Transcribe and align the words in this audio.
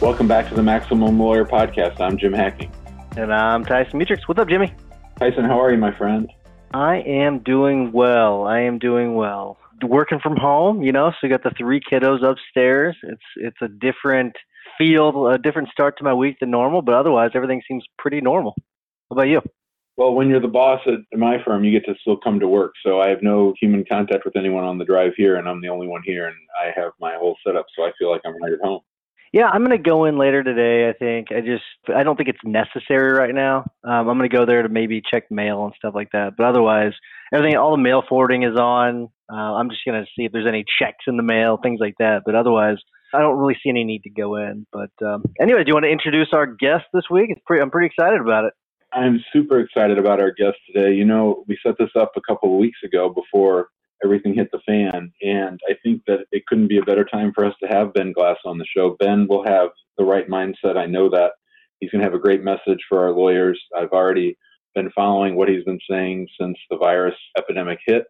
Welcome 0.00 0.28
back 0.28 0.48
to 0.48 0.54
the 0.54 0.62
Maximum 0.62 1.18
Lawyer 1.18 1.44
Podcast. 1.44 2.00
I'm 2.00 2.16
Jim 2.16 2.32
Hacking. 2.32 2.70
And 3.16 3.34
I'm 3.34 3.64
Tyson 3.64 3.98
Mutrux. 3.98 4.20
What's 4.26 4.38
up, 4.38 4.48
Jimmy? 4.48 4.72
Tyson, 5.18 5.44
how 5.44 5.60
are 5.60 5.72
you, 5.72 5.76
my 5.76 5.90
friend? 5.98 6.30
I 6.72 6.98
am 6.98 7.40
doing 7.40 7.90
well. 7.90 8.46
I 8.46 8.60
am 8.60 8.78
doing 8.78 9.16
well. 9.16 9.58
Working 9.82 10.20
from 10.20 10.36
home, 10.36 10.84
you 10.84 10.92
know, 10.92 11.10
so 11.10 11.16
you 11.26 11.28
got 11.28 11.42
the 11.42 11.50
three 11.58 11.80
kiddos 11.80 12.22
upstairs. 12.22 12.96
It's 13.02 13.22
it's 13.36 13.56
a 13.60 13.66
different 13.66 14.36
feel, 14.78 15.26
a 15.26 15.36
different 15.36 15.68
start 15.70 15.98
to 15.98 16.04
my 16.04 16.14
week 16.14 16.36
than 16.38 16.52
normal, 16.52 16.80
but 16.80 16.94
otherwise 16.94 17.32
everything 17.34 17.60
seems 17.66 17.84
pretty 17.98 18.20
normal. 18.20 18.54
How 19.10 19.14
about 19.14 19.26
you? 19.26 19.42
Well, 19.96 20.14
when 20.14 20.28
you're 20.28 20.40
the 20.40 20.46
boss 20.46 20.80
at 20.86 21.18
my 21.18 21.42
firm, 21.44 21.64
you 21.64 21.72
get 21.72 21.84
to 21.86 21.98
still 22.00 22.16
come 22.16 22.38
to 22.38 22.46
work. 22.46 22.74
So 22.86 23.00
I 23.00 23.08
have 23.08 23.22
no 23.22 23.52
human 23.60 23.84
contact 23.84 24.24
with 24.24 24.36
anyone 24.36 24.62
on 24.62 24.78
the 24.78 24.84
drive 24.84 25.14
here, 25.16 25.36
and 25.36 25.48
I'm 25.48 25.60
the 25.60 25.70
only 25.70 25.88
one 25.88 26.02
here, 26.04 26.28
and 26.28 26.36
I 26.56 26.70
have 26.80 26.92
my 27.00 27.16
whole 27.16 27.36
setup, 27.44 27.66
so 27.76 27.82
I 27.82 27.90
feel 27.98 28.12
like 28.12 28.20
I'm 28.24 28.40
right 28.40 28.52
at 28.52 28.60
home. 28.62 28.80
Yeah, 29.32 29.46
I'm 29.46 29.64
going 29.64 29.76
to 29.76 29.90
go 29.90 30.06
in 30.06 30.18
later 30.18 30.42
today. 30.42 30.88
I 30.88 30.92
think 30.92 31.28
I 31.30 31.40
just 31.40 31.64
I 31.94 32.02
don't 32.02 32.16
think 32.16 32.28
it's 32.28 32.38
necessary 32.44 33.12
right 33.12 33.34
now. 33.34 33.64
Um, 33.84 34.08
I'm 34.08 34.18
going 34.18 34.28
to 34.28 34.36
go 34.36 34.46
there 34.46 34.62
to 34.62 34.68
maybe 34.68 35.02
check 35.02 35.30
mail 35.30 35.64
and 35.64 35.74
stuff 35.76 35.94
like 35.94 36.10
that. 36.12 36.34
But 36.36 36.46
otherwise, 36.46 36.92
everything 37.32 37.56
all 37.56 37.72
the 37.72 37.82
mail 37.82 38.02
forwarding 38.08 38.42
is 38.42 38.56
on. 38.56 39.08
Uh, 39.30 39.34
I'm 39.34 39.68
just 39.68 39.84
going 39.84 40.00
to 40.00 40.06
see 40.16 40.24
if 40.24 40.32
there's 40.32 40.46
any 40.46 40.64
checks 40.78 41.04
in 41.06 41.16
the 41.16 41.22
mail, 41.22 41.58
things 41.62 41.80
like 41.80 41.94
that. 41.98 42.22
But 42.24 42.34
otherwise, 42.34 42.78
I 43.12 43.20
don't 43.20 43.38
really 43.38 43.58
see 43.62 43.70
any 43.70 43.84
need 43.84 44.02
to 44.04 44.10
go 44.10 44.36
in. 44.36 44.66
But 44.72 44.90
um, 45.04 45.24
anyway, 45.40 45.64
do 45.64 45.68
you 45.68 45.74
want 45.74 45.84
to 45.84 45.90
introduce 45.90 46.28
our 46.32 46.46
guest 46.46 46.84
this 46.94 47.04
week? 47.10 47.26
It's 47.30 47.40
pretty, 47.46 47.62
I'm 47.62 47.70
pretty 47.70 47.88
excited 47.88 48.20
about 48.20 48.44
it. 48.44 48.54
I'm 48.92 49.22
super 49.32 49.60
excited 49.60 49.98
about 49.98 50.20
our 50.20 50.32
guest 50.32 50.56
today. 50.66 50.94
You 50.94 51.04
know, 51.04 51.44
we 51.46 51.58
set 51.62 51.74
this 51.78 51.90
up 51.98 52.12
a 52.16 52.22
couple 52.26 52.52
of 52.52 52.58
weeks 52.58 52.78
ago 52.82 53.10
before 53.10 53.68
everything 54.04 54.34
hit 54.34 54.48
the 54.52 54.60
fan. 54.66 55.12
And 55.22 55.58
I 55.68 55.74
think 55.82 56.02
that 56.06 56.26
it 56.32 56.46
couldn't 56.46 56.68
be 56.68 56.78
a 56.78 56.82
better 56.82 57.04
time 57.04 57.32
for 57.34 57.44
us 57.44 57.54
to 57.62 57.68
have 57.68 57.94
Ben 57.94 58.12
Glass 58.12 58.36
on 58.44 58.58
the 58.58 58.66
show. 58.76 58.96
Ben 58.98 59.26
will 59.28 59.44
have 59.44 59.70
the 59.96 60.04
right 60.04 60.28
mindset. 60.28 60.76
I 60.76 60.86
know 60.86 61.08
that. 61.10 61.32
He's 61.80 61.90
going 61.90 62.00
to 62.00 62.06
have 62.06 62.14
a 62.14 62.18
great 62.18 62.42
message 62.42 62.80
for 62.88 63.04
our 63.04 63.12
lawyers. 63.12 63.60
I've 63.76 63.92
already 63.92 64.36
been 64.74 64.90
following 64.94 65.36
what 65.36 65.48
he's 65.48 65.64
been 65.64 65.78
saying 65.88 66.26
since 66.40 66.56
the 66.70 66.76
virus 66.76 67.14
epidemic 67.38 67.78
hit. 67.86 68.04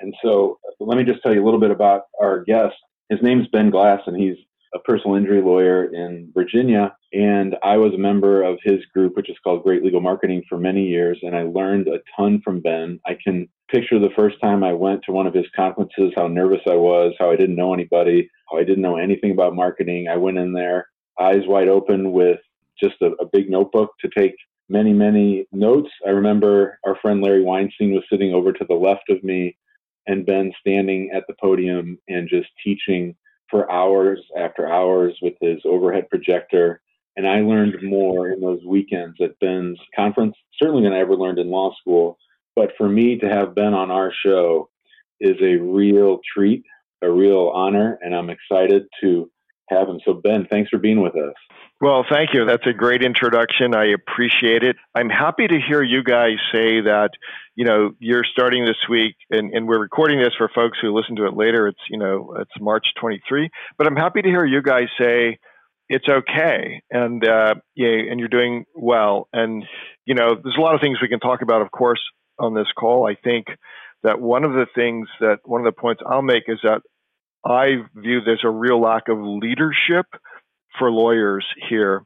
And 0.00 0.14
so 0.22 0.58
let 0.80 0.98
me 0.98 1.04
just 1.04 1.22
tell 1.22 1.32
you 1.32 1.42
a 1.42 1.44
little 1.44 1.60
bit 1.60 1.70
about 1.70 2.02
our 2.20 2.42
guest. 2.42 2.74
His 3.10 3.20
name's 3.22 3.46
Ben 3.52 3.70
Glass, 3.70 4.00
and 4.06 4.16
he's 4.16 4.36
a 4.74 4.78
personal 4.80 5.16
injury 5.16 5.42
lawyer 5.42 5.84
in 5.94 6.32
Virginia. 6.34 6.96
And 7.12 7.56
I 7.62 7.76
was 7.76 7.92
a 7.94 7.98
member 7.98 8.42
of 8.42 8.58
his 8.64 8.84
group, 8.86 9.16
which 9.16 9.30
is 9.30 9.36
called 9.44 9.62
Great 9.62 9.84
Legal 9.84 10.00
Marketing, 10.00 10.42
for 10.48 10.58
many 10.58 10.84
years. 10.86 11.18
And 11.22 11.36
I 11.36 11.42
learned 11.42 11.88
a 11.88 12.00
ton 12.16 12.40
from 12.42 12.60
Ben. 12.60 12.98
I 13.06 13.16
can 13.22 13.48
picture 13.72 13.98
the 13.98 14.10
first 14.14 14.38
time 14.40 14.62
I 14.62 14.74
went 14.74 15.02
to 15.04 15.12
one 15.12 15.26
of 15.26 15.32
his 15.32 15.46
conferences, 15.56 16.12
how 16.14 16.28
nervous 16.28 16.60
I 16.68 16.74
was, 16.74 17.14
how 17.18 17.30
I 17.30 17.36
didn't 17.36 17.56
know 17.56 17.72
anybody, 17.72 18.30
how 18.50 18.58
I 18.58 18.64
didn't 18.64 18.82
know 18.82 18.98
anything 18.98 19.32
about 19.32 19.56
marketing. 19.56 20.08
I 20.08 20.16
went 20.16 20.36
in 20.38 20.52
there, 20.52 20.88
eyes 21.18 21.42
wide 21.46 21.68
open, 21.68 22.12
with 22.12 22.38
just 22.80 22.96
a, 23.00 23.12
a 23.20 23.26
big 23.26 23.50
notebook 23.50 23.90
to 24.00 24.10
take 24.16 24.34
many, 24.68 24.92
many 24.92 25.46
notes. 25.52 25.90
I 26.06 26.10
remember 26.10 26.78
our 26.84 26.96
friend 27.00 27.22
Larry 27.22 27.42
Weinstein 27.42 27.94
was 27.94 28.04
sitting 28.10 28.34
over 28.34 28.52
to 28.52 28.66
the 28.68 28.74
left 28.74 29.08
of 29.08 29.24
me, 29.24 29.56
and 30.06 30.26
Ben 30.26 30.52
standing 30.60 31.10
at 31.14 31.24
the 31.26 31.34
podium 31.40 31.98
and 32.08 32.28
just 32.28 32.48
teaching 32.62 33.16
for 33.50 33.70
hours 33.72 34.20
after 34.38 34.70
hours 34.70 35.16
with 35.22 35.34
his 35.40 35.60
overhead 35.64 36.08
projector. 36.10 36.82
And 37.16 37.26
I 37.26 37.40
learned 37.40 37.82
more 37.82 38.30
in 38.30 38.40
those 38.40 38.64
weekends 38.66 39.16
at 39.22 39.38
Ben's 39.38 39.78
conference, 39.94 40.34
certainly 40.60 40.82
than 40.82 40.92
I 40.92 41.00
ever 41.00 41.16
learned 41.16 41.38
in 41.38 41.50
law 41.50 41.74
school. 41.80 42.18
But 42.54 42.72
for 42.76 42.88
me 42.88 43.18
to 43.18 43.28
have 43.28 43.54
Ben 43.54 43.74
on 43.74 43.90
our 43.90 44.12
show 44.24 44.68
is 45.20 45.36
a 45.40 45.56
real 45.56 46.20
treat, 46.36 46.64
a 47.02 47.10
real 47.10 47.50
honor, 47.54 47.98
and 48.02 48.14
I'm 48.14 48.30
excited 48.30 48.84
to 49.02 49.30
have 49.70 49.88
him. 49.88 50.00
So, 50.04 50.14
Ben, 50.14 50.46
thanks 50.50 50.68
for 50.70 50.78
being 50.78 51.00
with 51.00 51.14
us. 51.14 51.34
Well, 51.80 52.04
thank 52.08 52.30
you. 52.32 52.44
That's 52.44 52.66
a 52.66 52.72
great 52.72 53.02
introduction. 53.02 53.74
I 53.74 53.86
appreciate 53.86 54.62
it. 54.62 54.76
I'm 54.94 55.08
happy 55.08 55.48
to 55.48 55.58
hear 55.58 55.82
you 55.82 56.04
guys 56.04 56.36
say 56.52 56.80
that, 56.82 57.10
you 57.56 57.64
know, 57.64 57.90
you're 57.98 58.24
starting 58.30 58.64
this 58.64 58.76
week 58.88 59.16
and, 59.30 59.52
and 59.52 59.66
we're 59.66 59.80
recording 59.80 60.20
this 60.20 60.32
for 60.38 60.48
folks 60.54 60.78
who 60.80 60.94
listen 60.94 61.16
to 61.16 61.26
it 61.26 61.34
later. 61.34 61.66
It's, 61.66 61.80
you 61.90 61.98
know, 61.98 62.36
it's 62.38 62.52
March 62.60 62.86
23. 63.00 63.50
But 63.78 63.88
I'm 63.88 63.96
happy 63.96 64.22
to 64.22 64.28
hear 64.28 64.44
you 64.44 64.62
guys 64.62 64.86
say 64.96 65.38
it's 65.88 66.06
okay 66.08 66.82
and, 66.92 67.26
uh, 67.26 67.56
yeah, 67.74 67.98
and 68.10 68.20
you're 68.20 68.28
doing 68.28 68.64
well. 68.76 69.28
And, 69.32 69.64
you 70.06 70.14
know, 70.14 70.36
there's 70.40 70.56
a 70.56 70.60
lot 70.60 70.76
of 70.76 70.80
things 70.80 70.98
we 71.02 71.08
can 71.08 71.18
talk 71.18 71.42
about, 71.42 71.62
of 71.62 71.72
course, 71.72 72.00
on 72.42 72.54
this 72.54 72.70
call. 72.78 73.08
I 73.08 73.14
think 73.14 73.46
that 74.02 74.20
one 74.20 74.44
of 74.44 74.52
the 74.52 74.66
things 74.74 75.08
that 75.20 75.38
one 75.44 75.60
of 75.60 75.64
the 75.64 75.80
points 75.80 76.02
I'll 76.06 76.22
make 76.22 76.44
is 76.48 76.58
that 76.62 76.82
I 77.44 77.82
view 77.94 78.20
there's 78.20 78.44
a 78.44 78.50
real 78.50 78.80
lack 78.80 79.08
of 79.08 79.18
leadership 79.20 80.06
for 80.78 80.90
lawyers 80.90 81.46
here. 81.68 82.04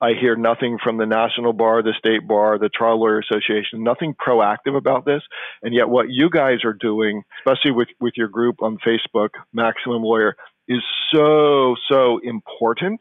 I 0.00 0.12
hear 0.18 0.36
nothing 0.36 0.78
from 0.82 0.96
the 0.96 1.06
National 1.06 1.52
Bar, 1.52 1.82
the 1.82 1.94
State 1.98 2.26
Bar, 2.26 2.58
the 2.58 2.68
Trial 2.68 3.00
Lawyer 3.00 3.18
Association, 3.18 3.82
nothing 3.82 4.14
proactive 4.14 4.76
about 4.76 5.04
this. 5.04 5.22
And 5.62 5.74
yet, 5.74 5.88
what 5.88 6.06
you 6.08 6.30
guys 6.30 6.58
are 6.64 6.72
doing, 6.72 7.22
especially 7.40 7.72
with, 7.72 7.88
with 8.00 8.14
your 8.16 8.28
group 8.28 8.56
on 8.62 8.78
Facebook, 8.86 9.30
Maximum 9.52 10.02
Lawyer, 10.02 10.36
is 10.68 10.82
so, 11.12 11.74
so 11.90 12.20
important 12.22 13.00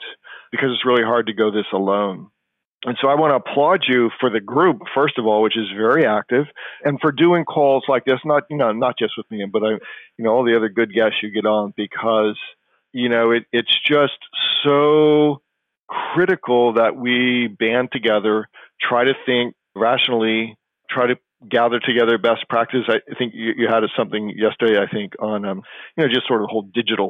because 0.52 0.70
it's 0.74 0.86
really 0.86 1.04
hard 1.04 1.28
to 1.28 1.34
go 1.34 1.52
this 1.52 1.66
alone. 1.72 2.30
And 2.86 2.98
so 3.02 3.08
I 3.08 3.16
want 3.16 3.32
to 3.32 3.52
applaud 3.52 3.86
you 3.88 4.12
for 4.20 4.30
the 4.30 4.40
group, 4.40 4.82
first 4.94 5.18
of 5.18 5.26
all, 5.26 5.42
which 5.42 5.58
is 5.58 5.68
very 5.76 6.06
active, 6.06 6.46
and 6.84 7.00
for 7.02 7.12
doing 7.12 7.44
calls 7.44 7.84
like 7.88 8.06
this, 8.06 8.20
not, 8.24 8.44
you 8.50 8.58
know, 8.58 8.72
not 8.72 8.98
just 9.00 9.14
with 9.18 9.30
me, 9.32 9.44
but 9.52 9.64
I, 9.64 9.72
you 10.18 10.24
know, 10.24 10.30
all 10.30 10.44
the 10.44 10.56
other 10.56 10.70
good 10.70 10.94
guests 10.94 11.18
you 11.24 11.32
get 11.32 11.46
on 11.46 11.74
because, 11.76 12.38
you 12.94 13.10
know, 13.10 13.32
it, 13.32 13.46
it's 13.52 13.76
just 13.86 14.18
so 14.64 15.42
critical 15.88 16.74
that 16.74 16.96
we 16.96 17.48
band 17.48 17.90
together, 17.92 18.48
try 18.80 19.06
to 19.06 19.14
think 19.26 19.56
rationally, 19.76 20.56
try 20.90 21.08
to 21.08 21.18
gather 21.50 21.80
together 21.80 22.18
best 22.18 22.48
practice. 22.50 22.82
I 22.88 23.00
think 23.18 23.34
you, 23.36 23.54
you 23.58 23.68
had 23.68 23.84
something 23.98 24.34
yesterday, 24.36 24.80
I 24.82 24.92
think, 24.92 25.14
on 25.20 25.46
um, 25.46 25.62
you 25.96 26.04
know 26.04 26.10
just 26.10 26.28
sort 26.28 26.42
of 26.42 26.48
the 26.48 26.52
whole 26.52 26.64
digital 26.74 27.10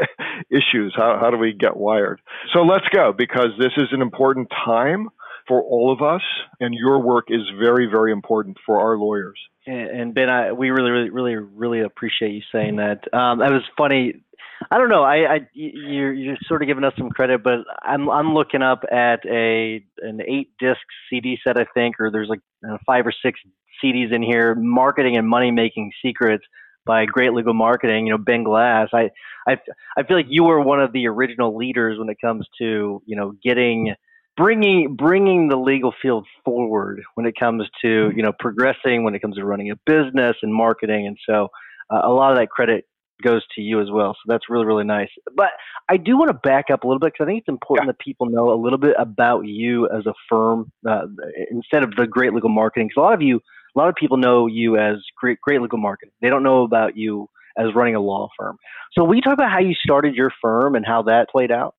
issues. 0.50 0.94
How 0.96 1.18
how 1.20 1.30
do 1.30 1.38
we 1.38 1.52
get 1.52 1.76
wired? 1.76 2.20
So 2.52 2.62
let's 2.62 2.86
go 2.92 3.12
because 3.16 3.50
this 3.58 3.72
is 3.76 3.88
an 3.92 4.02
important 4.02 4.48
time 4.64 5.08
for 5.48 5.62
all 5.62 5.92
of 5.92 6.02
us, 6.02 6.22
and 6.60 6.74
your 6.74 6.98
work 7.00 7.26
is 7.28 7.42
very 7.58 7.86
very 7.86 8.12
important 8.12 8.58
for 8.64 8.80
our 8.80 8.96
lawyers. 8.96 9.38
And, 9.64 10.12
Ben, 10.12 10.28
I, 10.28 10.52
we 10.52 10.70
really 10.70 10.90
really 10.90 11.10
really 11.10 11.36
really 11.36 11.80
appreciate 11.80 12.32
you 12.32 12.42
saying 12.52 12.76
that. 12.76 13.12
Um, 13.14 13.38
that 13.38 13.50
was 13.50 13.62
funny. 13.76 14.22
I 14.70 14.78
don't 14.78 14.90
know. 14.90 15.02
I, 15.02 15.34
I 15.34 15.48
you're 15.54 16.12
you're 16.12 16.36
sort 16.46 16.62
of 16.62 16.68
giving 16.68 16.84
us 16.84 16.92
some 16.96 17.10
credit, 17.10 17.42
but 17.42 17.60
I'm 17.82 18.08
I'm 18.10 18.34
looking 18.34 18.62
up 18.62 18.84
at 18.90 19.24
a 19.26 19.84
an 19.98 20.20
eight 20.26 20.50
disc 20.58 20.80
CD 21.08 21.38
set, 21.42 21.56
I 21.56 21.66
think, 21.74 22.00
or 22.00 22.10
there's 22.10 22.28
like 22.28 22.40
uh, 22.68 22.76
five 22.86 23.06
or 23.06 23.12
six 23.24 23.40
CDs 23.82 24.12
in 24.14 24.22
here, 24.22 24.54
marketing 24.54 25.16
and 25.16 25.28
money 25.28 25.50
making 25.50 25.90
secrets 26.04 26.44
by 26.84 27.04
Great 27.04 27.32
Legal 27.32 27.54
Marketing. 27.54 28.06
You 28.06 28.12
know, 28.12 28.18
Ben 28.18 28.44
Glass. 28.44 28.88
I 28.92 29.10
I 29.46 29.56
I 29.96 30.02
feel 30.02 30.16
like 30.16 30.26
you 30.28 30.44
were 30.44 30.60
one 30.60 30.80
of 30.80 30.92
the 30.92 31.06
original 31.06 31.56
leaders 31.56 31.98
when 31.98 32.08
it 32.08 32.18
comes 32.20 32.46
to 32.58 33.02
you 33.06 33.16
know 33.16 33.32
getting 33.42 33.94
bringing 34.36 34.96
bringing 34.96 35.48
the 35.48 35.56
legal 35.56 35.92
field 36.00 36.26
forward 36.44 37.02
when 37.14 37.26
it 37.26 37.34
comes 37.38 37.64
to 37.82 38.10
you 38.14 38.22
know 38.22 38.32
progressing 38.38 39.04
when 39.04 39.14
it 39.14 39.20
comes 39.20 39.36
to 39.36 39.44
running 39.44 39.70
a 39.70 39.76
business 39.86 40.36
and 40.42 40.54
marketing 40.54 41.06
and 41.06 41.18
so 41.28 41.48
uh, 41.90 42.00
a 42.04 42.08
lot 42.08 42.32
of 42.32 42.38
that 42.38 42.48
credit 42.48 42.86
goes 43.22 43.42
to 43.54 43.60
you 43.60 43.80
as 43.80 43.88
well 43.90 44.14
so 44.14 44.32
that's 44.32 44.48
really 44.48 44.64
really 44.64 44.84
nice 44.84 45.10
but 45.36 45.50
i 45.88 45.96
do 45.96 46.16
want 46.16 46.28
to 46.28 46.48
back 46.48 46.66
up 46.72 46.82
a 46.82 46.86
little 46.86 46.98
bit 46.98 47.12
because 47.12 47.24
i 47.24 47.26
think 47.26 47.40
it's 47.40 47.48
important 47.48 47.86
yeah. 47.86 47.92
that 47.92 47.98
people 47.98 48.26
know 48.26 48.50
a 48.52 48.58
little 48.60 48.78
bit 48.78 48.96
about 48.98 49.42
you 49.42 49.86
as 49.90 50.06
a 50.06 50.14
firm 50.28 50.72
uh, 50.88 51.02
instead 51.50 51.82
of 51.82 51.94
the 51.96 52.06
great 52.06 52.32
legal 52.32 52.48
marketing 52.48 52.88
because 52.88 53.00
a 53.00 53.04
lot 53.04 53.14
of 53.14 53.22
you 53.22 53.38
a 53.74 53.78
lot 53.78 53.88
of 53.88 53.94
people 53.94 54.16
know 54.16 54.46
you 54.46 54.76
as 54.76 54.96
great 55.16 55.40
great 55.40 55.60
legal 55.60 55.78
marketing 55.78 56.12
they 56.20 56.28
don't 56.28 56.42
know 56.42 56.62
about 56.62 56.96
you 56.96 57.28
as 57.56 57.66
running 57.74 57.94
a 57.94 58.00
law 58.00 58.28
firm 58.38 58.56
so 58.92 59.04
will 59.04 59.14
you 59.14 59.22
talk 59.22 59.34
about 59.34 59.50
how 59.50 59.60
you 59.60 59.74
started 59.74 60.14
your 60.14 60.32
firm 60.40 60.74
and 60.74 60.86
how 60.86 61.02
that 61.02 61.28
played 61.30 61.50
out 61.50 61.74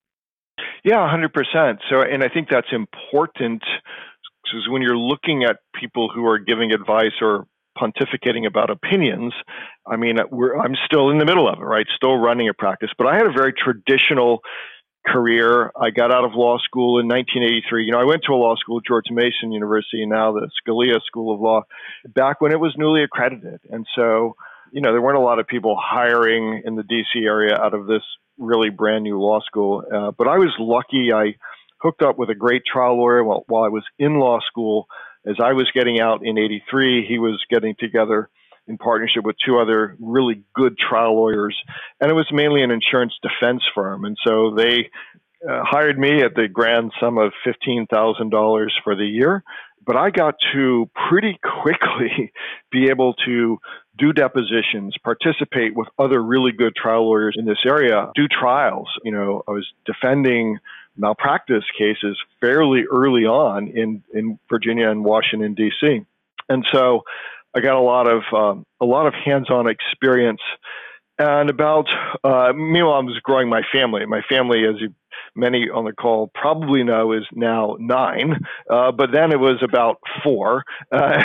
yeah, 0.83 0.97
100%. 0.97 1.77
So, 1.89 2.01
and 2.01 2.23
I 2.23 2.29
think 2.29 2.49
that's 2.49 2.67
important 2.71 3.63
because 4.43 4.67
when 4.69 4.81
you're 4.81 4.97
looking 4.97 5.43
at 5.43 5.57
people 5.73 6.09
who 6.13 6.25
are 6.27 6.37
giving 6.37 6.73
advice 6.73 7.13
or 7.21 7.47
pontificating 7.77 8.45
about 8.45 8.69
opinions, 8.69 9.33
I 9.87 9.95
mean, 9.95 10.17
I'm 10.19 10.75
still 10.85 11.09
in 11.09 11.17
the 11.17 11.25
middle 11.25 11.47
of 11.47 11.59
it, 11.59 11.63
right? 11.63 11.87
Still 11.95 12.17
running 12.17 12.49
a 12.49 12.53
practice, 12.53 12.89
but 12.97 13.07
I 13.07 13.15
had 13.15 13.25
a 13.25 13.31
very 13.31 13.53
traditional 13.53 14.41
career. 15.05 15.71
I 15.79 15.89
got 15.89 16.13
out 16.13 16.25
of 16.25 16.31
law 16.33 16.57
school 16.59 16.99
in 16.99 17.07
1983. 17.07 17.85
You 17.85 17.91
know, 17.91 17.99
I 17.99 18.05
went 18.05 18.23
to 18.27 18.33
a 18.33 18.35
law 18.35 18.55
school, 18.55 18.81
George 18.81 19.05
Mason 19.11 19.51
University, 19.51 20.05
now 20.05 20.33
the 20.33 20.49
Scalia 20.61 21.01
School 21.05 21.33
of 21.33 21.41
Law, 21.41 21.63
back 22.07 22.41
when 22.41 22.51
it 22.51 22.59
was 22.59 22.73
newly 22.77 23.03
accredited. 23.03 23.59
And 23.69 23.85
so, 23.95 24.35
you 24.71 24.81
know, 24.81 24.91
there 24.91 25.01
weren't 25.01 25.17
a 25.17 25.21
lot 25.21 25.39
of 25.39 25.47
people 25.47 25.77
hiring 25.79 26.63
in 26.65 26.75
the 26.75 26.83
DC 26.83 27.25
area 27.25 27.55
out 27.55 27.73
of 27.73 27.85
this 27.85 28.01
really 28.37 28.69
brand 28.69 29.03
new 29.03 29.19
law 29.19 29.39
school. 29.41 29.83
Uh, 29.93 30.11
but 30.11 30.27
I 30.27 30.37
was 30.37 30.53
lucky. 30.59 31.13
I 31.13 31.35
hooked 31.77 32.01
up 32.01 32.17
with 32.17 32.29
a 32.29 32.35
great 32.35 32.63
trial 32.65 32.97
lawyer 32.97 33.23
while, 33.23 33.43
while 33.47 33.63
I 33.63 33.69
was 33.69 33.83
in 33.99 34.19
law 34.19 34.39
school. 34.47 34.87
As 35.25 35.35
I 35.41 35.53
was 35.53 35.69
getting 35.73 35.99
out 35.99 36.25
in 36.25 36.37
83, 36.37 37.05
he 37.07 37.17
was 37.17 37.41
getting 37.49 37.75
together 37.79 38.29
in 38.67 38.77
partnership 38.77 39.23
with 39.23 39.35
two 39.45 39.59
other 39.59 39.95
really 39.99 40.43
good 40.53 40.77
trial 40.77 41.15
lawyers. 41.15 41.57
And 41.99 42.09
it 42.09 42.13
was 42.13 42.27
mainly 42.31 42.63
an 42.63 42.71
insurance 42.71 43.13
defense 43.21 43.61
firm. 43.75 44.05
And 44.05 44.17
so 44.25 44.53
they 44.55 44.89
uh, 45.47 45.63
hired 45.63 45.99
me 45.99 46.21
at 46.21 46.35
the 46.35 46.47
grand 46.47 46.93
sum 46.99 47.17
of 47.17 47.33
$15,000 47.45 48.67
for 48.83 48.95
the 48.95 49.05
year. 49.05 49.43
But 49.85 49.97
I 49.97 50.11
got 50.11 50.35
to 50.53 50.89
pretty 51.09 51.37
quickly 51.61 52.31
be 52.71 52.89
able 52.89 53.13
to 53.25 53.59
do 53.97 54.13
depositions, 54.13 54.95
participate 55.03 55.75
with 55.75 55.87
other 55.99 56.21
really 56.21 56.51
good 56.51 56.73
trial 56.75 57.05
lawyers 57.05 57.35
in 57.37 57.45
this 57.45 57.59
area, 57.65 58.09
do 58.15 58.27
trials. 58.27 58.87
You 59.03 59.11
know, 59.11 59.43
I 59.47 59.51
was 59.51 59.67
defending 59.85 60.59
malpractice 60.95 61.63
cases 61.77 62.17
fairly 62.39 62.85
early 62.91 63.25
on 63.25 63.67
in, 63.67 64.03
in 64.13 64.39
Virginia 64.49 64.89
and 64.89 65.03
Washington 65.03 65.53
D.C. 65.53 66.05
And 66.49 66.65
so 66.71 67.03
I 67.55 67.59
got 67.59 67.75
a 67.75 67.81
lot 67.81 68.07
of 68.07 68.23
um, 68.33 68.65
a 68.81 68.85
lot 68.85 69.07
of 69.07 69.13
hands-on 69.13 69.69
experience. 69.69 70.41
And 71.19 71.49
about 71.49 71.87
uh, 72.23 72.53
meanwhile, 72.53 72.95
I 72.95 73.05
was 73.05 73.19
growing 73.23 73.49
my 73.49 73.61
family. 73.71 74.05
My 74.05 74.21
family, 74.27 74.65
as 74.65 74.81
you 74.81 74.93
many 75.35 75.69
on 75.69 75.85
the 75.85 75.93
call 75.93 76.31
probably 76.33 76.83
know 76.83 77.11
is 77.11 77.25
now 77.33 77.75
nine, 77.79 78.39
uh, 78.69 78.91
but 78.91 79.11
then 79.11 79.31
it 79.31 79.39
was 79.39 79.61
about 79.63 79.97
four 80.23 80.63
uh, 80.91 81.23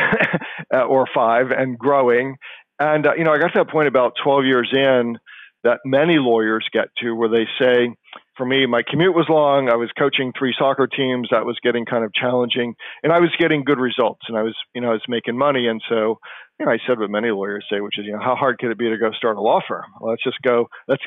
or 0.89 1.07
five 1.15 1.51
and 1.51 1.79
growing. 1.79 2.37
And, 2.79 3.07
uh, 3.07 3.15
you 3.15 3.25
know, 3.25 3.33
I 3.33 3.39
got 3.39 3.49
to 3.49 3.59
that 3.59 3.71
point 3.71 3.89
about 3.89 4.15
12 4.23 4.45
years 4.45 4.71
in 4.73 5.19
that 5.65 5.81
many 5.85 6.19
lawyers 6.19 6.67
get 6.73 6.89
to 6.99 7.13
where 7.13 7.29
they 7.29 7.47
say, 7.61 7.93
for 8.38 8.46
me, 8.46 8.64
my 8.64 8.82
commute 8.88 9.14
was 9.14 9.26
long. 9.29 9.69
I 9.69 9.76
was 9.76 9.90
coaching 9.99 10.32
three 10.38 10.55
soccer 10.56 10.87
teams. 10.87 11.29
That 11.31 11.44
was 11.44 11.58
getting 11.62 11.85
kind 11.85 12.05
of 12.05 12.14
challenging, 12.14 12.75
and 13.02 13.12
I 13.12 13.19
was 13.19 13.31
getting 13.38 13.64
good 13.64 13.79
results, 13.79 14.23
and 14.29 14.38
I 14.38 14.43
was, 14.43 14.55
you 14.75 14.81
know, 14.81 14.88
I 14.88 14.93
was 14.93 15.05
making 15.08 15.37
money. 15.37 15.67
And 15.67 15.82
so, 15.88 16.20
you 16.58 16.64
know, 16.64 16.73
I 16.73 16.79
said 16.87 16.99
what 16.99 17.11
many 17.11 17.31
lawyers 17.31 17.67
say, 17.70 17.81
which 17.81 17.99
is, 17.99 18.06
you 18.06 18.12
know, 18.12 18.20
how 18.23 18.37
hard 18.37 18.58
could 18.58 18.70
it 18.70 18.79
be 18.79 18.88
to 18.88 18.96
go 18.96 19.11
start 19.12 19.37
a 19.37 19.40
law 19.40 19.61
firm? 19.67 19.85
Let's 20.00 20.23
just 20.23 20.40
go. 20.43 20.69
Let's 20.87 21.02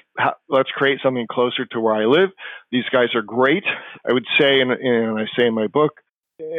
let's 0.49 0.69
create 0.71 0.99
something 1.01 1.25
closer 1.31 1.65
to 1.71 1.79
where 1.79 1.95
I 1.95 2.05
live. 2.05 2.29
These 2.71 2.85
guys 2.91 3.15
are 3.15 3.23
great. 3.23 3.63
I 4.07 4.13
would 4.13 4.25
say, 4.39 4.59
and, 4.59 4.71
and 4.71 5.17
I 5.17 5.25
say 5.37 5.47
in 5.47 5.53
my 5.53 5.67
book, 5.67 5.93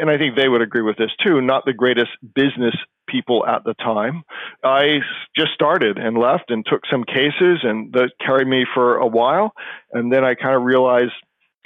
and 0.01 0.11
I 0.11 0.19
think 0.19 0.37
they 0.37 0.49
would 0.49 0.63
agree 0.63 0.83
with 0.83 0.97
this 0.97 1.11
too. 1.25 1.41
Not 1.41 1.65
the 1.65 1.73
greatest 1.73 2.11
business 2.35 2.75
people 3.09 3.45
at 3.47 3.65
the 3.65 3.75
time. 3.75 4.23
I 4.65 5.01
just 5.37 5.53
started 5.55 5.99
and 5.99 6.17
left 6.17 6.51
and 6.51 6.65
took 6.65 6.83
some 6.91 7.05
cases, 7.05 7.61
and 7.63 7.93
that 7.93 8.11
carried 8.25 8.49
me 8.49 8.65
for 8.75 8.97
a 8.97 9.07
while. 9.07 9.53
And 9.93 10.13
then 10.13 10.25
I 10.25 10.35
kind 10.35 10.55
of 10.55 10.63
realized, 10.63 11.13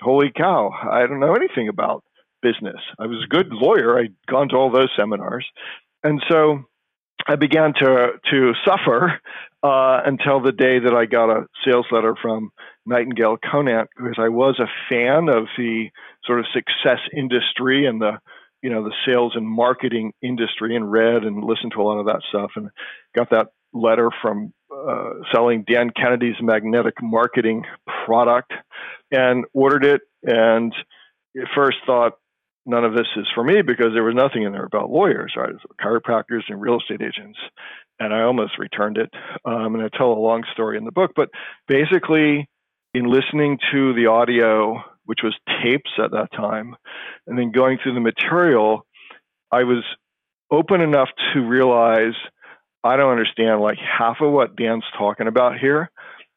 holy 0.00 0.32
cow, 0.36 0.70
I 0.90 1.06
don't 1.06 1.20
know 1.20 1.34
anything 1.34 1.68
about 1.68 2.04
business. 2.42 2.80
I 2.98 3.06
was 3.06 3.22
a 3.24 3.28
good 3.28 3.48
lawyer. 3.50 3.98
I'd 3.98 4.14
gone 4.28 4.48
to 4.50 4.56
all 4.56 4.70
those 4.70 4.90
seminars, 4.96 5.46
and 6.02 6.22
so 6.28 6.64
I 7.26 7.36
began 7.36 7.72
to 7.74 8.08
to 8.30 8.52
suffer 8.64 9.20
uh, 9.62 10.00
until 10.04 10.40
the 10.40 10.52
day 10.52 10.78
that 10.78 10.94
I 10.94 11.06
got 11.06 11.30
a 11.30 11.46
sales 11.64 11.86
letter 11.90 12.14
from 12.20 12.50
Nightingale 12.84 13.36
Conant 13.44 13.88
because 13.96 14.16
I 14.18 14.28
was 14.28 14.60
a 14.60 14.70
fan 14.88 15.28
of 15.28 15.46
the 15.56 15.86
sort 16.24 16.40
of 16.40 16.46
success 16.52 17.00
industry 17.16 17.86
and 17.86 18.00
the 18.00 18.18
you 18.62 18.70
know 18.70 18.84
the 18.84 18.94
sales 19.06 19.32
and 19.34 19.46
marketing 19.46 20.12
industry 20.22 20.76
and 20.76 20.90
read 20.90 21.24
and 21.24 21.44
listened 21.44 21.72
to 21.74 21.80
a 21.80 21.84
lot 21.84 21.98
of 21.98 22.06
that 22.06 22.22
stuff 22.28 22.52
and 22.56 22.70
got 23.14 23.30
that 23.30 23.48
letter 23.72 24.10
from 24.22 24.52
uh, 24.72 25.10
selling 25.32 25.64
Dan 25.70 25.90
Kennedy's 25.90 26.36
magnetic 26.40 26.94
marketing 27.02 27.64
product 28.04 28.52
and 29.10 29.44
ordered 29.52 29.84
it 29.84 30.00
and 30.22 30.72
at 31.36 31.48
first 31.54 31.78
thought 31.86 32.14
none 32.66 32.84
of 32.84 32.92
this 32.92 33.06
is 33.16 33.26
for 33.34 33.44
me 33.44 33.62
because 33.62 33.92
there 33.94 34.04
was 34.04 34.14
nothing 34.14 34.42
in 34.42 34.52
there 34.52 34.64
about 34.64 34.90
lawyers 34.90 35.34
right 35.36 35.54
chiropractors 35.80 36.42
and 36.48 36.60
real 36.60 36.78
estate 36.78 37.00
agents 37.00 37.38
and 37.98 38.12
I 38.12 38.22
almost 38.22 38.58
returned 38.58 38.98
it 38.98 39.10
um, 39.44 39.74
and 39.74 39.82
I 39.82 39.88
tell 39.96 40.12
a 40.12 40.18
long 40.18 40.42
story 40.52 40.76
in 40.76 40.84
the 40.84 40.92
book 40.92 41.12
but 41.14 41.30
basically 41.68 42.48
in 42.94 43.04
listening 43.10 43.58
to 43.72 43.94
the 43.94 44.06
audio 44.06 44.82
which 45.06 45.20
was 45.22 45.34
tapes 45.62 45.90
at 46.02 46.10
that 46.10 46.30
time, 46.32 46.76
and 47.26 47.38
then 47.38 47.52
going 47.52 47.78
through 47.82 47.94
the 47.94 48.00
material, 48.00 48.84
I 49.50 49.62
was 49.62 49.84
open 50.50 50.80
enough 50.80 51.08
to 51.32 51.40
realize 51.40 52.14
I 52.84 52.96
don't 52.96 53.10
understand 53.10 53.60
like 53.60 53.78
half 53.78 54.16
of 54.20 54.32
what 54.32 54.56
Dan's 54.56 54.84
talking 54.98 55.28
about 55.28 55.58
here. 55.58 55.90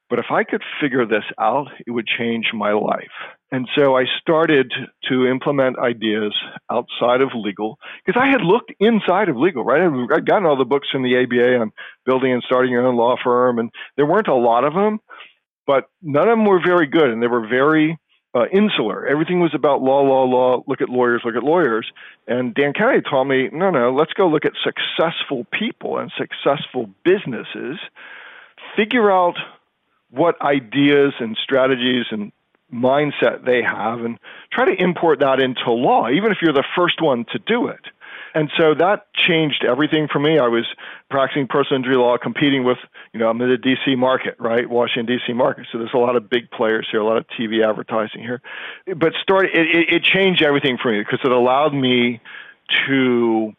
But 0.10 0.20
if 0.20 0.26
I 0.32 0.44
could 0.44 0.64
figure 0.82 1.06
this 1.06 1.26
out, 1.40 1.68
it 1.86 1.92
would 1.92 2.08
change 2.08 2.46
my 2.54 2.72
life. 2.72 3.08
And 3.52 3.68
so 3.76 3.98
I 3.98 4.04
started 4.22 4.72
to 5.10 5.26
implement 5.26 5.80
ideas 5.80 6.36
outside 6.70 7.22
of 7.22 7.30
legal 7.34 7.80
because 8.06 8.22
I 8.22 8.28
had 8.28 8.42
looked 8.42 8.72
inside 8.80 9.28
of 9.28 9.38
legal, 9.38 9.64
right? 9.64 9.82
I'd 9.82 10.28
gotten 10.28 10.46
all 10.46 10.58
the 10.58 10.66
books 10.66 10.88
from 10.92 11.02
the 11.02 11.18
ABA 11.18 11.58
on 11.60 11.72
building 12.06 12.32
and 12.32 12.44
starting 12.46 12.72
your 12.72 12.86
own 12.86 12.96
law 12.96 13.16
firm, 13.24 13.58
and 13.58 13.72
there 13.96 14.06
weren't 14.06 14.28
a 14.28 14.36
lot 14.36 14.66
of 14.66 14.74
them, 14.74 15.00
but 15.66 15.86
none 16.02 16.28
of 16.28 16.38
them 16.38 16.46
were 16.46 16.62
very 16.64 16.86
good. 16.86 17.10
And 17.10 17.24
they 17.24 17.28
were 17.28 17.48
very 17.48 17.98
uh, 18.36 18.46
insular. 18.54 19.08
Everything 19.08 19.40
was 19.40 19.56
about 19.56 19.82
law, 19.82 20.02
law, 20.02 20.24
law. 20.26 20.64
Look 20.68 20.82
at 20.82 20.90
lawyers, 20.90 21.22
look 21.26 21.36
at 21.36 21.44
lawyers. 21.44 21.92
And 22.28 22.54
Dan 22.54 22.74
Kennedy 22.74 23.02
told 23.10 23.28
me, 23.28 23.50
no, 23.52 23.72
no, 23.72 23.92
let's 23.92 24.14
go 24.14 24.28
look 24.28 24.46
at 24.46 24.54
successful 24.64 25.48
people 25.52 25.98
and 25.98 26.12
successful 26.18 26.90
businesses. 27.04 27.80
Figure 28.76 29.10
out 29.12 29.36
what 30.12 30.40
ideas 30.42 31.14
and 31.20 31.38
strategies 31.42 32.06
and 32.12 32.32
mindset 32.74 33.46
they 33.46 33.62
have, 33.62 34.02
and 34.02 34.20
try 34.52 34.66
to 34.66 34.82
import 34.82 35.20
that 35.20 35.40
into 35.40 35.72
law, 35.72 36.10
even 36.10 36.32
if 36.32 36.38
you're 36.42 36.54
the 36.54 36.66
first 36.76 37.02
one 37.02 37.26
to 37.32 37.40
do 37.40 37.68
it. 37.68 37.82
And 38.34 38.52
so 38.58 38.74
that 38.76 39.12
changed 39.14 39.66
everything 39.68 40.08
for 40.12 40.20
me. 40.20 40.38
I 40.38 40.48
was 40.48 40.66
practicing 41.10 41.48
personal 41.48 41.78
injury 41.78 41.96
law, 41.96 42.18
competing 42.18 42.64
with, 42.64 42.78
you 43.14 43.20
know, 43.20 43.28
I'm 43.28 43.42
in 43.42 43.50
the 43.50 43.58
DC 43.58 43.98
market, 43.98 44.36
right? 44.40 44.70
Washington 44.70 45.18
DC 45.18 45.36
market. 45.36 45.68
So 45.72 45.80
there's 45.80 45.94
a 45.94 45.98
lot 45.98 46.16
of 46.16 46.30
big 46.30 46.52
players 46.52 46.88
here, 46.92 47.02
a 47.02 47.06
lot 47.06 47.18
of 47.18 47.26
TV 47.28 47.68
advertising 47.68 48.22
here. 48.22 48.42
But 48.96 49.14
start 49.22 49.46
it, 49.46 49.68
it, 49.76 49.94
it 49.96 50.04
changed 50.04 50.44
everything 50.44 50.78
for 50.82 50.92
me 50.92 51.00
because 51.00 51.20
it 51.24 51.32
allowed 51.32 51.74
me 51.74 52.22
to 52.88 53.54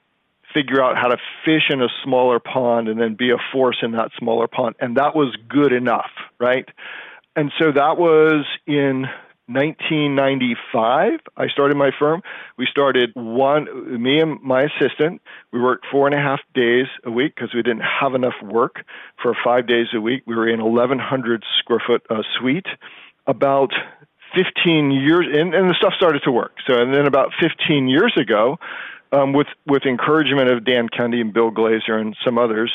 figure 0.54 0.82
out 0.82 0.96
how 0.96 1.08
to 1.08 1.16
fish 1.44 1.70
in 1.70 1.82
a 1.82 1.88
smaller 2.04 2.40
pond 2.40 2.88
and 2.88 3.00
then 3.00 3.14
be 3.14 3.30
a 3.30 3.38
force 3.52 3.78
in 3.82 3.92
that 3.92 4.10
smaller 4.18 4.48
pond. 4.48 4.76
And 4.80 4.96
that 4.96 5.14
was 5.14 5.36
good 5.48 5.72
enough, 5.72 6.10
right? 6.38 6.68
And 7.36 7.52
so 7.58 7.72
that 7.72 7.96
was 7.96 8.44
in 8.66 9.06
1995, 9.46 11.20
I 11.36 11.48
started 11.48 11.76
my 11.76 11.90
firm. 11.98 12.22
We 12.56 12.66
started 12.70 13.10
one, 13.14 14.00
me 14.00 14.20
and 14.20 14.40
my 14.42 14.62
assistant. 14.62 15.20
We 15.52 15.60
worked 15.60 15.86
four 15.90 16.06
and 16.06 16.14
a 16.14 16.18
half 16.18 16.40
days 16.54 16.86
a 17.04 17.10
week 17.10 17.34
because 17.34 17.52
we 17.52 17.62
didn't 17.62 17.82
have 17.82 18.14
enough 18.14 18.34
work 18.42 18.84
for 19.20 19.34
five 19.44 19.66
days 19.66 19.88
a 19.92 20.00
week. 20.00 20.22
We 20.26 20.36
were 20.36 20.48
in 20.48 20.62
1,100 20.62 21.44
square 21.58 21.82
foot 21.84 22.02
uh, 22.10 22.22
suite. 22.38 22.66
About 23.26 23.70
15 24.34 24.90
years, 24.92 25.26
and, 25.32 25.54
and 25.54 25.68
the 25.68 25.74
stuff 25.74 25.92
started 25.94 26.22
to 26.24 26.30
work. 26.30 26.52
So, 26.66 26.80
and 26.80 26.94
then 26.94 27.06
about 27.06 27.32
15 27.40 27.88
years 27.88 28.12
ago, 28.16 28.58
um, 29.12 29.32
with 29.32 29.48
with 29.66 29.82
encouragement 29.86 30.50
of 30.50 30.64
Dan 30.64 30.88
Kennedy 30.88 31.20
and 31.20 31.32
Bill 31.32 31.50
Glazer 31.50 32.00
and 32.00 32.16
some 32.24 32.38
others, 32.38 32.72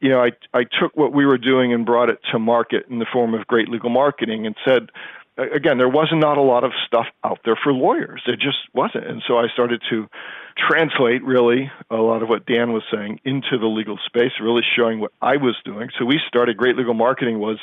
you 0.00 0.10
know, 0.10 0.20
I 0.20 0.30
I 0.52 0.64
took 0.64 0.96
what 0.96 1.12
we 1.12 1.26
were 1.26 1.38
doing 1.38 1.72
and 1.72 1.86
brought 1.86 2.10
it 2.10 2.18
to 2.32 2.38
market 2.38 2.86
in 2.90 2.98
the 2.98 3.06
form 3.12 3.34
of 3.34 3.46
great 3.46 3.68
legal 3.68 3.90
marketing 3.90 4.46
and 4.46 4.54
said, 4.66 4.90
again, 5.38 5.78
there 5.78 5.88
wasn't 5.88 6.20
not 6.20 6.38
a 6.38 6.42
lot 6.42 6.64
of 6.64 6.72
stuff 6.86 7.06
out 7.24 7.40
there 7.44 7.56
for 7.62 7.72
lawyers. 7.72 8.22
There 8.26 8.36
just 8.36 8.58
wasn't. 8.74 9.06
And 9.06 9.22
so 9.26 9.38
I 9.38 9.48
started 9.52 9.82
to 9.90 10.08
translate 10.56 11.22
really 11.22 11.70
a 11.90 11.96
lot 11.96 12.22
of 12.22 12.28
what 12.28 12.46
Dan 12.46 12.72
was 12.72 12.82
saying 12.92 13.20
into 13.24 13.58
the 13.58 13.66
legal 13.66 13.98
space, 14.06 14.32
really 14.40 14.62
showing 14.76 15.00
what 15.00 15.12
I 15.20 15.36
was 15.36 15.56
doing. 15.64 15.90
So 15.98 16.04
we 16.04 16.20
started 16.26 16.56
Great 16.56 16.76
Legal 16.76 16.94
Marketing 16.94 17.38
was 17.38 17.58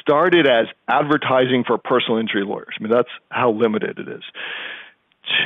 started 0.00 0.46
as 0.46 0.66
advertising 0.88 1.64
for 1.66 1.76
personal 1.76 2.18
injury 2.18 2.44
lawyers. 2.44 2.74
I 2.78 2.82
mean, 2.82 2.92
that's 2.92 3.10
how 3.30 3.50
limited 3.52 3.98
it 3.98 4.08
is. 4.08 4.22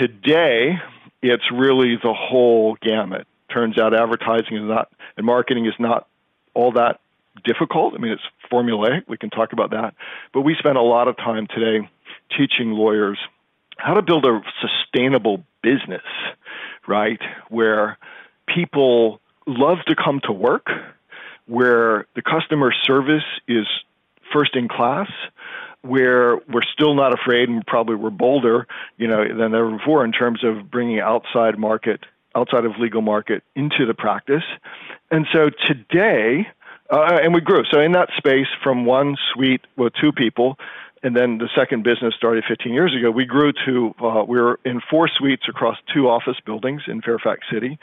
Today, 0.01 0.79
it's 1.23 1.51
really 1.53 1.97
the 2.03 2.15
whole 2.15 2.77
gamut. 2.81 3.27
Turns 3.53 3.79
out 3.79 3.95
advertising 3.95 4.57
is 4.57 4.65
not 4.65 4.91
and 5.17 5.25
marketing 5.27 5.67
is 5.67 5.75
not 5.79 6.07
all 6.55 6.73
that 6.73 7.01
difficult. 7.45 7.95
I 7.95 7.99
mean, 7.99 8.13
it's 8.13 8.23
formulaic. 8.51 9.03
We 9.09 9.17
can 9.17 9.31
talk 9.31 9.53
about 9.53 9.71
that. 9.71 9.95
But 10.33 10.43
we 10.43 10.55
spend 10.59 10.77
a 10.77 10.83
lot 10.83 11.09
of 11.09 11.17
time 11.17 11.47
today 11.47 11.89
teaching 12.37 12.73
lawyers 12.73 13.19
how 13.79 13.95
to 13.95 14.03
build 14.03 14.27
a 14.27 14.41
sustainable 14.61 15.45
business, 15.63 16.03
right? 16.87 17.21
Where 17.49 17.97
people 18.53 19.21
love 19.47 19.79
to 19.87 19.95
come 19.95 20.21
to 20.25 20.33
work, 20.33 20.67
where 21.47 22.07
the 22.15 22.23
customer 22.23 22.73
service 22.83 23.25
is 23.47 23.67
first 24.33 24.57
in 24.57 24.69
class, 24.69 25.09
where 25.83 26.37
we're 26.37 26.67
still 26.73 26.95
not 26.95 27.15
afraid 27.19 27.49
and 27.49 27.65
probably 27.67 27.95
we're 27.95 28.11
bolder, 28.11 28.67
you 28.97 29.07
know, 29.07 29.23
than 29.27 29.55
ever 29.55 29.79
before 29.79 30.05
in 30.05 30.13
terms 30.13 30.43
of 30.43 30.71
bringing 30.71 31.01
outside 31.01 31.59
market, 31.59 32.01
outside 32.39 32.65
of 32.65 32.73
legal 32.79 33.03
market 33.03 33.43
into 33.55 33.87
the 33.87 33.95
practice. 33.95 34.45
And 35.11 35.27
so 35.33 35.51
today, 35.67 36.47
uh, 36.91 37.19
and 37.23 37.35
we 37.35 37.41
grew. 37.41 37.65
So 37.71 37.81
in 37.81 37.93
that 37.93 38.09
space, 38.17 38.47
from 38.63 38.87
one 38.87 39.17
suite 39.33 39.63
with 39.77 39.93
two 40.01 40.13
people, 40.13 40.57
and 41.03 41.17
then 41.17 41.39
the 41.39 41.49
second 41.55 41.85
business 41.85 42.15
started 42.17 42.45
15 42.49 42.73
years 42.73 42.95
ago. 42.95 43.11
We 43.11 43.25
grew 43.25 43.53
to 43.67 43.95
uh, 44.03 44.25
we 44.27 44.41
were 44.41 44.59
in 44.65 44.81
four 44.91 45.09
suites 45.09 45.45
across 45.49 45.77
two 45.95 46.09
office 46.09 46.37
buildings 46.45 46.83
in 46.87 47.03
Fairfax 47.03 47.47
City. 47.53 47.79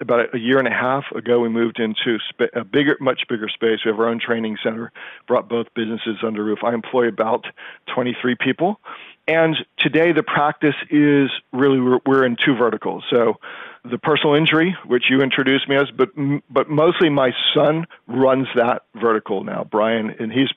About 0.00 0.34
a 0.34 0.38
year 0.38 0.58
and 0.58 0.68
a 0.68 0.72
half 0.72 1.04
ago, 1.14 1.40
we 1.40 1.48
moved 1.48 1.80
into 1.80 2.18
a 2.54 2.64
bigger, 2.64 2.96
much 3.00 3.22
bigger 3.28 3.48
space. 3.48 3.80
We 3.84 3.90
have 3.90 3.98
our 3.98 4.08
own 4.08 4.20
training 4.20 4.58
center. 4.62 4.92
Brought 5.26 5.48
both 5.48 5.66
businesses 5.74 6.18
under 6.22 6.44
roof. 6.44 6.60
I 6.62 6.72
employ 6.72 7.08
about 7.08 7.44
23 7.92 8.36
people, 8.36 8.80
and 9.26 9.56
today 9.78 10.12
the 10.12 10.22
practice 10.22 10.76
is 10.90 11.30
really 11.52 11.80
we're, 11.80 12.00
we're 12.06 12.24
in 12.24 12.36
two 12.36 12.54
verticals. 12.54 13.04
So 13.10 13.40
the 13.84 13.98
personal 13.98 14.34
injury, 14.34 14.76
which 14.86 15.04
you 15.08 15.20
introduced 15.20 15.68
me 15.68 15.76
as, 15.76 15.90
but 15.96 16.10
but 16.50 16.68
mostly 16.68 17.08
my 17.08 17.30
son 17.54 17.86
runs 18.06 18.46
that 18.54 18.82
vertical 18.94 19.44
now, 19.44 19.66
Brian, 19.70 20.14
and 20.18 20.32
he's 20.32 20.48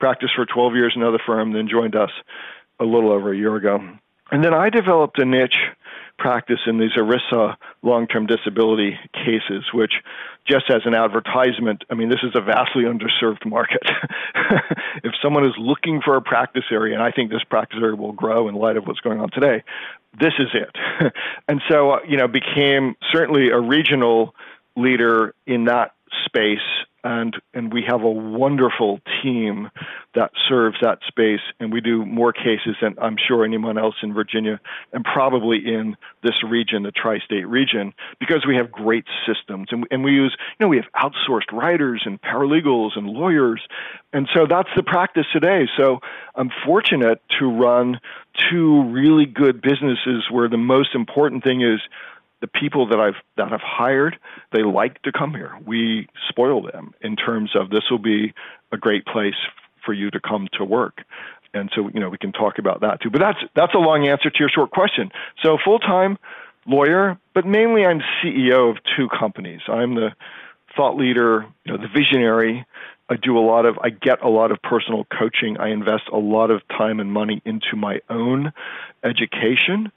practiced 0.00 0.32
for 0.34 0.46
12 0.46 0.74
years 0.74 0.92
in 0.96 1.02
another 1.02 1.20
firm, 1.24 1.52
then 1.52 1.68
joined 1.68 1.94
us 1.94 2.10
a 2.80 2.84
little 2.84 3.12
over 3.12 3.32
a 3.32 3.36
year 3.36 3.54
ago. 3.54 3.78
And 4.32 4.42
then 4.42 4.54
I 4.54 4.70
developed 4.70 5.18
a 5.18 5.26
niche 5.26 5.54
practice 6.18 6.60
in 6.66 6.78
these 6.78 6.92
ERISA 6.96 7.54
long 7.82 8.06
term 8.06 8.26
disability 8.26 8.98
cases, 9.12 9.64
which, 9.74 9.92
just 10.48 10.70
as 10.70 10.80
an 10.86 10.94
advertisement, 10.94 11.84
I 11.90 11.94
mean, 11.94 12.08
this 12.08 12.20
is 12.22 12.32
a 12.34 12.40
vastly 12.40 12.84
underserved 12.84 13.44
market. 13.44 13.82
if 15.04 15.12
someone 15.22 15.44
is 15.44 15.52
looking 15.58 16.00
for 16.02 16.16
a 16.16 16.22
practice 16.22 16.64
area, 16.72 16.94
and 16.94 17.02
I 17.02 17.10
think 17.10 17.30
this 17.30 17.44
practice 17.44 17.78
area 17.82 17.94
will 17.94 18.12
grow 18.12 18.48
in 18.48 18.54
light 18.54 18.78
of 18.78 18.86
what's 18.86 19.00
going 19.00 19.20
on 19.20 19.30
today, 19.30 19.62
this 20.18 20.32
is 20.38 20.48
it. 20.54 21.12
and 21.48 21.60
so, 21.68 21.92
uh, 21.92 21.98
you 22.08 22.16
know, 22.16 22.28
became 22.28 22.96
certainly 23.12 23.50
a 23.50 23.60
regional 23.60 24.34
leader 24.76 25.34
in 25.46 25.66
that 25.66 25.92
space 26.26 26.58
and 27.04 27.36
and 27.52 27.72
we 27.72 27.82
have 27.86 28.02
a 28.02 28.10
wonderful 28.10 29.00
team 29.22 29.70
that 30.14 30.30
serves 30.48 30.76
that 30.82 30.98
space 31.06 31.40
and 31.58 31.72
we 31.72 31.80
do 31.80 32.04
more 32.06 32.32
cases 32.32 32.76
than 32.80 32.94
I'm 33.00 33.16
sure 33.16 33.44
anyone 33.44 33.78
else 33.78 33.96
in 34.02 34.14
Virginia 34.14 34.60
and 34.92 35.04
probably 35.04 35.58
in 35.58 35.96
this 36.22 36.42
region 36.48 36.84
the 36.84 36.92
tri-state 36.92 37.48
region 37.48 37.92
because 38.20 38.44
we 38.46 38.56
have 38.56 38.70
great 38.70 39.04
systems. 39.26 39.68
And, 39.70 39.86
and 39.90 40.04
we 40.04 40.12
use 40.12 40.36
you 40.58 40.64
know 40.64 40.68
we 40.68 40.76
have 40.76 40.86
outsourced 40.94 41.52
writers 41.52 42.02
and 42.04 42.20
paralegals 42.20 42.96
and 42.96 43.06
lawyers 43.06 43.62
and 44.12 44.28
so 44.34 44.46
that's 44.48 44.68
the 44.76 44.82
practice 44.82 45.26
today. 45.32 45.66
So 45.76 46.00
I'm 46.34 46.50
fortunate 46.64 47.20
to 47.40 47.46
run 47.46 47.98
two 48.50 48.84
really 48.90 49.26
good 49.26 49.60
businesses 49.60 50.24
where 50.30 50.48
the 50.48 50.56
most 50.56 50.94
important 50.94 51.44
thing 51.44 51.62
is 51.62 51.80
the 52.42 52.48
people 52.48 52.88
that 52.88 53.00
I've 53.00 53.14
that 53.38 53.52
I've 53.52 53.62
hired, 53.62 54.18
they 54.52 54.62
like 54.62 55.00
to 55.02 55.12
come 55.12 55.30
here. 55.30 55.56
We 55.64 56.08
spoil 56.28 56.60
them 56.60 56.92
in 57.00 57.16
terms 57.16 57.52
of 57.54 57.70
this 57.70 57.84
will 57.90 57.98
be 57.98 58.34
a 58.72 58.76
great 58.76 59.06
place 59.06 59.36
for 59.86 59.94
you 59.94 60.10
to 60.10 60.20
come 60.20 60.48
to 60.58 60.64
work. 60.64 61.02
And 61.54 61.70
so, 61.74 61.88
you 61.94 62.00
know, 62.00 62.08
we 62.10 62.18
can 62.18 62.32
talk 62.32 62.58
about 62.58 62.80
that 62.80 63.00
too. 63.00 63.10
But 63.10 63.20
that's 63.20 63.38
that's 63.54 63.74
a 63.74 63.78
long 63.78 64.06
answer 64.06 64.28
to 64.28 64.38
your 64.38 64.48
short 64.48 64.70
question. 64.70 65.10
So 65.42 65.56
full 65.64 65.78
time 65.78 66.18
lawyer, 66.66 67.18
but 67.32 67.46
mainly 67.46 67.86
I'm 67.86 68.00
CEO 68.22 68.70
of 68.70 68.76
two 68.96 69.08
companies. 69.08 69.60
I'm 69.68 69.94
the 69.94 70.10
thought 70.76 70.96
leader, 70.96 71.46
you 71.64 71.72
know, 71.72 71.78
the 71.78 71.88
visionary. 71.88 72.66
I 73.08 73.16
do 73.16 73.38
a 73.38 73.44
lot 73.44 73.66
of 73.66 73.78
I 73.78 73.90
get 73.90 74.22
a 74.22 74.28
lot 74.28 74.50
of 74.50 74.62
personal 74.62 75.04
coaching. 75.04 75.58
I 75.58 75.68
invest 75.68 76.04
a 76.12 76.18
lot 76.18 76.50
of 76.50 76.66
time 76.68 76.98
and 76.98 77.12
money 77.12 77.40
into 77.44 77.76
my 77.76 78.00
own 78.10 78.52
education 79.04 79.92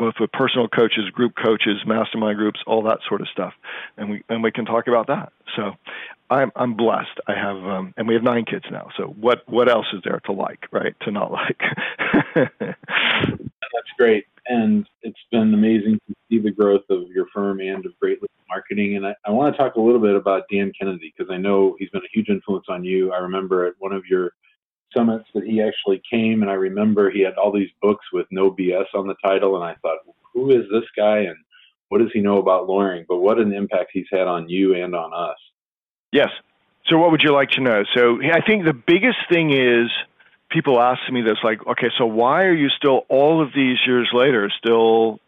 both 0.00 0.14
with 0.18 0.32
personal 0.32 0.66
coaches, 0.66 1.10
group 1.12 1.34
coaches, 1.36 1.76
mastermind 1.86 2.38
groups, 2.38 2.58
all 2.66 2.82
that 2.84 2.98
sort 3.06 3.20
of 3.20 3.28
stuff, 3.28 3.52
and 3.98 4.10
we 4.10 4.24
and 4.28 4.42
we 4.42 4.50
can 4.50 4.64
talk 4.64 4.88
about 4.88 5.06
that. 5.08 5.32
So, 5.54 5.72
I'm 6.30 6.50
I'm 6.56 6.74
blessed. 6.74 7.20
I 7.28 7.34
have 7.34 7.56
um, 7.56 7.92
and 7.96 8.08
we 8.08 8.14
have 8.14 8.22
nine 8.22 8.46
kids 8.46 8.64
now. 8.70 8.88
So 8.96 9.04
what 9.20 9.42
what 9.46 9.68
else 9.68 9.86
is 9.92 10.00
there 10.04 10.20
to 10.24 10.32
like, 10.32 10.66
right? 10.72 10.94
To 11.02 11.10
not 11.10 11.30
like. 11.30 11.60
That's 12.34 13.92
great, 13.98 14.24
and 14.46 14.88
it's 15.02 15.20
been 15.30 15.52
amazing 15.52 16.00
to 16.08 16.14
see 16.28 16.38
the 16.38 16.50
growth 16.50 16.84
of 16.88 17.08
your 17.08 17.26
firm 17.34 17.60
and 17.60 17.84
of 17.84 17.92
Great 18.00 18.18
Marketing. 18.48 18.96
And 18.96 19.06
I, 19.06 19.14
I 19.26 19.30
want 19.30 19.54
to 19.54 19.58
talk 19.58 19.74
a 19.76 19.80
little 19.80 20.00
bit 20.00 20.16
about 20.16 20.44
Dan 20.50 20.72
Kennedy 20.78 21.12
because 21.16 21.30
I 21.32 21.36
know 21.36 21.76
he's 21.78 21.90
been 21.90 22.02
a 22.02 22.12
huge 22.12 22.28
influence 22.28 22.66
on 22.68 22.84
you. 22.84 23.12
I 23.12 23.18
remember 23.18 23.66
at 23.66 23.74
one 23.78 23.92
of 23.92 24.04
your 24.06 24.32
summits 24.96 25.26
that 25.34 25.44
he 25.44 25.62
actually 25.62 26.02
came, 26.10 26.42
and 26.42 26.50
I 26.50 26.54
remember 26.54 27.10
he 27.10 27.20
had 27.22 27.34
all 27.34 27.52
these 27.52 27.70
books 27.82 28.04
with 28.12 28.26
no 28.30 28.50
BS 28.50 28.86
on 28.94 29.06
the 29.06 29.14
title, 29.24 29.56
and 29.56 29.64
I 29.64 29.74
thought, 29.82 29.98
who 30.32 30.50
is 30.50 30.64
this 30.70 30.88
guy, 30.96 31.18
and 31.18 31.36
what 31.88 31.98
does 31.98 32.10
he 32.12 32.20
know 32.20 32.38
about 32.38 32.68
lawyering? 32.68 33.04
But 33.08 33.18
what 33.18 33.38
an 33.38 33.52
impact 33.52 33.90
he's 33.92 34.06
had 34.10 34.26
on 34.26 34.48
you 34.48 34.74
and 34.74 34.94
on 34.94 35.12
us. 35.12 35.36
Yes. 36.12 36.28
So, 36.86 36.98
what 36.98 37.10
would 37.10 37.22
you 37.22 37.32
like 37.32 37.50
to 37.50 37.60
know? 37.60 37.84
So, 37.94 38.20
I 38.22 38.40
think 38.46 38.64
the 38.64 38.72
biggest 38.74 39.18
thing 39.30 39.52
is 39.52 39.90
people 40.50 40.80
ask 40.80 41.00
me 41.10 41.22
this, 41.22 41.38
like, 41.42 41.64
okay, 41.66 41.88
so 41.96 42.06
why 42.06 42.44
are 42.44 42.54
you 42.54 42.68
still 42.68 43.06
all 43.08 43.42
of 43.42 43.52
these 43.54 43.78
years 43.86 44.10
later 44.12 44.50
still 44.58 45.20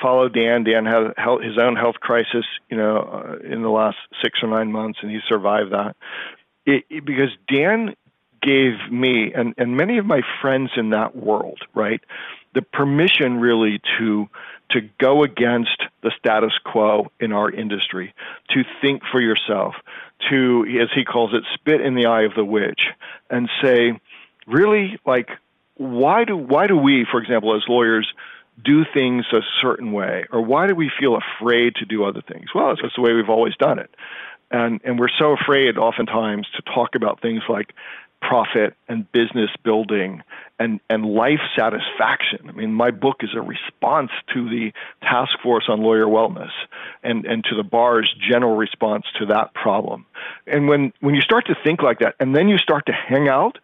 follow 0.00 0.28
Dan? 0.28 0.64
Dan 0.64 0.86
had 0.86 1.14
his 1.42 1.58
own 1.58 1.76
health 1.76 1.96
crisis, 2.00 2.44
you 2.70 2.76
know, 2.76 2.98
uh, 2.98 3.46
in 3.46 3.62
the 3.62 3.68
last 3.68 3.98
six 4.22 4.38
or 4.42 4.48
nine 4.48 4.72
months, 4.72 4.98
and 5.02 5.10
he 5.10 5.18
survived 5.28 5.72
that. 5.72 5.96
It, 6.66 6.84
it, 6.90 7.04
because 7.04 7.30
Dan 7.52 7.94
gave 8.42 8.74
me 8.90 9.32
and, 9.34 9.54
and 9.58 9.76
many 9.76 9.98
of 9.98 10.06
my 10.06 10.22
friends 10.40 10.70
in 10.76 10.90
that 10.90 11.16
world, 11.16 11.60
right, 11.74 12.00
the 12.54 12.62
permission 12.62 13.40
really 13.40 13.80
to 13.98 14.28
to 14.70 14.80
go 15.00 15.24
against 15.24 15.82
the 16.02 16.12
status 16.16 16.52
quo 16.64 17.10
in 17.18 17.32
our 17.32 17.50
industry, 17.50 18.14
to 18.50 18.62
think 18.80 19.02
for 19.10 19.20
yourself, 19.20 19.74
to 20.30 20.64
as 20.80 20.88
he 20.94 21.04
calls 21.04 21.34
it, 21.34 21.42
spit 21.54 21.80
in 21.80 21.94
the 21.94 22.06
eye 22.06 22.22
of 22.22 22.34
the 22.34 22.44
witch 22.44 22.82
and 23.28 23.48
say, 23.62 23.98
really 24.46 24.98
like 25.06 25.28
why 25.76 26.24
do 26.24 26.36
why 26.36 26.66
do 26.66 26.76
we, 26.76 27.06
for 27.10 27.20
example, 27.20 27.56
as 27.56 27.62
lawyers, 27.68 28.12
do 28.62 28.84
things 28.92 29.24
a 29.32 29.40
certain 29.62 29.92
way, 29.92 30.26
or 30.30 30.42
why 30.42 30.66
do 30.66 30.74
we 30.74 30.90
feel 31.00 31.16
afraid 31.16 31.74
to 31.76 31.86
do 31.86 32.04
other 32.04 32.20
things? 32.20 32.50
Well, 32.54 32.72
it's 32.72 32.82
just 32.82 32.96
the 32.96 33.02
way 33.02 33.14
we've 33.14 33.30
always 33.30 33.56
done 33.56 33.78
it, 33.78 33.90
and 34.50 34.80
and 34.84 34.98
we're 34.98 35.08
so 35.18 35.32
afraid 35.32 35.78
oftentimes 35.78 36.46
to 36.56 36.62
talk 36.62 36.94
about 36.94 37.22
things 37.22 37.42
like 37.48 37.72
profit 38.20 38.74
and 38.88 39.10
business 39.12 39.50
building 39.64 40.22
and, 40.58 40.80
and 40.90 41.04
life 41.04 41.40
satisfaction. 41.56 42.48
I 42.48 42.52
mean, 42.52 42.74
my 42.74 42.90
book 42.90 43.18
is 43.20 43.30
a 43.34 43.40
response 43.40 44.10
to 44.34 44.48
the 44.48 44.72
task 45.02 45.32
force 45.42 45.64
on 45.68 45.80
lawyer 45.80 46.06
wellness 46.06 46.50
and, 47.02 47.24
and 47.24 47.42
to 47.44 47.56
the 47.56 47.62
bar's 47.62 48.14
general 48.30 48.56
response 48.56 49.06
to 49.18 49.26
that 49.26 49.54
problem. 49.54 50.06
And 50.46 50.68
when, 50.68 50.92
when 51.00 51.14
you 51.14 51.22
start 51.22 51.46
to 51.46 51.56
think 51.64 51.82
like 51.82 52.00
that, 52.00 52.14
and 52.20 52.36
then 52.36 52.48
you 52.48 52.58
start 52.58 52.86
to 52.86 52.92
hang 52.92 53.28
out 53.28 53.58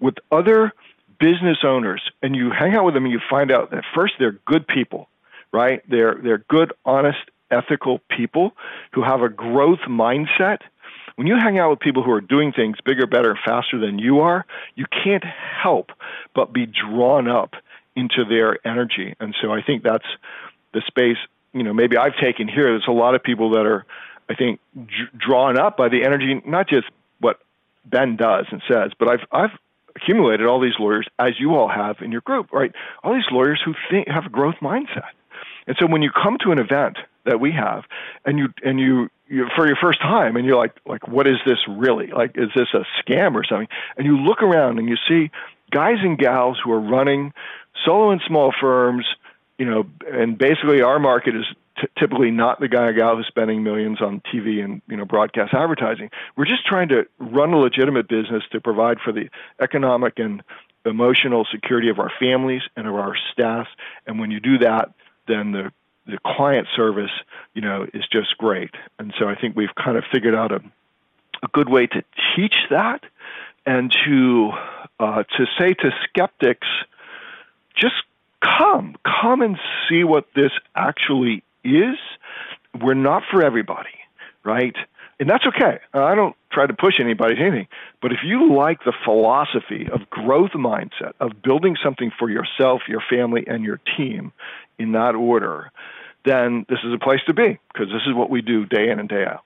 with 0.00 0.14
other 0.32 0.72
business 1.20 1.58
owners 1.64 2.02
and 2.22 2.34
you 2.34 2.50
hang 2.50 2.74
out 2.74 2.84
with 2.84 2.94
them 2.94 3.04
and 3.04 3.12
you 3.12 3.20
find 3.28 3.50
out 3.50 3.70
that 3.70 3.84
first 3.94 4.14
they're 4.18 4.38
good 4.46 4.66
people, 4.66 5.08
right? 5.52 5.82
They're 5.88 6.18
they're 6.22 6.44
good, 6.48 6.72
honest, 6.84 7.18
ethical 7.50 8.00
people 8.08 8.52
who 8.92 9.02
have 9.02 9.22
a 9.22 9.28
growth 9.28 9.80
mindset. 9.88 10.58
When 11.18 11.26
you 11.26 11.34
hang 11.34 11.58
out 11.58 11.70
with 11.70 11.80
people 11.80 12.04
who 12.04 12.12
are 12.12 12.20
doing 12.20 12.52
things 12.52 12.76
bigger, 12.84 13.04
better, 13.04 13.36
faster 13.44 13.76
than 13.76 13.98
you 13.98 14.20
are, 14.20 14.46
you 14.76 14.84
can't 15.02 15.24
help 15.24 15.90
but 16.32 16.52
be 16.52 16.64
drawn 16.64 17.26
up 17.26 17.54
into 17.96 18.24
their 18.24 18.64
energy. 18.64 19.16
And 19.18 19.34
so 19.42 19.50
I 19.50 19.60
think 19.60 19.82
that's 19.82 20.06
the 20.72 20.80
space, 20.86 21.16
you 21.52 21.64
know, 21.64 21.74
maybe 21.74 21.96
I've 21.96 22.16
taken 22.22 22.46
here. 22.46 22.66
There's 22.66 22.86
a 22.86 22.92
lot 22.92 23.16
of 23.16 23.24
people 23.24 23.50
that 23.50 23.66
are, 23.66 23.84
I 24.30 24.36
think, 24.36 24.60
drawn 25.18 25.58
up 25.58 25.76
by 25.76 25.88
the 25.88 26.04
energy, 26.04 26.40
not 26.46 26.68
just 26.68 26.86
what 27.18 27.40
Ben 27.84 28.14
does 28.14 28.46
and 28.52 28.62
says, 28.70 28.92
but 28.96 29.10
I've, 29.10 29.26
I've 29.32 29.58
accumulated 29.96 30.46
all 30.46 30.60
these 30.60 30.78
lawyers, 30.78 31.08
as 31.18 31.32
you 31.40 31.56
all 31.56 31.68
have 31.68 31.96
in 32.00 32.12
your 32.12 32.20
group, 32.20 32.52
right? 32.52 32.70
All 33.02 33.12
these 33.12 33.26
lawyers 33.32 33.60
who 33.64 33.74
think, 33.90 34.06
have 34.06 34.26
a 34.26 34.30
growth 34.30 34.60
mindset. 34.62 35.10
And 35.66 35.76
so 35.80 35.86
when 35.88 36.02
you 36.02 36.12
come 36.12 36.38
to 36.44 36.52
an 36.52 36.60
event 36.60 36.98
that 37.24 37.40
we 37.40 37.50
have, 37.50 37.82
and 38.24 38.38
you 38.38 38.48
and 38.62 38.78
you 38.78 39.10
for 39.56 39.66
your 39.66 39.76
first 39.80 40.00
time, 40.00 40.36
and 40.36 40.46
you're 40.46 40.56
like, 40.56 40.74
like, 40.86 41.06
what 41.06 41.26
is 41.26 41.36
this 41.46 41.58
really? 41.68 42.08
Like, 42.08 42.32
is 42.36 42.48
this 42.54 42.68
a 42.74 42.84
scam 43.02 43.34
or 43.34 43.44
something? 43.44 43.68
And 43.96 44.06
you 44.06 44.18
look 44.18 44.42
around 44.42 44.78
and 44.78 44.88
you 44.88 44.96
see 45.08 45.30
guys 45.70 45.96
and 46.00 46.18
gals 46.18 46.58
who 46.62 46.72
are 46.72 46.80
running 46.80 47.32
solo 47.84 48.10
and 48.10 48.20
small 48.26 48.52
firms, 48.58 49.06
you 49.58 49.66
know, 49.66 49.84
and 50.10 50.38
basically 50.38 50.82
our 50.82 50.98
market 50.98 51.36
is 51.36 51.44
t- 51.80 51.88
typically 51.98 52.30
not 52.30 52.60
the 52.60 52.68
guy 52.68 52.86
or 52.86 52.92
gal 52.92 53.16
who's 53.16 53.26
spending 53.26 53.62
millions 53.62 54.00
on 54.00 54.22
TV 54.32 54.64
and 54.64 54.82
you 54.88 54.96
know 54.96 55.04
broadcast 55.04 55.54
advertising. 55.54 56.10
We're 56.36 56.46
just 56.46 56.66
trying 56.66 56.88
to 56.88 57.06
run 57.18 57.52
a 57.52 57.58
legitimate 57.58 58.08
business 58.08 58.42
to 58.52 58.60
provide 58.60 58.98
for 59.04 59.12
the 59.12 59.28
economic 59.60 60.18
and 60.18 60.42
emotional 60.84 61.46
security 61.50 61.90
of 61.90 61.98
our 61.98 62.10
families 62.18 62.62
and 62.76 62.86
of 62.86 62.94
our 62.94 63.14
staff. 63.32 63.66
And 64.06 64.18
when 64.18 64.30
you 64.30 64.40
do 64.40 64.58
that, 64.58 64.92
then 65.26 65.52
the 65.52 65.72
the 66.08 66.18
client 66.26 66.66
service, 66.74 67.10
you 67.54 67.62
know, 67.62 67.86
is 67.94 68.04
just 68.10 68.36
great. 68.38 68.70
And 68.98 69.14
so 69.18 69.28
I 69.28 69.36
think 69.36 69.54
we've 69.54 69.74
kind 69.76 69.96
of 69.96 70.04
figured 70.10 70.34
out 70.34 70.50
a 70.50 70.60
a 71.42 71.48
good 71.52 71.68
way 71.68 71.86
to 71.86 72.02
teach 72.34 72.56
that 72.70 73.04
and 73.66 73.94
to 74.06 74.50
uh, 75.00 75.22
to 75.22 75.46
say 75.58 75.74
to 75.74 75.90
skeptics, 76.08 76.66
just 77.76 77.94
come, 78.42 78.96
come 79.04 79.42
and 79.42 79.58
see 79.88 80.04
what 80.04 80.26
this 80.34 80.50
actually 80.74 81.44
is. 81.62 81.96
We're 82.80 82.94
not 82.94 83.22
for 83.30 83.42
everybody, 83.42 83.90
right? 84.44 84.74
And 85.20 85.28
that's 85.28 85.44
okay. 85.46 85.78
I 85.92 86.14
don't 86.14 86.36
try 86.52 86.66
to 86.66 86.74
push 86.74 87.00
anybody 87.00 87.34
to 87.36 87.40
anything. 87.40 87.68
But 88.00 88.12
if 88.12 88.18
you 88.24 88.52
like 88.54 88.84
the 88.84 88.92
philosophy 89.04 89.88
of 89.92 90.08
growth 90.10 90.52
mindset, 90.52 91.12
of 91.20 91.42
building 91.42 91.76
something 91.82 92.12
for 92.16 92.30
yourself, 92.30 92.82
your 92.88 93.02
family, 93.08 93.44
and 93.46 93.64
your 93.64 93.80
team 93.96 94.32
in 94.78 94.92
that 94.92 95.14
order, 95.14 95.70
then 96.24 96.66
this 96.68 96.78
is 96.84 96.92
a 96.92 96.98
place 96.98 97.20
to 97.26 97.34
be 97.34 97.58
because 97.72 97.88
this 97.88 98.02
is 98.06 98.14
what 98.14 98.30
we 98.30 98.42
do 98.42 98.66
day 98.66 98.90
in 98.90 98.98
and 98.98 99.08
day 99.08 99.24
out. 99.24 99.44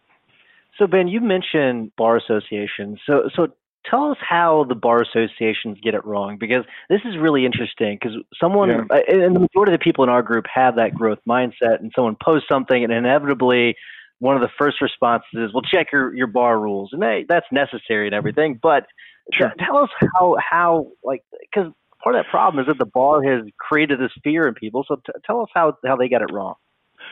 So 0.79 0.87
Ben, 0.87 1.09
you 1.09 1.21
mentioned 1.21 1.93
bar 1.97 2.17
associations. 2.17 2.99
So 3.07 3.29
so 3.35 3.49
tell 3.89 4.11
us 4.11 4.19
how 4.21 4.65
the 4.69 4.75
bar 4.75 5.03
associations 5.03 5.79
get 5.83 5.95
it 5.95 6.05
wrong 6.05 6.37
because 6.39 6.65
this 6.89 7.01
is 7.05 7.17
really 7.19 7.45
interesting 7.45 7.99
because 8.01 8.17
someone 8.41 8.69
yeah. 8.69 8.85
Uh, 8.91 9.01
and 9.09 9.37
the 9.37 9.41
majority 9.41 9.73
of 9.73 9.79
the 9.79 9.83
people 9.83 10.05
in 10.05 10.11
our 10.11 10.23
group 10.23 10.47
have 10.53 10.77
that 10.77 10.95
growth 10.95 11.19
mindset 11.29 11.81
and 11.81 11.93
someone 11.95 12.17
posts 12.23 12.49
something 12.49 12.85
and 12.85 12.93
inevitably 12.93 13.75
one 14.19 14.37
of 14.37 14.43
the 14.43 14.51
first 14.57 14.81
responses 14.81 15.29
is 15.35 15.53
well 15.53 15.63
check 15.63 15.89
your, 15.93 16.15
your 16.15 16.29
bar 16.29 16.59
rules 16.59 16.91
and 16.93 17.03
they, 17.03 17.25
that's 17.29 17.47
necessary 17.51 18.07
and 18.07 18.15
everything 18.15 18.59
but 18.63 18.87
sure. 19.33 19.53
tell 19.59 19.79
us 19.79 19.91
how 20.15 20.37
how 20.39 20.87
like 21.03 21.25
because 21.41 21.73
part 22.03 22.17
of 22.17 22.25
that 22.25 22.31
problem 22.31 22.63
is 22.63 22.67
that 22.67 22.79
the 22.79 22.91
bar 22.91 23.23
has 23.23 23.45
created 23.59 23.99
this 24.01 24.13
fear 24.25 24.47
in 24.47 24.55
people 24.55 24.85
so 24.87 24.97
t- 24.97 25.13
tell 25.25 25.41
us 25.41 25.49
how 25.55 25.77
how 25.85 25.97
they 25.97 26.09
got 26.09 26.23
it 26.23 26.33
wrong 26.33 26.55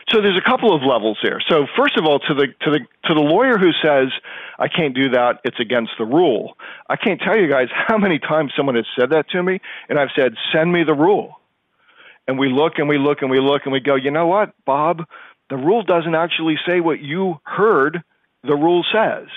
so 0.09 0.21
there's 0.21 0.37
a 0.37 0.49
couple 0.49 0.73
of 0.75 0.81
levels 0.81 1.17
there. 1.23 1.41
So 1.47 1.67
first 1.77 1.97
of 1.97 2.05
all, 2.05 2.19
to 2.19 2.33
the 2.33 2.47
to 2.61 2.71
the 2.71 2.79
to 3.05 3.13
the 3.13 3.21
lawyer 3.21 3.57
who 3.57 3.71
says 3.83 4.07
I 4.57 4.67
can't 4.67 4.95
do 4.95 5.09
that, 5.09 5.39
it's 5.43 5.59
against 5.59 5.91
the 5.97 6.05
rule. 6.05 6.57
I 6.89 6.95
can't 6.95 7.21
tell 7.21 7.37
you 7.37 7.49
guys 7.49 7.67
how 7.87 7.97
many 7.97 8.19
times 8.19 8.53
someone 8.55 8.75
has 8.75 8.85
said 8.97 9.11
that 9.11 9.29
to 9.29 9.43
me, 9.43 9.59
and 9.89 9.99
I've 9.99 10.09
said, 10.15 10.33
send 10.53 10.71
me 10.71 10.83
the 10.83 10.93
rule. 10.93 11.39
And 12.27 12.37
we 12.37 12.49
look 12.49 12.73
and 12.77 12.87
we 12.87 12.97
look 12.97 13.21
and 13.21 13.31
we 13.31 13.39
look 13.39 13.63
and 13.65 13.73
we 13.73 13.79
go, 13.79 13.95
you 13.95 14.11
know 14.11 14.27
what, 14.27 14.53
Bob, 14.65 15.03
the 15.49 15.57
rule 15.57 15.83
doesn't 15.83 16.15
actually 16.15 16.57
say 16.67 16.79
what 16.79 16.99
you 16.99 17.39
heard 17.43 18.03
the 18.43 18.55
rule 18.55 18.85
says. 18.93 19.27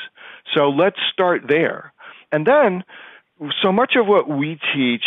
So 0.54 0.68
let's 0.68 0.98
start 1.12 1.42
there. 1.48 1.92
And 2.30 2.46
then 2.46 2.84
so 3.62 3.72
much 3.72 3.96
of 3.96 4.06
what 4.06 4.28
we 4.28 4.60
teach 4.74 5.04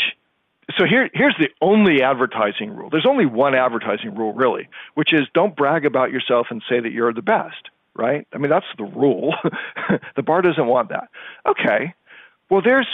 so 0.77 0.85
here, 0.85 1.09
here's 1.13 1.35
the 1.39 1.49
only 1.61 2.01
advertising 2.01 2.75
rule. 2.75 2.89
There's 2.89 3.05
only 3.07 3.25
one 3.25 3.55
advertising 3.55 4.15
rule, 4.15 4.33
really, 4.33 4.67
which 4.95 5.13
is 5.13 5.21
don't 5.33 5.55
brag 5.55 5.85
about 5.85 6.11
yourself 6.11 6.47
and 6.49 6.61
say 6.69 6.79
that 6.79 6.91
you're 6.91 7.13
the 7.13 7.21
best, 7.21 7.69
right? 7.95 8.27
I 8.33 8.37
mean, 8.37 8.49
that's 8.49 8.65
the 8.77 8.83
rule. 8.83 9.33
the 10.15 10.23
bar 10.23 10.41
doesn't 10.41 10.67
want 10.67 10.89
that. 10.89 11.09
Okay, 11.45 11.93
well, 12.49 12.61
there's 12.61 12.87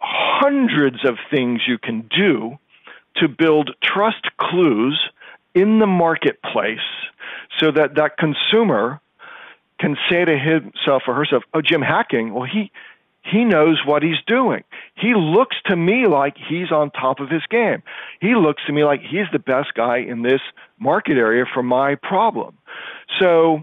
hundreds 0.00 1.04
of 1.04 1.16
things 1.30 1.62
you 1.66 1.78
can 1.78 2.08
do 2.14 2.58
to 3.16 3.28
build 3.28 3.70
trust 3.82 4.26
clues 4.38 5.00
in 5.54 5.78
the 5.78 5.86
marketplace 5.86 6.78
so 7.60 7.70
that 7.70 7.94
that 7.94 8.16
consumer 8.18 9.00
can 9.78 9.96
say 10.10 10.24
to 10.24 10.36
himself 10.36 11.04
or 11.06 11.14
herself, 11.14 11.44
oh, 11.54 11.60
Jim 11.60 11.82
Hacking, 11.82 12.32
well, 12.32 12.48
he, 12.50 12.70
he 13.24 13.44
knows 13.44 13.80
what 13.84 14.02
he's 14.02 14.22
doing. 14.26 14.64
He 14.94 15.14
looks 15.14 15.56
to 15.66 15.76
me 15.76 16.06
like 16.06 16.36
he's 16.36 16.70
on 16.70 16.90
top 16.90 17.20
of 17.20 17.30
his 17.30 17.42
game. 17.50 17.82
He 18.20 18.34
looks 18.34 18.62
to 18.66 18.72
me 18.72 18.84
like 18.84 19.00
he's 19.00 19.26
the 19.32 19.38
best 19.38 19.74
guy 19.74 19.98
in 19.98 20.22
this 20.22 20.40
market 20.78 21.16
area 21.16 21.44
for 21.52 21.62
my 21.62 21.94
problem. 21.94 22.58
So 23.18 23.62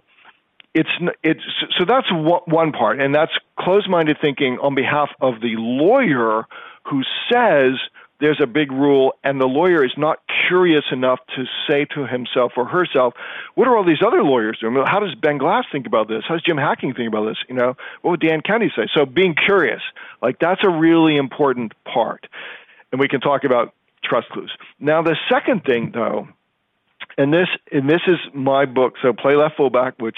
it's 0.74 0.90
it's 1.24 1.42
so 1.78 1.86
that's 1.86 2.08
one 2.12 2.72
part, 2.72 3.02
and 3.02 3.14
that's 3.14 3.34
closed-minded 3.60 4.18
thinking 4.22 4.58
on 4.62 4.74
behalf 4.74 5.10
of 5.20 5.42
the 5.42 5.56
lawyer 5.58 6.46
who 6.90 7.04
says 7.32 7.74
there's 8.22 8.40
a 8.42 8.48
big 8.48 8.72
rule, 8.72 9.16
and 9.24 9.42
the 9.42 9.48
lawyer 9.48 9.84
is 9.84 9.92
not 9.98 10.20
curious 10.48 10.86
enough 10.92 11.20
to 11.36 11.46
say 11.68 11.86
to 11.96 12.06
himself 12.06 12.54
or 12.56 12.66
herself, 12.66 13.16
"What 13.56 13.68
are 13.68 13.76
all 13.76 13.84
these 13.84 14.02
other 14.06 14.24
lawyers 14.24 14.60
doing? 14.60 14.76
How 14.86 15.00
does 15.00 15.16
Ben 15.16 15.38
Glass 15.38 15.66
think 15.72 15.88
about 15.88 16.08
this? 16.08 16.24
How 16.28 16.36
does 16.36 16.44
Jim 16.44 16.58
Hacking 16.58 16.94
think 16.94 17.08
about 17.08 17.26
this? 17.26 17.38
You 17.50 17.56
know, 17.56 17.76
what 18.02 18.12
would 18.12 18.20
Dan 18.22 18.42
Kennedy 18.42 18.72
say?" 18.76 18.88
So 18.94 19.06
being 19.06 19.36
curious, 19.36 19.82
like 20.22 20.40
that's 20.40 20.64
a 20.64 20.70
really 20.70 21.18
important 21.18 21.74
part, 21.84 22.28
and 22.92 23.02
we 23.02 23.08
can 23.08 23.20
talk 23.20 23.44
about 23.44 23.74
trust 24.04 24.30
clues. 24.30 24.52
Now, 24.80 25.02
the 25.02 25.18
second 25.28 25.64
thing, 25.64 25.92
though, 25.92 26.28
and 27.18 27.34
this 27.34 27.50
and 27.72 27.90
this 27.90 28.02
is 28.08 28.20
my 28.34 28.66
book, 28.66 28.96
so 29.02 29.14
Play 29.14 29.36
Left 29.36 29.58
Fullback, 29.58 29.96
which 30.00 30.18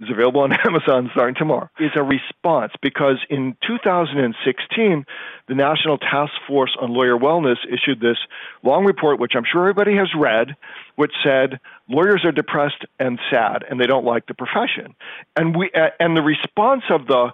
is 0.00 0.08
available 0.10 0.40
on 0.40 0.52
Amazon 0.64 1.10
starting 1.12 1.34
tomorrow, 1.34 1.68
is 1.78 1.90
a 1.94 2.02
response 2.02 2.72
because 2.82 3.18
in 3.28 3.56
2016, 3.66 5.04
the 5.48 5.54
National 5.54 5.98
Task 5.98 6.32
Force 6.46 6.76
on 6.80 6.92
Lawyer 6.92 7.16
Wellness 7.16 7.58
issued 7.68 8.00
this 8.00 8.16
long 8.62 8.84
report, 8.84 9.20
which 9.20 9.32
I'm 9.36 9.44
sure 9.50 9.62
everybody 9.62 9.96
has 9.96 10.08
read, 10.16 10.56
which 10.96 11.12
said 11.22 11.60
lawyers 11.88 12.24
are 12.24 12.32
depressed 12.32 12.84
and 12.98 13.18
sad 13.30 13.64
and 13.68 13.80
they 13.80 13.86
don't 13.86 14.04
like 14.04 14.26
the 14.26 14.34
profession. 14.34 14.94
And 15.36 15.56
we 15.56 15.70
uh, 15.74 15.90
and 15.98 16.16
the 16.16 16.22
response 16.22 16.82
of 16.90 17.06
the 17.06 17.30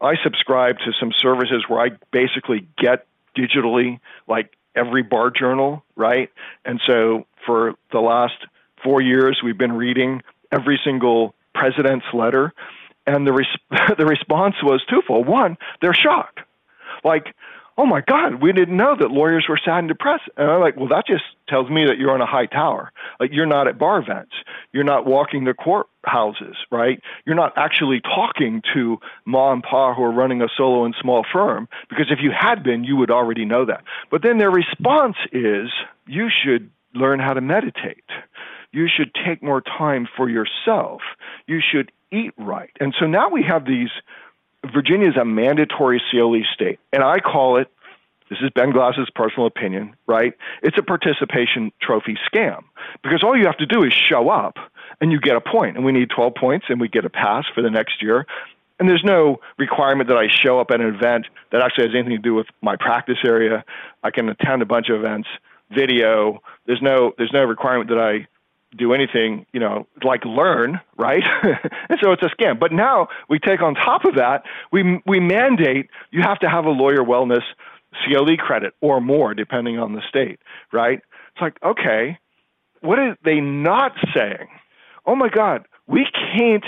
I 0.00 0.14
subscribe 0.24 0.78
to 0.78 0.92
some 0.98 1.12
services 1.16 1.64
where 1.68 1.80
I 1.80 1.90
basically 2.10 2.66
get 2.76 3.06
digitally 3.36 4.00
like 4.26 4.52
every 4.74 5.02
bar 5.02 5.30
journal, 5.30 5.84
right? 5.94 6.30
And 6.64 6.80
so 6.86 7.26
for 7.46 7.74
the 7.92 8.00
last 8.00 8.34
four 8.82 9.00
years, 9.00 9.40
we've 9.44 9.58
been 9.58 9.74
reading 9.74 10.22
every 10.50 10.80
single 10.84 11.34
president's 11.54 12.06
letter, 12.12 12.52
and 13.06 13.26
the 13.26 13.32
res- 13.32 13.46
the 13.98 14.06
response 14.06 14.56
was 14.62 14.82
twofold. 14.88 15.26
One, 15.26 15.56
they're 15.80 15.94
shocked, 15.94 16.40
like, 17.04 17.34
"Oh 17.76 17.86
my 17.86 18.00
God, 18.00 18.42
we 18.42 18.52
didn't 18.52 18.76
know 18.76 18.94
that 18.98 19.10
lawyers 19.10 19.46
were 19.48 19.58
sad 19.62 19.80
and 19.80 19.88
depressed." 19.88 20.28
And 20.36 20.50
I'm 20.50 20.60
like, 20.60 20.76
"Well, 20.76 20.88
that 20.88 21.06
just 21.06 21.24
tells 21.48 21.68
me 21.68 21.86
that 21.86 21.98
you're 21.98 22.12
on 22.12 22.20
a 22.20 22.26
high 22.26 22.46
tower. 22.46 22.92
Like, 23.20 23.30
you're 23.32 23.46
not 23.46 23.68
at 23.68 23.78
bar 23.78 23.98
events, 23.98 24.32
you're 24.72 24.84
not 24.84 25.06
walking 25.06 25.44
the 25.44 25.54
courthouses, 25.54 26.54
right? 26.70 27.00
You're 27.26 27.36
not 27.36 27.52
actually 27.56 28.00
talking 28.00 28.62
to 28.74 28.98
ma 29.24 29.52
and 29.52 29.62
pa 29.62 29.94
who 29.94 30.02
are 30.02 30.12
running 30.12 30.42
a 30.42 30.48
solo 30.56 30.84
and 30.84 30.94
small 31.00 31.24
firm. 31.32 31.68
Because 31.88 32.06
if 32.10 32.18
you 32.22 32.30
had 32.38 32.62
been, 32.62 32.84
you 32.84 32.96
would 32.96 33.10
already 33.10 33.44
know 33.44 33.64
that. 33.66 33.82
But 34.10 34.22
then 34.22 34.38
their 34.38 34.50
response 34.50 35.16
is, 35.32 35.70
"You 36.06 36.28
should." 36.30 36.70
learn 36.94 37.18
how 37.18 37.32
to 37.32 37.40
meditate 37.40 38.04
you 38.72 38.88
should 38.88 39.12
take 39.14 39.42
more 39.42 39.60
time 39.60 40.08
for 40.16 40.28
yourself. 40.28 41.02
You 41.46 41.60
should 41.60 41.92
eat 42.10 42.32
right. 42.36 42.70
And 42.80 42.94
so 42.98 43.06
now 43.06 43.28
we 43.28 43.42
have 43.42 43.64
these 43.64 43.90
Virginia 44.72 45.08
is 45.08 45.16
a 45.16 45.24
mandatory 45.24 46.00
CLE 46.10 46.42
state, 46.54 46.78
and 46.92 47.02
I 47.02 47.18
call 47.18 47.56
it 47.56 47.68
this 48.32 48.38
is 48.40 48.50
Ben 48.54 48.70
Glass's 48.70 49.10
personal 49.14 49.46
opinion, 49.46 49.94
right? 50.06 50.32
It's 50.62 50.78
a 50.78 50.82
participation 50.82 51.70
trophy 51.82 52.16
scam 52.32 52.62
because 53.02 53.22
all 53.22 53.36
you 53.36 53.44
have 53.44 53.58
to 53.58 53.66
do 53.66 53.82
is 53.82 53.92
show 53.92 54.30
up 54.30 54.56
and 55.02 55.12
you 55.12 55.20
get 55.20 55.36
a 55.36 55.40
point. 55.42 55.76
and 55.76 55.84
we 55.84 55.92
need 55.92 56.08
12 56.08 56.34
points 56.34 56.66
and 56.70 56.80
we 56.80 56.88
get 56.88 57.04
a 57.04 57.10
pass 57.10 57.44
for 57.54 57.60
the 57.60 57.68
next 57.68 58.00
year. 58.00 58.24
And 58.78 58.88
there's 58.88 59.04
no 59.04 59.40
requirement 59.58 60.08
that 60.08 60.16
I 60.16 60.28
show 60.28 60.58
up 60.60 60.70
at 60.70 60.80
an 60.80 60.94
event 60.94 61.26
that 61.50 61.60
actually 61.60 61.88
has 61.88 61.94
anything 61.94 62.16
to 62.16 62.22
do 62.22 62.32
with 62.32 62.46
my 62.62 62.74
practice 62.76 63.18
area. 63.22 63.64
I 64.02 64.10
can 64.10 64.30
attend 64.30 64.62
a 64.62 64.66
bunch 64.66 64.88
of 64.88 64.96
events, 64.96 65.28
video. 65.70 66.42
There's 66.64 66.80
no 66.80 67.12
there's 67.18 67.32
no 67.34 67.44
requirement 67.44 67.90
that 67.90 67.98
I 67.98 68.26
do 68.76 68.92
anything, 68.92 69.46
you 69.52 69.60
know, 69.60 69.86
like 70.02 70.24
learn, 70.24 70.80
right? 70.96 71.22
and 71.88 71.98
so 72.02 72.12
it's 72.12 72.22
a 72.22 72.28
scam. 72.28 72.58
But 72.58 72.72
now 72.72 73.08
we 73.28 73.38
take 73.38 73.62
on 73.62 73.74
top 73.74 74.04
of 74.04 74.16
that, 74.16 74.44
we 74.70 75.00
we 75.06 75.20
mandate 75.20 75.88
you 76.10 76.22
have 76.22 76.38
to 76.40 76.48
have 76.48 76.64
a 76.64 76.70
lawyer 76.70 77.04
wellness 77.04 77.42
CLE 78.04 78.36
credit 78.38 78.74
or 78.80 79.00
more, 79.00 79.34
depending 79.34 79.78
on 79.78 79.92
the 79.92 80.02
state, 80.08 80.40
right? 80.72 81.00
It's 81.34 81.42
like, 81.42 81.58
okay, 81.62 82.18
what 82.80 82.98
are 82.98 83.16
they 83.24 83.40
not 83.40 83.92
saying? 84.14 84.48
Oh 85.06 85.14
my 85.14 85.28
God, 85.28 85.66
we 85.86 86.06
can't 86.36 86.64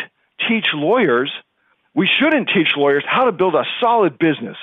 teach 0.49 0.67
lawyers 0.75 1.31
we 1.95 2.09
shouldn't 2.09 2.51
teach 2.53 2.69
lawyers 2.77 3.05
how 3.07 3.25
to 3.25 3.33
build 3.33 3.55
a 3.55 3.65
solid 3.81 4.19
business 4.19 4.57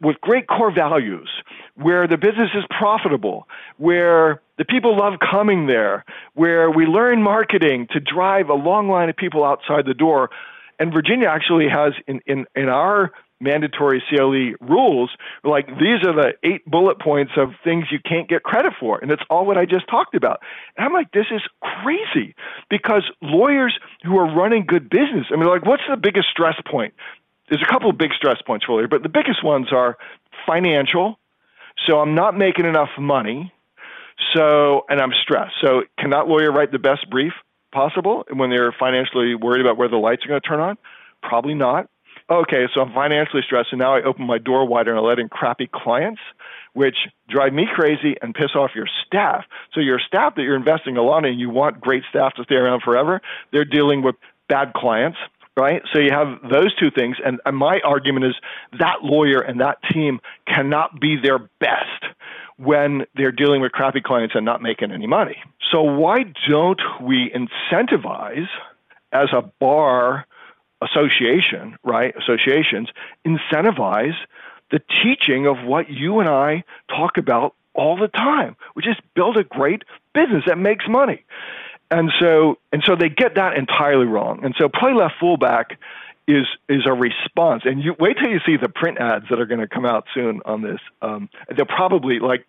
with 0.00 0.20
great 0.20 0.48
core 0.48 0.72
values, 0.72 1.28
where 1.74 2.08
the 2.08 2.16
business 2.16 2.50
is 2.54 2.64
profitable, 2.70 3.46
where 3.76 4.40
the 4.58 4.64
people 4.64 4.96
love 4.96 5.14
coming 5.18 5.66
there, 5.66 6.04
where 6.34 6.70
we 6.70 6.84
learn 6.84 7.22
marketing 7.22 7.86
to 7.92 8.00
drive 8.00 8.48
a 8.48 8.54
long 8.54 8.88
line 8.88 9.08
of 9.08 9.16
people 9.16 9.44
outside 9.44 9.86
the 9.86 9.94
door. 9.94 10.30
And 10.78 10.92
Virginia 10.92 11.28
actually 11.28 11.68
has 11.68 11.92
in, 12.06 12.20
in, 12.26 12.46
in 12.54 12.68
our 12.68 13.12
mandatory 13.40 14.02
CLE 14.08 14.54
rules, 14.60 15.10
like 15.44 15.66
these 15.66 16.04
are 16.06 16.12
the 16.12 16.32
eight 16.42 16.64
bullet 16.66 17.00
points 17.00 17.32
of 17.36 17.50
things 17.62 17.84
you 17.90 17.98
can't 18.04 18.28
get 18.28 18.42
credit 18.42 18.72
for. 18.78 18.98
And 18.98 19.10
it's 19.10 19.22
all 19.30 19.46
what 19.46 19.56
I 19.56 19.64
just 19.64 19.88
talked 19.88 20.14
about. 20.14 20.40
And 20.76 20.84
I'm 20.84 20.92
like, 20.92 21.12
this 21.12 21.26
is 21.30 21.40
crazy 21.60 22.34
because 22.68 23.04
lawyers 23.22 23.78
who 24.04 24.18
are 24.18 24.34
running 24.34 24.64
good 24.66 24.90
business, 24.90 25.26
I 25.32 25.36
mean, 25.36 25.46
like, 25.46 25.64
what's 25.64 25.84
the 25.88 25.96
biggest 25.96 26.28
stress 26.30 26.56
point? 26.68 26.94
There's 27.48 27.62
a 27.62 27.70
couple 27.70 27.90
of 27.90 27.96
big 27.96 28.12
stress 28.12 28.42
points 28.44 28.66
for 28.66 28.72
lawyer, 28.72 28.88
but 28.88 29.02
the 29.02 29.08
biggest 29.08 29.44
ones 29.44 29.68
are 29.72 29.96
financial. 30.46 31.18
So 31.86 32.00
I'm 32.00 32.14
not 32.14 32.36
making 32.36 32.66
enough 32.66 32.90
money. 32.98 33.52
So, 34.34 34.84
and 34.88 35.00
I'm 35.00 35.12
stressed. 35.22 35.54
So, 35.60 35.82
can 35.98 36.10
that 36.10 36.28
lawyer 36.28 36.52
write 36.52 36.72
the 36.72 36.78
best 36.78 37.08
brief 37.10 37.32
possible 37.72 38.24
when 38.32 38.50
they're 38.50 38.74
financially 38.78 39.34
worried 39.34 39.60
about 39.60 39.76
where 39.76 39.88
the 39.88 39.96
lights 39.96 40.24
are 40.24 40.28
going 40.28 40.40
to 40.40 40.46
turn 40.46 40.60
on? 40.60 40.76
Probably 41.22 41.54
not 41.54 41.88
okay, 42.30 42.66
so 42.74 42.80
I'm 42.80 42.92
financially 42.92 43.42
stressed, 43.44 43.68
and 43.72 43.78
now 43.78 43.94
I 43.94 44.02
open 44.02 44.26
my 44.26 44.38
door 44.38 44.66
wider 44.66 44.90
and 44.90 44.98
I 44.98 45.02
let 45.02 45.18
in 45.18 45.28
crappy 45.28 45.68
clients, 45.72 46.20
which 46.74 46.96
drive 47.28 47.52
me 47.52 47.66
crazy 47.72 48.16
and 48.20 48.34
piss 48.34 48.54
off 48.54 48.70
your 48.74 48.88
staff. 49.06 49.44
So 49.72 49.80
your 49.80 49.98
staff 49.98 50.34
that 50.36 50.42
you're 50.42 50.56
investing 50.56 50.96
a 50.96 51.02
lot 51.02 51.24
in, 51.24 51.38
you 51.38 51.50
want 51.50 51.80
great 51.80 52.02
staff 52.10 52.34
to 52.34 52.44
stay 52.44 52.56
around 52.56 52.82
forever. 52.82 53.20
They're 53.52 53.64
dealing 53.64 54.02
with 54.02 54.16
bad 54.48 54.72
clients, 54.74 55.18
right? 55.58 55.82
So 55.92 55.98
you 55.98 56.10
have 56.10 56.38
those 56.48 56.74
two 56.76 56.90
things, 56.90 57.16
and, 57.24 57.40
and 57.44 57.56
my 57.56 57.80
argument 57.84 58.26
is 58.26 58.34
that 58.78 59.02
lawyer 59.02 59.40
and 59.40 59.60
that 59.60 59.78
team 59.92 60.20
cannot 60.46 61.00
be 61.00 61.16
their 61.20 61.38
best 61.60 62.04
when 62.56 63.04
they're 63.14 63.32
dealing 63.32 63.60
with 63.60 63.72
crappy 63.72 64.00
clients 64.00 64.34
and 64.34 64.44
not 64.44 64.62
making 64.62 64.92
any 64.92 65.06
money. 65.06 65.36
So 65.72 65.82
why 65.82 66.24
don't 66.48 66.80
we 67.02 67.30
incentivize 67.30 68.48
as 69.12 69.28
a 69.32 69.42
bar 69.60 70.26
association, 70.82 71.76
right? 71.84 72.14
Associations 72.16 72.88
incentivize 73.26 74.16
the 74.70 74.80
teaching 75.02 75.46
of 75.46 75.64
what 75.64 75.88
you 75.90 76.20
and 76.20 76.28
I 76.28 76.64
talk 76.88 77.16
about 77.16 77.54
all 77.74 77.96
the 77.96 78.08
time, 78.08 78.56
which 78.74 78.86
is 78.86 78.96
build 79.14 79.36
a 79.36 79.44
great 79.44 79.82
business 80.14 80.44
that 80.46 80.58
makes 80.58 80.84
money. 80.88 81.24
And 81.90 82.10
so 82.20 82.58
and 82.72 82.82
so 82.84 82.96
they 82.96 83.08
get 83.08 83.36
that 83.36 83.56
entirely 83.56 84.06
wrong. 84.06 84.44
And 84.44 84.54
so 84.58 84.68
play 84.68 84.92
left 84.92 85.14
fullback 85.18 85.78
is 86.26 86.46
is 86.68 86.82
a 86.86 86.92
response. 86.92 87.62
And 87.64 87.82
you 87.82 87.94
wait 87.98 88.18
till 88.18 88.30
you 88.30 88.40
see 88.44 88.56
the 88.56 88.68
print 88.68 88.98
ads 88.98 89.26
that 89.30 89.40
are 89.40 89.46
going 89.46 89.60
to 89.60 89.68
come 89.68 89.86
out 89.86 90.04
soon 90.12 90.40
on 90.44 90.62
this. 90.62 90.80
Um, 91.00 91.30
they're 91.54 91.64
probably 91.64 92.18
like 92.18 92.46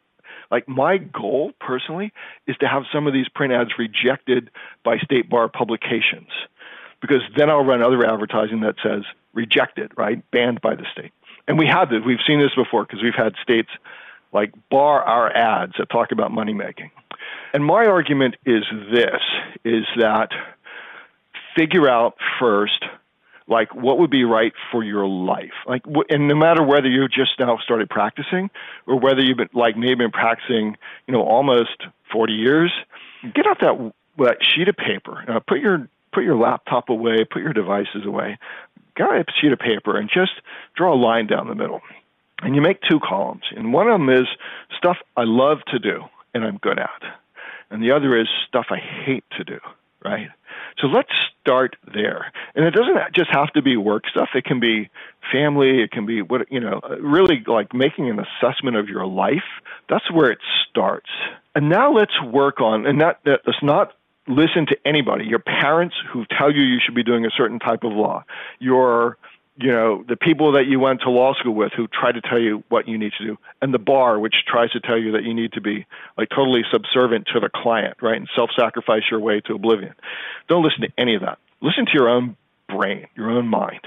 like 0.52 0.68
my 0.68 0.98
goal 0.98 1.54
personally 1.60 2.12
is 2.48 2.58
to 2.58 2.68
have 2.68 2.84
some 2.92 3.08
of 3.08 3.14
these 3.14 3.30
print 3.30 3.54
ads 3.54 3.72
rejected 3.78 4.50
by 4.84 4.98
state 4.98 5.30
bar 5.30 5.48
publications 5.48 6.30
because 7.02 7.22
then 7.38 7.50
I'll 7.50 7.64
run 7.64 7.82
other 7.82 8.06
advertising 8.06 8.62
that 8.62 8.76
says 8.84 9.04
rejected, 9.34 9.92
right? 9.96 10.22
Banned 10.32 10.60
by 10.62 10.76
the 10.76 10.86
state. 10.92 11.12
And 11.48 11.58
we 11.58 11.68
have 11.68 11.90
this. 11.90 12.02
We've 12.06 12.20
seen 12.28 12.40
this 12.40 12.54
before 12.56 12.84
because 12.84 13.02
we've 13.02 13.16
had 13.16 13.34
states 13.42 13.70
like 14.34 14.54
bar 14.70 15.02
our 15.04 15.32
ads 15.36 15.74
that 15.80 15.90
talk 15.90 16.12
about 16.12 16.32
money 16.32 16.54
making. 16.54 16.92
And 17.54 17.66
my 17.66 17.86
argument 17.86 18.36
is 18.46 18.64
this 18.92 19.22
is 19.66 19.86
that 20.00 20.30
figure 21.58 21.90
out 21.90 22.16
first 22.40 22.84
like 23.48 23.74
what 23.74 23.98
would 23.98 24.12
be 24.12 24.24
right 24.24 24.54
for 24.72 24.84
your 24.84 25.08
life 25.08 25.52
like 25.68 25.84
and 26.10 26.28
no 26.28 26.36
matter 26.36 26.64
whether 26.64 26.88
you 26.88 27.08
just 27.08 27.32
now 27.40 27.58
started 27.58 27.90
practicing 27.90 28.50
or 28.86 29.00
whether 29.00 29.22
you've 29.22 29.38
been 29.38 29.50
like 29.54 29.76
maybe 29.76 29.96
been 29.96 30.12
practicing 30.12 30.78
you 31.08 31.14
know 31.14 31.24
almost 31.24 31.84
40 32.14 32.34
years 32.34 32.72
get 33.34 33.48
out 33.48 33.60
that 33.62 33.94
that 34.20 34.38
sheet 34.42 34.68
of 34.70 34.78
paper 34.78 35.26
uh, 35.28 35.40
put 35.40 35.60
your 35.60 35.90
put 36.12 36.24
your 36.24 36.36
laptop 36.36 36.90
away, 36.90 37.26
put 37.30 37.42
your 37.42 37.54
devices 37.54 38.06
away, 38.06 38.38
get 38.96 39.08
a 39.08 39.24
sheet 39.40 39.52
of 39.52 39.60
paper 39.60 39.98
and 39.98 40.10
just 40.14 40.32
draw 40.76 40.94
a 40.94 41.00
line 41.00 41.28
down 41.28 41.48
the 41.48 41.56
middle. 41.56 41.82
And 42.42 42.56
you 42.56 42.62
make 42.62 42.82
two 42.90 43.00
columns. 43.00 43.44
And 43.56 43.74
one 43.74 43.88
of 43.88 44.00
them 44.00 44.10
is 44.10 44.28
stuff 44.78 44.98
I 45.18 45.24
love 45.26 45.60
to 45.68 45.80
do 45.80 46.04
and 46.34 46.44
I'm 46.44 46.58
good 46.58 46.80
at. 46.80 47.02
And 47.72 47.84
the 47.84 47.92
other 47.92 48.20
is 48.20 48.28
stuff 48.48 48.68
I 48.70 48.78
hate 48.78 49.24
to 49.38 49.44
do, 49.44 49.60
right? 50.04 50.30
So 50.80 50.88
let's 50.88 51.10
start 51.42 51.76
there. 51.94 52.32
And 52.56 52.66
it 52.66 52.72
doesn't 52.72 52.98
just 53.14 53.30
have 53.32 53.52
to 53.54 53.62
be 53.62 53.78
work 53.78 54.04
stuff. 54.10 54.30
It 54.34 54.46
can 54.46 54.60
be 54.60 54.90
family. 55.32 55.82
It 55.82 55.92
can 55.92 56.06
be 56.06 56.22
what, 56.22 56.52
you 56.52 56.60
know, 56.60 56.82
really 57.02 57.44
like 57.46 57.74
making 57.74 58.10
an 58.10 58.20
assessment 58.20 58.76
of 58.78 58.88
your 58.88 59.06
life. 59.06 59.44
That's 59.90 60.10
where 60.12 60.32
it 60.32 60.40
starts. 60.70 61.10
And 61.56 61.70
now 61.70 61.92
let's 61.92 62.20
work 62.22 62.62
on, 62.62 62.86
and 62.86 63.02
that, 63.02 63.20
that's 63.26 63.64
not 63.64 63.94
listen 64.28 64.68
to 64.68 64.78
anybody. 64.86 65.26
Your 65.26 65.40
parents 65.40 65.96
who 66.14 66.26
tell 66.38 66.52
you 66.52 66.62
you 66.62 66.80
should 66.84 66.96
be 66.96 67.04
doing 67.04 67.26
a 67.26 67.32
certain 67.36 67.60
type 67.60 67.84
of 67.84 67.92
law. 67.92 68.24
Your 68.60 69.18
you 69.60 69.72
know 69.72 70.04
the 70.08 70.16
people 70.16 70.54
that 70.54 70.66
you 70.68 70.80
went 70.80 71.02
to 71.02 71.10
law 71.10 71.34
school 71.34 71.54
with 71.54 71.72
who 71.76 71.88
try 71.88 72.12
to 72.12 72.22
tell 72.22 72.40
you 72.40 72.64
what 72.70 72.88
you 72.88 72.98
need 72.98 73.12
to 73.18 73.26
do 73.26 73.38
and 73.62 73.74
the 73.74 73.80
bar 73.80 74.20
which 74.20 74.36
tries 74.48 74.72
to 74.72 74.80
tell 74.80 74.98
you 74.98 75.12
that 75.12 75.24
you 75.24 75.34
need 75.34 75.54
to 75.54 75.62
be 75.62 75.86
like 76.18 76.30
totally 76.30 76.64
subservient 76.72 77.28
to 77.34 77.40
the 77.40 77.50
client 77.54 77.98
right 78.02 78.18
and 78.18 78.30
self-sacrifice 78.36 79.04
your 79.12 79.20
way 79.20 79.42
to 79.42 79.54
oblivion. 79.54 79.94
Don't 80.48 80.64
listen 80.64 80.82
to 80.82 80.90
any 80.98 81.16
of 81.16 81.22
that. 81.22 81.40
Listen 81.62 81.86
to 81.86 81.92
your 81.94 82.10
own 82.10 82.36
brain 82.68 83.08
your 83.16 83.32
own 83.32 83.48
mind 83.48 83.82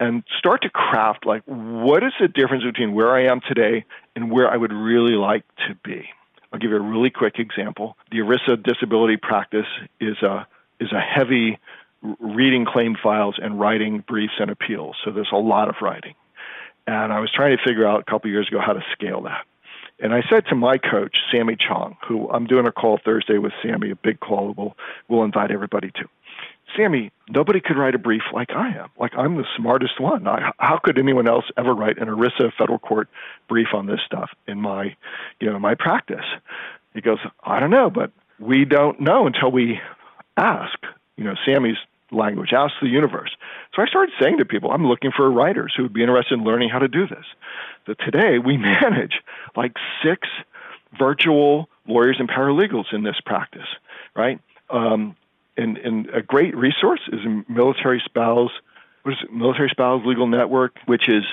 and 0.00 0.24
start 0.38 0.62
to 0.62 0.70
craft 0.70 1.26
like 1.26 1.42
what 1.44 2.02
is 2.02 2.12
the 2.18 2.26
difference 2.26 2.64
between 2.64 2.94
where 2.94 3.14
i 3.14 3.24
am 3.24 3.40
today 3.46 3.84
and 4.16 4.30
where 4.30 4.50
i 4.50 4.56
would 4.56 4.72
really 4.72 5.14
like 5.14 5.44
to 5.68 5.74
be? 5.84 6.08
I'll 6.52 6.58
give 6.58 6.70
you 6.70 6.76
a 6.76 6.80
really 6.80 7.10
quick 7.10 7.38
example. 7.38 7.96
The 8.10 8.18
ERISA 8.18 8.62
disability 8.62 9.16
practice 9.16 9.66
is 10.00 10.20
a 10.22 10.46
is 10.80 10.92
a 10.92 11.00
heavy 11.00 11.58
reading 12.20 12.64
claim 12.64 12.96
files 13.00 13.38
and 13.40 13.58
writing 13.60 14.04
briefs 14.06 14.34
and 14.38 14.50
appeals. 14.50 14.96
So 15.04 15.10
there's 15.10 15.30
a 15.32 15.38
lot 15.38 15.68
of 15.68 15.76
writing. 15.80 16.14
And 16.86 17.12
I 17.12 17.20
was 17.20 17.30
trying 17.32 17.56
to 17.56 17.62
figure 17.62 17.86
out 17.86 18.00
a 18.00 18.10
couple 18.10 18.30
years 18.30 18.48
ago 18.48 18.58
how 18.64 18.72
to 18.72 18.82
scale 18.92 19.22
that. 19.22 19.44
And 20.00 20.12
I 20.12 20.22
said 20.28 20.46
to 20.46 20.56
my 20.56 20.78
coach, 20.78 21.16
Sammy 21.30 21.56
Chong, 21.56 21.96
who 22.08 22.28
I'm 22.30 22.46
doing 22.46 22.66
a 22.66 22.72
call 22.72 22.98
Thursday 23.04 23.38
with 23.38 23.52
Sammy, 23.62 23.90
a 23.92 23.96
big 23.96 24.18
call 24.18 24.52
we'll, 24.56 24.76
we'll 25.08 25.22
invite 25.22 25.52
everybody 25.52 25.92
to. 25.92 26.08
Sammy, 26.76 27.12
nobody 27.28 27.60
could 27.60 27.76
write 27.76 27.94
a 27.94 27.98
brief 27.98 28.22
like 28.32 28.50
I 28.50 28.70
am. 28.70 28.88
Like 28.98 29.12
I'm 29.16 29.36
the 29.36 29.44
smartest 29.56 30.00
one. 30.00 30.26
I, 30.26 30.50
how 30.58 30.80
could 30.82 30.98
anyone 30.98 31.28
else 31.28 31.44
ever 31.56 31.72
write 31.72 31.98
an 31.98 32.08
ERISA 32.08 32.52
federal 32.58 32.78
court 32.78 33.08
brief 33.48 33.68
on 33.74 33.86
this 33.86 34.00
stuff 34.04 34.30
in 34.48 34.60
my, 34.60 34.96
you 35.38 35.52
know, 35.52 35.58
my 35.58 35.74
practice? 35.74 36.24
He 36.94 37.00
goes, 37.00 37.18
I 37.44 37.60
don't 37.60 37.70
know, 37.70 37.90
but 37.90 38.10
we 38.40 38.64
don't 38.64 39.00
know 39.00 39.26
until 39.26 39.52
we 39.52 39.80
ask. 40.36 40.78
You 41.16 41.24
know, 41.24 41.34
Sammy's 41.46 41.76
language, 42.12 42.50
ask 42.52 42.74
the 42.80 42.88
universe. 42.88 43.30
So 43.74 43.82
I 43.82 43.86
started 43.86 44.12
saying 44.20 44.38
to 44.38 44.44
people, 44.44 44.70
I'm 44.70 44.86
looking 44.86 45.10
for 45.16 45.30
writers 45.30 45.72
who 45.76 45.82
would 45.84 45.92
be 45.92 46.02
interested 46.02 46.38
in 46.38 46.44
learning 46.44 46.70
how 46.70 46.78
to 46.78 46.88
do 46.88 47.06
this. 47.06 47.24
So 47.86 47.94
today 47.94 48.38
we 48.38 48.56
manage 48.82 49.20
like 49.56 49.72
six 50.04 50.28
virtual 50.98 51.68
lawyers 51.86 52.16
and 52.18 52.28
paralegals 52.28 52.92
in 52.92 53.02
this 53.02 53.16
practice, 53.24 53.68
right? 54.14 54.40
Um, 54.70 55.16
and, 55.56 55.78
and 55.78 56.08
a 56.10 56.22
great 56.22 56.56
resource 56.56 57.00
is 57.12 57.20
Military 57.48 58.02
Spouse, 58.04 58.50
what 59.02 59.12
is 59.12 59.18
it, 59.22 59.32
Military 59.32 59.68
Spouse 59.70 60.02
Legal 60.06 60.26
Network, 60.26 60.76
which 60.86 61.08
is 61.08 61.24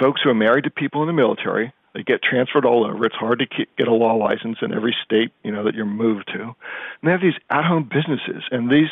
folks 0.00 0.22
who 0.22 0.30
are 0.30 0.34
married 0.34 0.64
to 0.64 0.70
people 0.70 1.02
in 1.02 1.06
the 1.06 1.12
military. 1.12 1.72
They 1.94 2.02
get 2.02 2.22
transferred 2.22 2.64
all 2.64 2.84
over. 2.84 3.04
It's 3.04 3.14
hard 3.16 3.40
to 3.40 3.66
get 3.76 3.88
a 3.88 3.92
law 3.94 4.14
license 4.14 4.58
in 4.62 4.72
every 4.72 4.94
state, 5.04 5.32
you 5.42 5.50
know, 5.50 5.64
that 5.64 5.74
you're 5.74 5.84
moved 5.86 6.28
to. 6.34 6.40
And 6.42 6.54
they 7.02 7.10
have 7.10 7.20
these 7.20 7.40
at-home 7.50 7.90
businesses, 7.92 8.44
and 8.50 8.70
these 8.70 8.88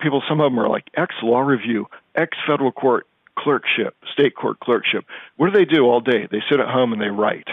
people, 0.00 0.22
some 0.28 0.40
of 0.40 0.50
them 0.50 0.58
are 0.58 0.68
like 0.68 0.84
ex 0.94 1.14
law 1.22 1.40
review, 1.40 1.86
ex 2.14 2.36
federal 2.46 2.72
court 2.72 3.06
clerkship, 3.38 3.94
state 4.12 4.34
court 4.34 4.58
clerkship. 4.60 5.04
What 5.36 5.52
do 5.52 5.58
they 5.58 5.66
do 5.66 5.84
all 5.84 6.00
day? 6.00 6.26
They 6.30 6.42
sit 6.50 6.58
at 6.58 6.68
home 6.68 6.92
and 6.92 7.00
they 7.00 7.10
write. 7.10 7.48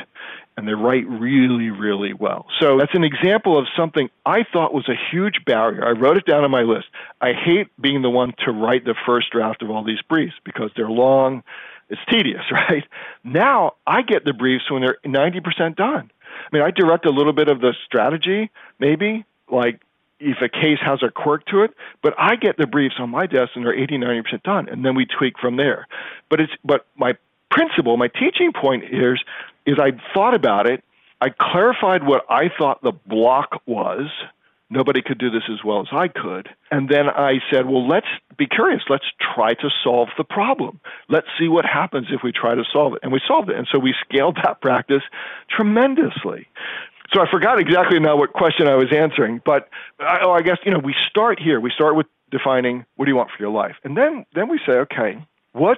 and 0.56 0.68
they 0.68 0.74
write 0.74 1.08
really, 1.08 1.70
really 1.72 2.14
well. 2.14 2.46
So 2.60 2.78
that's 2.78 2.94
an 2.94 3.04
example 3.04 3.58
of 3.58 3.66
something 3.76 4.10
I 4.26 4.44
thought 4.52 4.74
was 4.74 4.88
a 4.88 4.96
huge 5.12 5.46
barrier. 5.46 5.86
I 5.86 5.92
wrote 5.92 6.18
it 6.18 6.26
down 6.26 6.44
on 6.44 6.52
my 6.52 6.62
list. 6.62 6.86
I 7.22 7.34
hate 7.34 7.68
being 7.82 8.02
the 8.02 8.10
one 8.10 8.34
to 8.46 8.52
write 8.52 8.86
the 8.86 8.96
first 9.06 9.32
draft 9.32 9.64
of 9.64 9.72
all 9.72 9.84
these 9.84 10.02
briefs 10.08 10.36
because 10.46 10.70
they're 10.76 10.90
long, 10.90 11.44
it's 11.94 12.02
tedious, 12.10 12.44
right? 12.52 12.84
Now 13.24 13.74
I 13.88 14.02
get 14.02 14.26
the 14.26 14.34
briefs 14.34 14.70
when 14.70 14.82
they're 14.82 14.98
90% 15.06 15.76
done. 15.76 16.12
I 16.22 16.56
mean, 16.56 16.64
I 16.64 16.72
direct 16.72 17.06
a 17.06 17.12
little 17.12 17.34
bit 17.34 17.48
of 17.48 17.62
the 17.62 17.74
strategy, 17.86 18.50
maybe, 18.80 19.24
like 19.52 19.80
if 20.20 20.38
a 20.42 20.50
case 20.50 20.80
has 20.82 21.04
a 21.04 21.12
quirk 21.12 21.46
to 21.48 21.64
it, 21.64 21.72
but 22.02 22.14
I 22.18 22.36
get 22.36 22.58
the 22.58 22.66
briefs 22.66 22.96
on 22.98 23.10
my 23.10 23.28
desk 23.28 23.52
and 23.56 23.66
they're 23.66 23.78
80, 23.78 23.98
90% 23.98 24.44
done, 24.44 24.70
and 24.70 24.84
then 24.84 24.96
we 24.96 25.06
tweak 25.06 25.38
from 25.40 25.58
there. 25.58 25.88
But 26.30 26.40
it's 26.40 26.54
but 26.64 26.86
my 26.96 27.16
principle, 27.52 27.98
my 27.98 28.08
teaching 28.08 28.52
point 28.54 28.86
is 28.86 29.20
is 29.66 29.78
I 29.80 29.92
thought 30.14 30.34
about 30.34 30.68
it, 30.68 30.84
I 31.22 31.30
clarified 31.30 32.06
what 32.06 32.26
I 32.30 32.50
thought 32.58 32.82
the 32.82 32.92
block 32.92 33.62
was. 33.66 34.10
Nobody 34.69 35.02
could 35.02 35.19
do 35.19 35.30
this 35.30 35.43
as 35.52 35.63
well 35.63 35.82
as 35.82 35.88
I 35.91 36.08
could. 36.08 36.49
And 36.71 36.89
then 36.89 37.08
I 37.08 37.39
said, 37.52 37.67
well, 37.67 37.88
let's 37.88 38.08
be 38.38 38.47
curious. 38.47 38.82
Let's 38.89 39.06
try 39.36 39.54
to 39.54 39.69
solve 39.84 40.10
the 40.17 40.23
problem. 40.23 40.80
Let's 41.10 41.28
see 41.39 41.47
what 41.47 41.65
happens 41.65 42.08
if 42.10 42.21
we 42.23 42.32
try 42.32 42.56
to 42.56 42.63
solve 42.71 42.93
it. 42.93 42.99
And 43.04 43.12
we 43.12 43.21
solved 43.28 43.49
it. 43.49 43.56
And 43.56 43.67
so 43.71 43.78
we 43.78 43.93
scaled 44.08 44.38
that 44.43 44.62
practice 44.62 45.04
tremendously. 45.49 46.47
So 47.13 47.21
I 47.21 47.30
forgot 47.30 47.60
exactly 47.60 47.99
now 47.99 48.17
what 48.17 48.34
question 48.34 48.67
I 48.67 48.76
was 48.76 48.91
answering, 48.91 49.41
but 49.45 49.69
I, 49.99 50.19
oh, 50.23 50.32
I 50.32 50.41
guess 50.41 50.58
you 50.65 50.71
know 50.71 50.80
we 50.80 50.95
start 51.10 51.39
here. 51.39 51.60
We 51.60 51.69
start 51.69 51.95
with 51.95 52.08
defining 52.32 52.86
what 52.95 53.06
do 53.06 53.12
you 53.12 53.15
want 53.15 53.30
for 53.30 53.43
your 53.43 53.52
life, 53.52 53.76
and 53.84 53.95
then 53.95 54.26
then 54.34 54.49
we 54.49 54.60
say, 54.65 54.73
okay, 54.73 55.23
what 55.52 55.78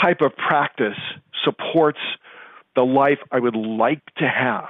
type 0.00 0.20
of 0.20 0.36
practice 0.36 0.98
supports 1.44 1.98
the 2.76 2.82
life 2.82 3.18
I 3.32 3.40
would 3.40 3.56
like 3.56 4.02
to 4.18 4.28
have? 4.28 4.68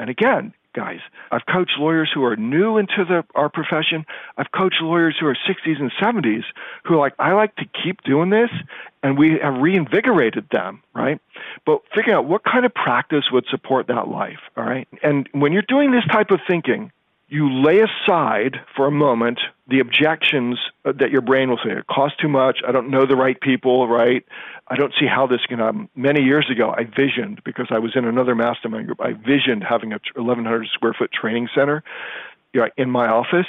And 0.00 0.10
again, 0.10 0.52
guys, 0.74 1.00
I've 1.30 1.46
coached 1.46 1.78
lawyers 1.78 2.10
who 2.12 2.24
are 2.24 2.36
new 2.36 2.78
into 2.78 3.04
the, 3.04 3.24
our 3.34 3.48
profession. 3.48 4.04
I've 4.36 4.52
coached 4.52 4.80
lawyers 4.80 5.16
who 5.18 5.26
are 5.26 5.34
60s 5.34 5.80
and 5.80 5.90
70s 6.00 6.44
who 6.84 6.94
are 6.94 6.98
like, 6.98 7.14
I 7.18 7.32
like 7.32 7.54
to 7.56 7.64
keep 7.82 8.02
doing 8.02 8.30
this, 8.30 8.50
and 9.02 9.18
we 9.18 9.38
have 9.42 9.60
reinvigorated 9.60 10.46
them, 10.50 10.82
right? 10.94 11.20
But 11.66 11.82
figuring 11.94 12.16
out 12.16 12.26
what 12.26 12.44
kind 12.44 12.64
of 12.64 12.74
practice 12.74 13.24
would 13.32 13.46
support 13.50 13.88
that 13.88 14.08
life, 14.08 14.40
all 14.56 14.64
right? 14.64 14.88
And 15.02 15.28
when 15.32 15.52
you're 15.52 15.62
doing 15.62 15.90
this 15.90 16.04
type 16.10 16.30
of 16.30 16.40
thinking, 16.46 16.92
you 17.30 17.48
lay 17.62 17.80
aside 17.80 18.56
for 18.76 18.86
a 18.86 18.90
moment 18.90 19.38
the 19.68 19.78
objections 19.78 20.58
uh, 20.84 20.92
that 20.98 21.12
your 21.12 21.20
brain 21.20 21.48
will 21.48 21.60
say 21.64 21.70
it 21.70 21.86
costs 21.86 22.18
too 22.20 22.28
much. 22.28 22.58
I 22.66 22.72
don't 22.72 22.90
know 22.90 23.06
the 23.06 23.16
right 23.16 23.40
people 23.40 23.88
right? 23.88 24.24
I 24.66 24.76
don't 24.76 24.92
see 25.00 25.06
how 25.06 25.26
this 25.26 25.40
can 25.48 25.60
happen. 25.60 25.88
Many 25.94 26.22
years 26.22 26.50
ago 26.50 26.74
i 26.76 26.84
visioned 26.84 27.42
because 27.44 27.68
i 27.70 27.78
was 27.78 27.92
in 27.94 28.04
another 28.04 28.34
mastermind 28.34 28.86
group 28.86 29.00
i 29.00 29.12
visioned 29.12 29.64
having 29.64 29.92
a 29.92 30.00
1100 30.14 30.68
square 30.74 30.92
foot 30.92 31.10
training 31.12 31.48
center 31.54 31.82
in 32.76 32.90
my 32.90 33.08
office. 33.08 33.46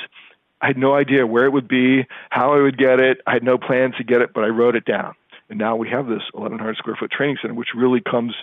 I 0.61 0.67
had 0.67 0.77
no 0.77 0.93
idea 0.93 1.25
where 1.25 1.45
it 1.45 1.51
would 1.51 1.67
be 1.67 2.05
how 2.29 2.53
i 2.53 2.61
would 2.61 2.77
get 2.77 2.99
it. 2.99 3.19
I 3.25 3.33
had 3.33 3.43
no 3.43 3.57
plans 3.57 3.95
to 3.97 4.03
get 4.03 4.21
it 4.21 4.31
but 4.33 4.43
i 4.43 4.47
wrote 4.47 4.75
it 4.75 4.85
down. 4.85 5.15
And 5.49 5.57
now 5.57 5.75
we 5.75 5.89
have 5.89 6.05
this 6.05 6.23
1100 6.33 6.77
square 6.77 6.95
foot 6.95 7.11
training 7.11 7.37
center 7.41 7.55
which 7.55 7.69
really 7.75 8.01
comes 8.01 8.35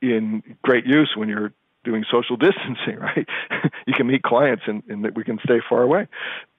in 0.00 0.42
great 0.62 0.86
use 0.86 1.12
when 1.16 1.28
you're 1.28 1.52
doing 1.86 2.04
social 2.10 2.36
distancing, 2.48 2.98
right? 2.98 3.26
you 3.86 3.94
can 3.94 4.06
meet 4.06 4.22
clients 4.22 4.64
and, 4.66 4.82
and 4.88 5.04
that 5.04 5.14
we 5.14 5.24
can 5.24 5.38
stay 5.42 5.60
far 5.66 5.82
away. 5.82 6.06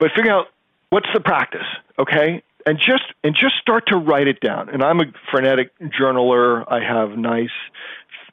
But 0.00 0.10
figure 0.16 0.32
out 0.32 0.46
what's 0.90 1.08
the 1.14 1.20
practice, 1.20 1.66
okay? 1.98 2.42
And 2.66 2.78
just 2.78 3.04
and 3.22 3.34
just 3.34 3.54
start 3.60 3.84
to 3.88 3.96
write 3.96 4.26
it 4.26 4.40
down. 4.40 4.68
And 4.68 4.82
I'm 4.82 5.00
a 5.00 5.04
frenetic 5.30 5.70
journaler. 5.80 6.64
I 6.68 6.80
have 6.80 7.16
nice, 7.16 7.54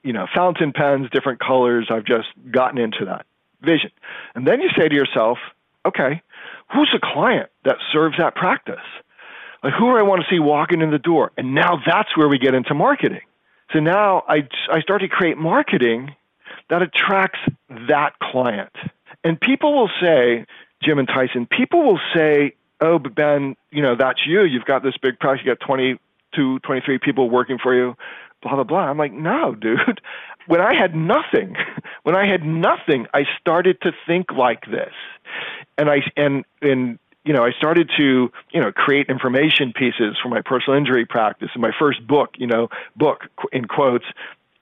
you 0.03 0.13
know, 0.13 0.25
fountain 0.33 0.73
pens, 0.73 1.07
different 1.11 1.39
colors. 1.39 1.87
I've 1.91 2.05
just 2.05 2.27
gotten 2.51 2.79
into 2.79 3.05
that 3.05 3.25
vision. 3.61 3.91
And 4.33 4.47
then 4.47 4.61
you 4.61 4.69
say 4.77 4.89
to 4.89 4.95
yourself, 4.95 5.37
okay, 5.85 6.21
who's 6.73 6.93
a 6.95 6.99
client 6.99 7.49
that 7.63 7.77
serves 7.93 8.17
that 8.17 8.35
practice? 8.35 8.75
Like 9.63 9.73
who 9.73 9.91
do 9.91 9.97
I 9.97 10.01
want 10.01 10.21
to 10.21 10.27
see 10.29 10.39
walking 10.39 10.81
in 10.81 10.91
the 10.91 10.99
door? 10.99 11.31
And 11.37 11.55
now 11.55 11.81
that's 11.85 12.15
where 12.17 12.27
we 12.27 12.37
get 12.37 12.53
into 12.53 12.73
marketing. 12.73 13.21
So 13.73 13.79
now 13.79 14.23
I, 14.27 14.47
I 14.71 14.81
start 14.81 15.01
to 15.01 15.07
create 15.07 15.37
marketing 15.37 16.15
that 16.69 16.81
attracts 16.81 17.39
that 17.89 18.13
client. 18.21 18.71
And 19.23 19.39
people 19.39 19.73
will 19.73 19.89
say, 20.01 20.45
Jim 20.83 20.99
and 20.99 21.07
Tyson, 21.07 21.47
people 21.49 21.83
will 21.83 21.99
say, 22.15 22.53
oh, 22.81 22.99
but 22.99 23.15
Ben, 23.15 23.55
you 23.71 23.81
know, 23.81 23.95
that's 23.97 24.19
you. 24.25 24.43
You've 24.43 24.65
got 24.65 24.83
this 24.83 24.95
big 25.01 25.19
practice. 25.19 25.45
you've 25.45 25.57
got 25.57 25.65
22, 25.65 26.59
23 26.59 26.99
people 26.99 27.29
working 27.29 27.57
for 27.61 27.75
you, 27.75 27.95
blah, 28.41 28.55
blah, 28.55 28.63
blah. 28.63 28.79
I'm 28.79 28.97
like, 28.97 29.13
no, 29.13 29.55
dude. 29.55 30.01
When 30.47 30.61
I 30.61 30.75
had 30.75 30.95
nothing, 30.95 31.55
when 32.03 32.15
I 32.15 32.27
had 32.27 32.43
nothing, 32.45 33.07
I 33.15 33.23
started 33.41 33.81
to 33.81 33.91
think 34.05 34.31
like 34.31 34.65
this. 34.69 34.93
And 35.75 35.89
I, 35.89 36.03
and, 36.15 36.45
and, 36.61 36.99
you 37.23 37.33
know, 37.33 37.43
I 37.43 37.49
started 37.57 37.89
to, 37.97 38.31
you 38.51 38.61
know, 38.61 38.71
create 38.71 39.07
information 39.09 39.73
pieces 39.75 40.15
for 40.21 40.29
my 40.29 40.41
personal 40.45 40.77
injury 40.77 41.07
practice. 41.07 41.49
And 41.55 41.63
my 41.63 41.71
first 41.79 42.05
book, 42.05 42.35
you 42.37 42.45
know, 42.45 42.69
book 42.95 43.21
in 43.51 43.65
quotes, 43.65 44.05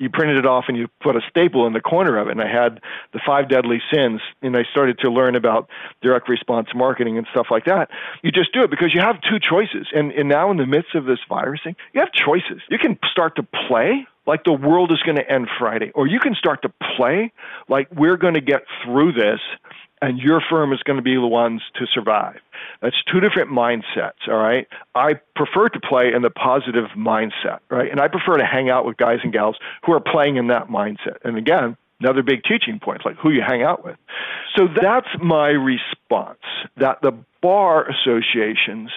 you 0.04 0.10
printed 0.10 0.38
it 0.38 0.46
off 0.46 0.66
and 0.68 0.78
you 0.78 0.88
put 1.02 1.16
a 1.16 1.22
staple 1.30 1.66
in 1.66 1.74
the 1.74 1.82
corner 1.82 2.18
of 2.18 2.28
it. 2.28 2.32
And 2.32 2.42
I 2.42 2.48
had 2.48 2.82
the 3.14 3.20
five 3.26 3.50
deadly 3.50 3.82
sins, 3.94 4.22
and 4.42 4.56
I 4.56 4.64
started 4.72 5.00
to 5.00 5.10
learn 5.10 5.36
about 5.36 5.70
direct 6.02 6.30
response 6.30 6.68
marketing 6.76 7.18
and 7.18 7.28
stuff 7.32 7.48
like 7.50 7.66
that. 7.66 7.90
You 8.22 8.32
just 8.32 8.54
do 8.54 8.64
it 8.64 8.70
because 8.70 8.94
you 8.94 9.02
have 9.02 9.16
two 9.22 9.40
choices. 9.40 9.88
And, 9.94 10.12
and 10.12 10.30
now, 10.30 10.52
in 10.52 10.58
the 10.58 10.66
midst 10.68 10.96
of 10.96 11.06
this 11.06 11.20
virus 11.28 11.62
thing, 11.64 11.76
you 11.94 12.02
have 12.02 12.12
choices. 12.12 12.62
You 12.70 12.78
can 12.78 13.00
start 13.12 13.36
to 13.38 13.44
play 13.68 14.06
like 14.26 14.44
the 14.44 14.54
world 14.54 14.92
is 14.92 15.02
going 15.04 15.18
to 15.18 15.30
end 15.30 15.48
Friday, 15.60 15.92
or 15.96 16.08
you 16.08 16.20
can 16.20 16.36
start 16.36 16.62
to 16.62 16.72
play 16.96 17.32
like 17.68 17.88
we're 17.92 18.18
going 18.18 18.36
to 18.36 18.42
get 18.42 18.64
through 18.84 19.14
this 19.14 19.40
and 20.04 20.20
your 20.20 20.42
firm 20.50 20.74
is 20.74 20.84
going 20.84 20.98
to 20.98 21.02
be 21.02 21.16
the 21.16 21.26
ones 21.26 21.62
to 21.76 21.86
survive. 21.88 22.40
That's 22.82 23.02
two 23.10 23.22
different 23.22 23.50
mindsets, 23.52 24.28
all 24.28 24.36
right? 24.36 24.68
I 24.94 25.14
prefer 25.34 25.70
to 25.70 25.80
play 25.80 26.12
in 26.14 26.22
the 26.24 26.30
positive 26.30 26.90
mindset, 26.98 27.60
right? 27.70 27.90
And 27.90 28.02
I 28.02 28.10
prefer 28.10 28.36
to 28.36 28.46
hang 28.46 28.70
out 28.70 28.86
with 28.86 28.98
guys 28.98 29.20
and 29.24 29.32
gals 29.32 29.56
who 29.86 29.94
are 29.94 30.02
playing 30.02 30.36
in 30.36 30.48
that 30.48 30.68
mindset. 30.68 31.24
And 31.24 31.38
again, 31.38 31.78
another 32.02 32.22
big 32.22 32.44
teaching 32.44 32.82
point, 32.82 33.06
like 33.06 33.16
who 33.16 33.32
you 33.32 33.42
hang 33.48 33.64
out 33.64 33.86
with. 33.86 33.96
So 34.58 34.68
that's 34.68 35.08
my 35.22 35.48
response 35.48 36.44
that 36.76 37.02
the 37.02 37.14
bar 37.42 37.88
associations, 37.90 38.92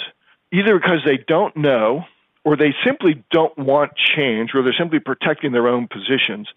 either 0.52 0.76
because 0.76 1.02
they 1.06 1.18
don't 1.28 1.56
know 1.56 2.04
or 2.46 2.56
they 2.56 2.74
simply 2.84 3.24
don't 3.32 3.56
want 3.58 3.92
change, 3.96 4.50
or 4.54 4.62
they're 4.62 4.72
simply 4.78 5.00
protecting 5.00 5.50
their 5.50 5.66
own 5.66 5.88
positions, 5.88 6.48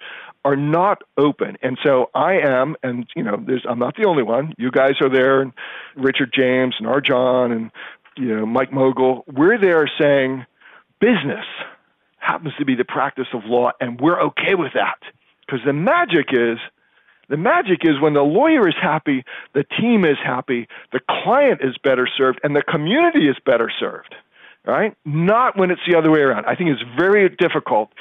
are 0.45 0.55
not 0.55 1.01
open. 1.17 1.57
And 1.61 1.77
so 1.83 2.09
I 2.13 2.39
am, 2.39 2.75
and 2.83 3.07
you 3.15 3.23
know, 3.23 3.41
there's, 3.45 3.65
I'm 3.67 3.79
not 3.79 3.95
the 3.95 4.05
only 4.05 4.23
one. 4.23 4.53
You 4.57 4.71
guys 4.71 4.93
are 5.01 5.09
there, 5.09 5.41
and 5.41 5.53
Richard 5.95 6.33
James 6.33 6.75
and 6.79 6.87
Arjan 6.87 7.51
and 7.51 7.71
you 8.17 8.35
know 8.35 8.45
Mike 8.45 8.71
Mogill. 8.71 9.23
We're 9.27 9.59
there 9.59 9.89
saying 9.99 10.45
business 10.99 11.45
happens 12.17 12.53
to 12.59 12.65
be 12.65 12.75
the 12.75 12.85
practice 12.85 13.27
of 13.33 13.45
law, 13.45 13.71
and 13.79 13.99
we're 13.99 14.21
okay 14.21 14.55
with 14.55 14.73
that 14.73 14.99
because 15.45 15.61
the 15.65 15.73
magic 15.73 16.27
is. 16.31 16.57
The 17.29 17.37
magic 17.37 17.81
is 17.83 18.01
when 18.01 18.15
the 18.15 18.23
lawyer 18.23 18.67
is 18.67 18.73
happy, 18.81 19.23
the 19.53 19.63
team 19.79 20.03
is 20.03 20.17
happy, 20.17 20.67
the 20.91 20.99
client 21.07 21.61
is 21.63 21.77
better 21.77 22.09
served, 22.17 22.39
and 22.43 22.55
the 22.55 22.63
community 22.63 23.27
is 23.29 23.35
better 23.45 23.71
served 23.79 24.15
right? 24.65 24.95
Not 25.05 25.57
when 25.57 25.71
it's 25.71 25.81
the 25.87 25.97
other 25.97 26.11
way 26.11 26.19
around. 26.19 26.45
I 26.45 26.55
think 26.55 26.69
it's 26.69 26.83
very 26.97 27.29
difficult 27.29 27.91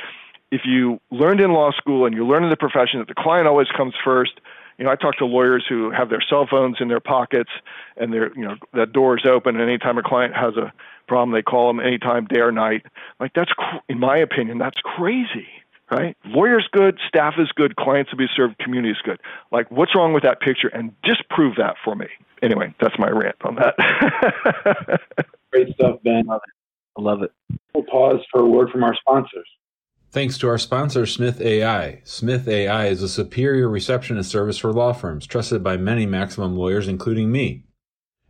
if 0.50 0.62
you 0.64 1.00
learned 1.10 1.40
in 1.40 1.52
law 1.52 1.70
school 1.72 2.06
and 2.06 2.14
you 2.14 2.26
learn 2.26 2.44
in 2.44 2.50
the 2.50 2.56
profession 2.56 2.98
that 3.00 3.08
the 3.08 3.14
client 3.14 3.46
always 3.46 3.68
comes 3.76 3.94
first. 4.04 4.40
You 4.78 4.84
know, 4.84 4.92
I 4.92 4.96
talk 4.96 5.16
to 5.16 5.26
lawyers 5.26 5.64
who 5.68 5.90
have 5.90 6.08
their 6.08 6.22
cell 6.28 6.46
phones 6.48 6.76
in 6.80 6.86
their 6.86 7.00
pockets 7.00 7.50
and 7.96 8.12
their, 8.12 8.32
you 8.36 8.44
know, 8.44 8.54
that 8.74 8.92
door 8.92 9.18
is 9.18 9.24
open. 9.26 9.56
And 9.56 9.68
anytime 9.68 9.98
a 9.98 10.04
client 10.04 10.36
has 10.36 10.56
a 10.56 10.72
problem, 11.08 11.34
they 11.34 11.42
call 11.42 11.66
them 11.66 11.80
anytime, 11.80 12.26
day 12.26 12.40
or 12.40 12.52
night. 12.52 12.86
Like 13.18 13.32
that's, 13.34 13.50
in 13.88 13.98
my 13.98 14.16
opinion, 14.18 14.58
that's 14.58 14.78
crazy, 14.80 15.48
right? 15.90 16.16
Lawyers 16.24 16.68
good, 16.70 17.00
staff 17.08 17.34
is 17.38 17.48
good, 17.56 17.74
clients 17.74 18.12
will 18.12 18.18
be 18.18 18.28
served, 18.36 18.58
community 18.58 18.92
is 18.92 18.98
good. 19.02 19.18
Like, 19.50 19.68
what's 19.70 19.96
wrong 19.96 20.12
with 20.12 20.22
that 20.22 20.40
picture? 20.40 20.68
And 20.68 20.92
disprove 21.02 21.56
that 21.56 21.74
for 21.84 21.96
me. 21.96 22.06
Anyway, 22.40 22.72
that's 22.80 22.96
my 23.00 23.08
rant 23.08 23.36
on 23.42 23.56
that. 23.56 25.00
Great 25.52 25.74
stuff, 25.74 25.98
Ben. 26.04 26.28
I 26.30 26.38
love 27.00 27.22
it. 27.22 27.32
We'll 27.74 27.84
pause 27.84 28.20
for 28.30 28.42
a 28.42 28.46
word 28.46 28.70
from 28.70 28.84
our 28.84 28.94
sponsors. 28.94 29.48
Thanks 30.10 30.38
to 30.38 30.48
our 30.48 30.56
sponsor, 30.56 31.04
Smith 31.04 31.38
AI. 31.40 32.00
Smith 32.04 32.48
AI 32.48 32.86
is 32.86 33.02
a 33.02 33.08
superior 33.10 33.68
receptionist 33.68 34.30
service 34.30 34.56
for 34.56 34.72
law 34.72 34.94
firms, 34.94 35.26
trusted 35.26 35.62
by 35.62 35.76
many 35.76 36.06
maximum 36.06 36.56
lawyers, 36.56 36.88
including 36.88 37.30
me. 37.30 37.64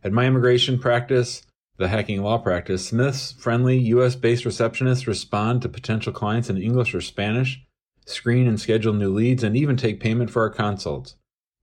At 0.03 0.11
my 0.11 0.25
immigration 0.25 0.77
practice, 0.77 1.43
the 1.77 1.87
hacking 1.87 2.21
law 2.21 2.37
practice, 2.37 2.87
Smith's 2.87 3.31
friendly 3.31 3.77
US 3.77 4.17
based 4.17 4.43
receptionists 4.43 5.07
respond 5.07 5.61
to 5.61 5.69
potential 5.69 6.11
clients 6.11 6.49
in 6.49 6.57
English 6.57 6.93
or 6.93 6.99
Spanish, 6.99 7.61
screen 8.05 8.45
and 8.45 8.59
schedule 8.59 8.93
new 8.93 9.13
leads, 9.13 9.41
and 9.41 9.55
even 9.55 9.77
take 9.77 10.01
payment 10.01 10.29
for 10.29 10.41
our 10.41 10.49
consults. 10.49 11.15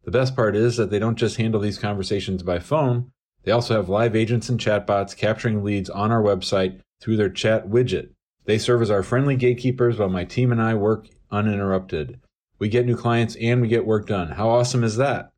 The 0.04 0.10
best 0.10 0.34
part 0.34 0.56
is 0.56 0.78
that 0.78 0.90
they 0.90 0.98
don't 0.98 1.18
just 1.18 1.36
handle 1.36 1.60
these 1.60 1.78
conversations 1.78 2.42
by 2.42 2.58
phone, 2.58 3.10
they 3.46 3.52
also 3.52 3.74
have 3.74 3.88
live 3.88 4.16
agents 4.16 4.48
and 4.48 4.58
chatbots 4.58 5.16
capturing 5.16 5.62
leads 5.62 5.88
on 5.88 6.10
our 6.10 6.22
website 6.22 6.80
through 7.00 7.16
their 7.16 7.30
chat 7.30 7.68
widget. 7.68 8.08
They 8.46 8.58
serve 8.58 8.80
as 8.80 8.90
our 8.90 9.02
friendly 9.02 9.34
gatekeepers 9.36 9.98
while 9.98 10.08
my 10.08 10.24
team 10.24 10.52
and 10.52 10.62
I 10.62 10.74
work 10.74 11.08
uninterrupted. 11.30 12.20
We 12.58 12.68
get 12.68 12.86
new 12.86 12.96
clients 12.96 13.36
and 13.36 13.60
we 13.60 13.68
get 13.68 13.84
work 13.84 14.06
done. 14.06 14.30
How 14.30 14.48
awesome 14.48 14.84
is 14.84 14.96
that? 14.96 15.32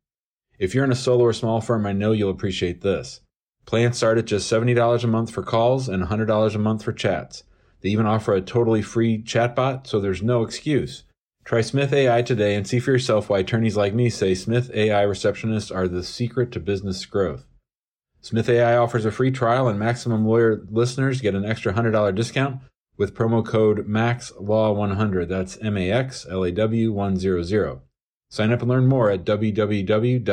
If 0.59 0.75
you're 0.75 0.83
in 0.83 0.91
a 0.91 0.95
solo 0.95 1.25
or 1.25 1.33
small 1.33 1.59
firm, 1.59 1.85
I 1.85 1.93
know 1.93 2.11
you'll 2.11 2.29
appreciate 2.29 2.81
this. 2.81 3.21
Plans 3.65 3.97
start 3.97 4.17
at 4.19 4.25
just 4.25 4.51
$70 4.51 5.03
a 5.03 5.07
month 5.07 5.31
for 5.31 5.41
calls 5.41 5.89
and 5.89 6.03
$100 6.03 6.55
a 6.55 6.57
month 6.59 6.83
for 6.83 6.93
chats. 6.93 7.43
They 7.81 7.89
even 7.89 8.05
offer 8.05 8.33
a 8.33 8.41
totally 8.41 8.81
free 8.81 9.21
chatbot, 9.21 9.87
so 9.87 9.99
there's 9.99 10.21
no 10.21 10.43
excuse. 10.43 11.03
Try 11.45 11.61
Smith 11.61 11.91
AI 11.91 12.21
today 12.21 12.55
and 12.55 12.67
see 12.67 12.79
for 12.79 12.91
yourself 12.91 13.29
why 13.29 13.39
attorneys 13.39 13.77
like 13.77 13.93
me 13.93 14.09
say 14.09 14.35
Smith 14.35 14.69
AI 14.73 15.03
receptionists 15.03 15.75
are 15.75 15.87
the 15.87 16.03
secret 16.03 16.51
to 16.51 16.59
business 16.59 17.05
growth. 17.05 17.45
Smith 18.21 18.49
AI 18.49 18.75
offers 18.77 19.05
a 19.05 19.11
free 19.11 19.31
trial, 19.31 19.67
and 19.67 19.79
Maximum 19.79 20.25
Lawyer 20.25 20.61
listeners 20.69 21.21
get 21.21 21.35
an 21.35 21.45
extra 21.45 21.73
$100 21.73 22.13
discount 22.13 22.61
with 22.99 23.15
promo 23.15 23.43
code 23.43 23.87
MAXLAW100. 23.87 25.27
That's 25.27 25.57
M 25.57 25.75
A 25.77 25.89
X 25.89 26.27
L 26.29 26.43
A 26.43 26.51
W 26.51 26.91
100. 26.91 27.79
Sign 28.29 28.51
up 28.51 28.61
and 28.61 28.69
learn 28.69 28.85
more 28.85 29.09
at 29.09 29.25
www.smith.ai. 29.25 30.23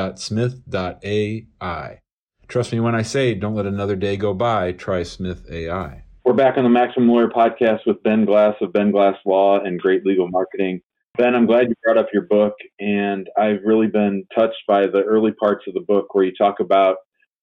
Trust 2.49 2.73
me 2.73 2.81
when 2.81 2.95
I 2.95 3.03
say 3.03 3.35
don't 3.35 3.55
let 3.55 3.65
another 3.65 3.97
day 3.97 4.19
go 4.19 4.35
by, 4.35 4.73
try 4.73 5.03
Smith 5.03 5.47
AI. 5.51 6.03
We're 6.25 6.35
back 6.35 6.59
on 6.59 6.65
the 6.65 6.71
Maximum 6.71 7.09
Lawyer 7.09 7.29
podcast 7.29 7.87
with 7.87 8.03
Ben 8.03 8.27
Glass 8.27 8.55
of 8.61 8.73
Ben 8.73 8.91
Glass 8.91 9.17
Law 9.25 9.61
and 9.61 9.81
Great 9.81 10.05
Legal 10.05 10.29
Marketing. 10.29 10.83
Ben, 11.17 11.35
I'm 11.35 11.47
glad 11.47 11.69
you 11.69 11.75
brought 11.83 11.97
up 11.97 12.09
your 12.13 12.25
book, 12.25 12.53
and 12.79 13.27
I've 13.39 13.63
really 13.65 13.87
been 13.87 14.27
touched 14.35 14.63
by 14.69 14.87
the 14.87 15.03
early 15.03 15.33
parts 15.33 15.65
of 15.67 15.73
the 15.73 15.81
book 15.81 16.15
where 16.15 16.25
you 16.25 16.33
talk 16.37 16.61
about 16.61 16.97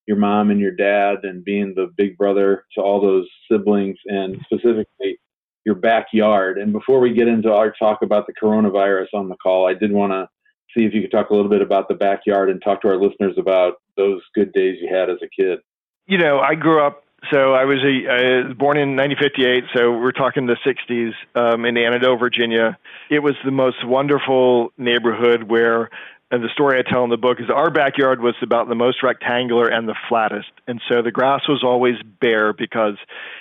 your 0.05 0.17
mom 0.17 0.51
and 0.51 0.59
your 0.59 0.71
dad 0.71 1.19
and 1.23 1.43
being 1.43 1.73
the 1.75 1.91
big 1.97 2.17
brother 2.17 2.65
to 2.75 2.81
all 2.81 3.01
those 3.01 3.27
siblings 3.49 3.97
and 4.05 4.37
specifically 4.45 5.17
your 5.65 5.75
backyard. 5.75 6.57
And 6.57 6.73
before 6.73 6.99
we 6.99 7.13
get 7.13 7.27
into 7.27 7.51
our 7.51 7.71
talk 7.71 8.01
about 8.01 8.27
the 8.27 8.33
coronavirus 8.33 9.07
on 9.13 9.29
the 9.29 9.37
call, 9.37 9.67
I 9.67 9.73
did 9.73 9.91
want 9.91 10.11
to 10.11 10.27
see 10.75 10.85
if 10.85 10.93
you 10.93 11.01
could 11.01 11.11
talk 11.11 11.29
a 11.29 11.33
little 11.33 11.49
bit 11.49 11.61
about 11.61 11.87
the 11.87 11.93
backyard 11.93 12.49
and 12.49 12.61
talk 12.61 12.81
to 12.81 12.89
our 12.89 12.97
listeners 12.97 13.35
about 13.37 13.75
those 13.95 14.21
good 14.35 14.51
days 14.53 14.77
you 14.81 14.93
had 14.93 15.09
as 15.09 15.17
a 15.21 15.41
kid. 15.41 15.59
You 16.05 16.17
know, 16.17 16.39
I 16.39 16.55
grew 16.55 16.85
up. 16.85 17.03
So 17.31 17.53
I 17.53 17.63
was 17.63 17.77
a 17.77 18.53
born 18.53 18.75
in 18.75 18.97
1958. 18.97 19.63
So 19.73 19.97
we're 19.97 20.11
talking 20.11 20.45
the 20.45 20.57
60s 20.65 21.13
um, 21.35 21.63
in 21.63 21.77
Annandale, 21.77 22.17
Virginia. 22.17 22.77
It 23.09 23.19
was 23.19 23.35
the 23.45 23.51
most 23.51 23.85
wonderful 23.87 24.73
neighborhood 24.77 25.43
where 25.43 25.89
and 26.33 26.43
the 26.43 26.49
story 26.49 26.79
I 26.79 26.91
tell 26.91 27.03
in 27.03 27.11
the 27.11 27.17
book 27.17 27.39
is 27.39 27.45
our 27.53 27.69
backyard 27.69 28.19
was 28.19 28.33
about 28.41 28.67
the 28.67 28.73
most 28.73 29.03
rectangular 29.03 29.67
and 29.67 29.87
the 29.87 29.93
flattest. 30.09 30.49
And 30.67 30.81
so 30.89 31.03
the 31.03 31.11
grass 31.11 31.41
was 31.47 31.63
always 31.63 31.97
bare 32.19 32.53
because 32.53 32.97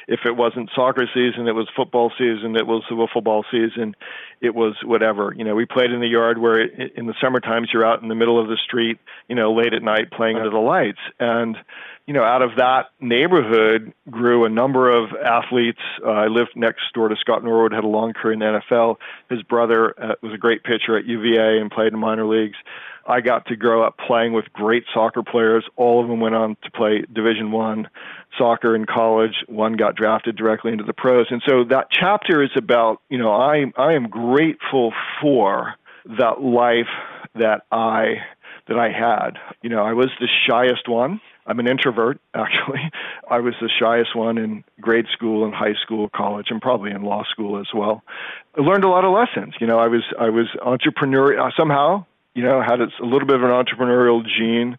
if 0.09 0.21
it 0.27 0.37
wasn't 0.37 0.69
soccer 0.75 1.07
season, 1.15 1.49
it 1.49 1.55
was 1.55 1.71
football 1.75 2.13
season, 2.19 2.55
it 2.55 2.67
was 2.67 2.83
football 3.11 3.47
season, 3.51 3.97
it 4.43 4.55
was 4.55 4.75
whatever. 4.85 5.33
You 5.37 5.45
know, 5.45 5.55
we 5.55 5.65
played 5.65 5.93
in 5.93 6.01
the 6.01 6.09
yard 6.09 6.39
where 6.39 6.61
it, 6.61 6.93
in 6.97 7.07
the 7.07 7.15
summer 7.23 7.41
times 7.41 7.71
you're 7.73 7.87
out 7.87 8.03
in 8.03 8.09
the 8.09 8.15
middle 8.15 8.41
of 8.41 8.49
the 8.49 8.59
street, 8.63 8.99
you 9.29 9.37
know, 9.37 9.55
late 9.55 9.73
at 9.73 9.83
night 9.83 10.11
playing 10.11 10.37
under 10.37 10.51
the 10.51 10.59
lights. 10.59 10.99
And 11.21 11.57
you 12.07 12.15
know, 12.15 12.25
out 12.25 12.43
of 12.43 12.57
that 12.57 12.87
neighborhood 13.01 13.93
grew 14.11 14.45
a 14.45 14.49
number 14.49 14.91
of 14.91 15.11
athletes. 15.25 15.79
Uh, 16.05 16.11
I 16.11 16.27
lived 16.27 16.51
next 16.57 16.83
door 16.95 17.09
to 17.09 17.15
Scott 17.17 17.45
Norwood, 17.45 17.73
had 17.73 17.85
a 17.85 17.89
long 17.89 18.13
career 18.13 18.33
in 18.33 18.41
the 18.41 18.61
NFL. 18.71 18.97
His 19.31 19.43
brother 19.45 19.95
uh, 19.97 20.15
was 20.21 20.35
a 20.35 20.39
great 20.39 20.65
pitcher 20.65 20.99
at 20.99 21.05
UVA 21.05 21.61
and 21.61 21.71
played 21.71 21.93
in 21.93 21.99
minor 22.01 22.27
leagues. 22.27 22.57
I 23.07 23.21
got 23.21 23.47
to 23.47 23.57
grow 23.57 23.83
up 23.83 23.99
playing 23.99 24.33
with 24.33 24.53
great 24.53 24.85
soccer 24.93 25.23
players. 25.23 25.65
All 25.77 26.03
of 26.03 26.09
them 26.09 26.21
went 26.21 26.35
on 26.35 26.57
to 26.63 26.71
play 26.71 27.05
Division 27.13 27.51
One 27.53 27.89
soccer 28.39 28.75
in 28.75 28.87
college. 28.87 29.45
One 29.49 29.75
got 29.75 29.97
drafted 29.97 30.37
directly 30.37 30.73
into 30.73 30.85
the 30.85 30.93
pros, 30.93 31.27
and 31.31 31.43
so 31.47 31.65
that 31.65 31.89
chapter 31.91 32.43
is 32.43 32.51
about 32.57 33.01
you 33.09 33.19
know 33.19 33.33
I 33.33 33.65
I 33.77 33.95
am 33.95 34.09
grateful 34.09 34.93
for 35.21 35.75
that 36.19 36.41
life 36.41 36.89
that 37.35 37.63
I 37.71 38.17
that 38.69 38.79
I 38.79 38.91
had. 38.91 39.39
You 39.63 39.71
know, 39.71 39.83
I 39.83 39.93
was 39.93 40.09
the 40.21 40.29
shyest 40.49 40.89
one. 40.89 41.21
I'm 41.47 41.59
an 41.59 41.67
introvert, 41.67 42.21
actually. 42.35 42.91
I 43.29 43.41
was 43.41 43.55
the 43.61 43.69
shyest 43.69 44.15
one 44.15 44.39
in 44.39 44.65
grade 44.81 45.07
school 45.13 45.45
and 45.45 45.55
high 45.55 45.75
school, 45.83 46.09
college, 46.15 46.47
and 46.51 46.61
probably 46.61 46.93
in 46.93 47.03
law 47.03 47.25
school 47.31 47.59
as 47.59 47.67
well. 47.75 48.03
I 48.57 48.61
learned 48.61 48.85
a 48.85 48.89
lot 48.89 49.05
of 49.05 49.13
lessons. 49.13 49.55
You 49.61 49.67
know, 49.67 49.79
I 49.79 49.89
was 49.89 50.03
I 50.19 50.31
was 50.31 50.47
entrepreneurial 50.65 51.47
uh, 51.47 51.51
somehow. 51.57 52.07
You 52.35 52.43
know, 52.43 52.63
had 52.63 52.81
a 52.81 52.89
little 53.01 53.27
bit 53.27 53.37
of 53.37 53.43
an 53.43 53.51
entrepreneurial 53.51 54.25
gene. 54.25 54.79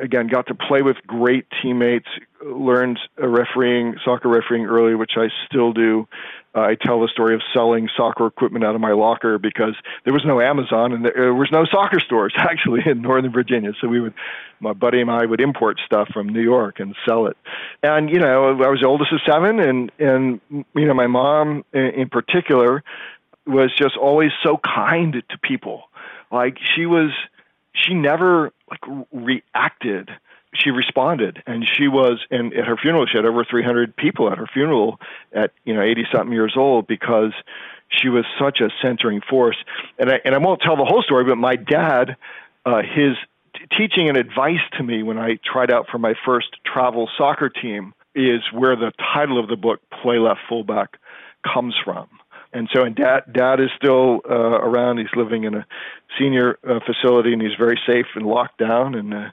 Again, 0.00 0.26
got 0.26 0.48
to 0.48 0.54
play 0.54 0.82
with 0.82 0.96
great 1.06 1.46
teammates. 1.62 2.08
Learned 2.44 2.98
refereeing, 3.16 3.96
soccer 4.04 4.28
refereeing 4.28 4.66
early, 4.66 4.94
which 4.94 5.12
I 5.16 5.28
still 5.46 5.72
do. 5.72 6.08
Uh, 6.54 6.60
I 6.60 6.74
tell 6.74 7.00
the 7.00 7.08
story 7.08 7.34
of 7.34 7.42
selling 7.54 7.88
soccer 7.96 8.26
equipment 8.26 8.64
out 8.64 8.74
of 8.74 8.80
my 8.80 8.92
locker 8.92 9.38
because 9.38 9.76
there 10.04 10.14
was 10.14 10.24
no 10.24 10.40
Amazon 10.40 10.92
and 10.92 11.04
there 11.04 11.34
was 11.34 11.50
no 11.52 11.66
soccer 11.70 12.00
stores 12.00 12.34
actually 12.38 12.82
in 12.86 13.02
Northern 13.02 13.32
Virginia. 13.32 13.72
So 13.80 13.86
we 13.86 14.00
would, 14.00 14.14
my 14.58 14.72
buddy 14.72 15.00
and 15.00 15.10
I 15.10 15.26
would 15.26 15.40
import 15.40 15.78
stuff 15.84 16.08
from 16.12 16.28
New 16.28 16.40
York 16.40 16.80
and 16.80 16.96
sell 17.06 17.26
it. 17.26 17.36
And 17.82 18.08
you 18.10 18.18
know, 18.18 18.60
I 18.60 18.68
was 18.68 18.80
the 18.80 18.86
oldest 18.86 19.12
of 19.12 19.20
seven, 19.26 19.60
and 19.60 19.92
and 19.98 20.40
you 20.50 20.86
know, 20.86 20.94
my 20.94 21.06
mom 21.06 21.64
in, 21.72 21.86
in 21.86 22.08
particular 22.08 22.82
was 23.46 23.70
just 23.76 23.96
always 23.96 24.30
so 24.42 24.58
kind 24.58 25.22
to 25.28 25.38
people. 25.38 25.84
Like 26.30 26.58
she 26.74 26.86
was, 26.86 27.10
she 27.72 27.94
never 27.94 28.52
like 28.70 29.06
reacted. 29.12 30.10
She 30.54 30.70
responded 30.70 31.42
and 31.46 31.68
she 31.68 31.88
was 31.88 32.24
and 32.30 32.54
at 32.54 32.66
her 32.66 32.76
funeral 32.76 33.06
she 33.06 33.18
had 33.18 33.26
over 33.26 33.44
300 33.44 33.94
people 33.94 34.32
at 34.32 34.38
her 34.38 34.46
funeral 34.46 34.98
at 35.32 35.52
you 35.64 35.74
know 35.74 35.82
80 35.82 36.06
something 36.10 36.32
years 36.32 36.54
old 36.56 36.86
because 36.86 37.32
she 37.90 38.08
was 38.08 38.24
such 38.40 38.60
a 38.60 38.70
centering 38.82 39.20
force. 39.20 39.58
And 39.98 40.10
I 40.10 40.20
and 40.24 40.34
I 40.34 40.38
won't 40.38 40.62
tell 40.62 40.76
the 40.76 40.86
whole 40.86 41.02
story 41.02 41.24
but 41.24 41.36
my 41.36 41.54
dad 41.54 42.16
uh 42.64 42.80
his 42.82 43.16
teaching 43.76 44.08
and 44.08 44.16
advice 44.16 44.64
to 44.78 44.82
me 44.82 45.02
when 45.02 45.18
I 45.18 45.38
tried 45.44 45.70
out 45.70 45.86
for 45.90 45.98
my 45.98 46.14
first 46.24 46.48
travel 46.64 47.10
soccer 47.18 47.50
team 47.50 47.92
is 48.14 48.40
where 48.52 48.74
the 48.74 48.92
title 49.14 49.38
of 49.38 49.48
the 49.48 49.56
book 49.56 49.80
play 50.02 50.18
left 50.18 50.40
fullback 50.48 50.98
comes 51.44 51.74
from 51.84 52.08
and 52.52 52.68
so 52.72 52.82
and 52.84 52.94
dad 52.96 53.22
dad 53.32 53.60
is 53.60 53.70
still 53.76 54.20
uh, 54.28 54.34
around 54.34 54.98
he's 54.98 55.06
living 55.16 55.44
in 55.44 55.54
a 55.54 55.66
senior 56.18 56.58
uh, 56.68 56.80
facility 56.84 57.32
and 57.32 57.42
he's 57.42 57.54
very 57.58 57.78
safe 57.86 58.06
and 58.14 58.26
locked 58.26 58.58
down 58.58 58.94
and 58.94 59.14
uh, 59.14 59.30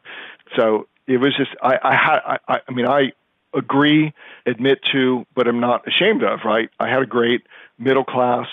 so 0.55 0.87
it 1.07 1.17
was 1.17 1.35
just 1.37 1.51
I 1.61 1.77
I 1.83 1.95
had 1.95 2.19
I, 2.47 2.59
I 2.67 2.71
mean 2.71 2.87
I 2.87 3.11
agree, 3.55 4.13
admit 4.45 4.79
to, 4.91 5.25
but 5.33 5.47
I'm 5.47 5.59
not 5.59 5.87
ashamed 5.87 6.23
of. 6.23 6.39
Right? 6.45 6.69
I 6.79 6.89
had 6.89 7.01
a 7.01 7.05
great 7.05 7.43
middle 7.79 8.03
class 8.03 8.47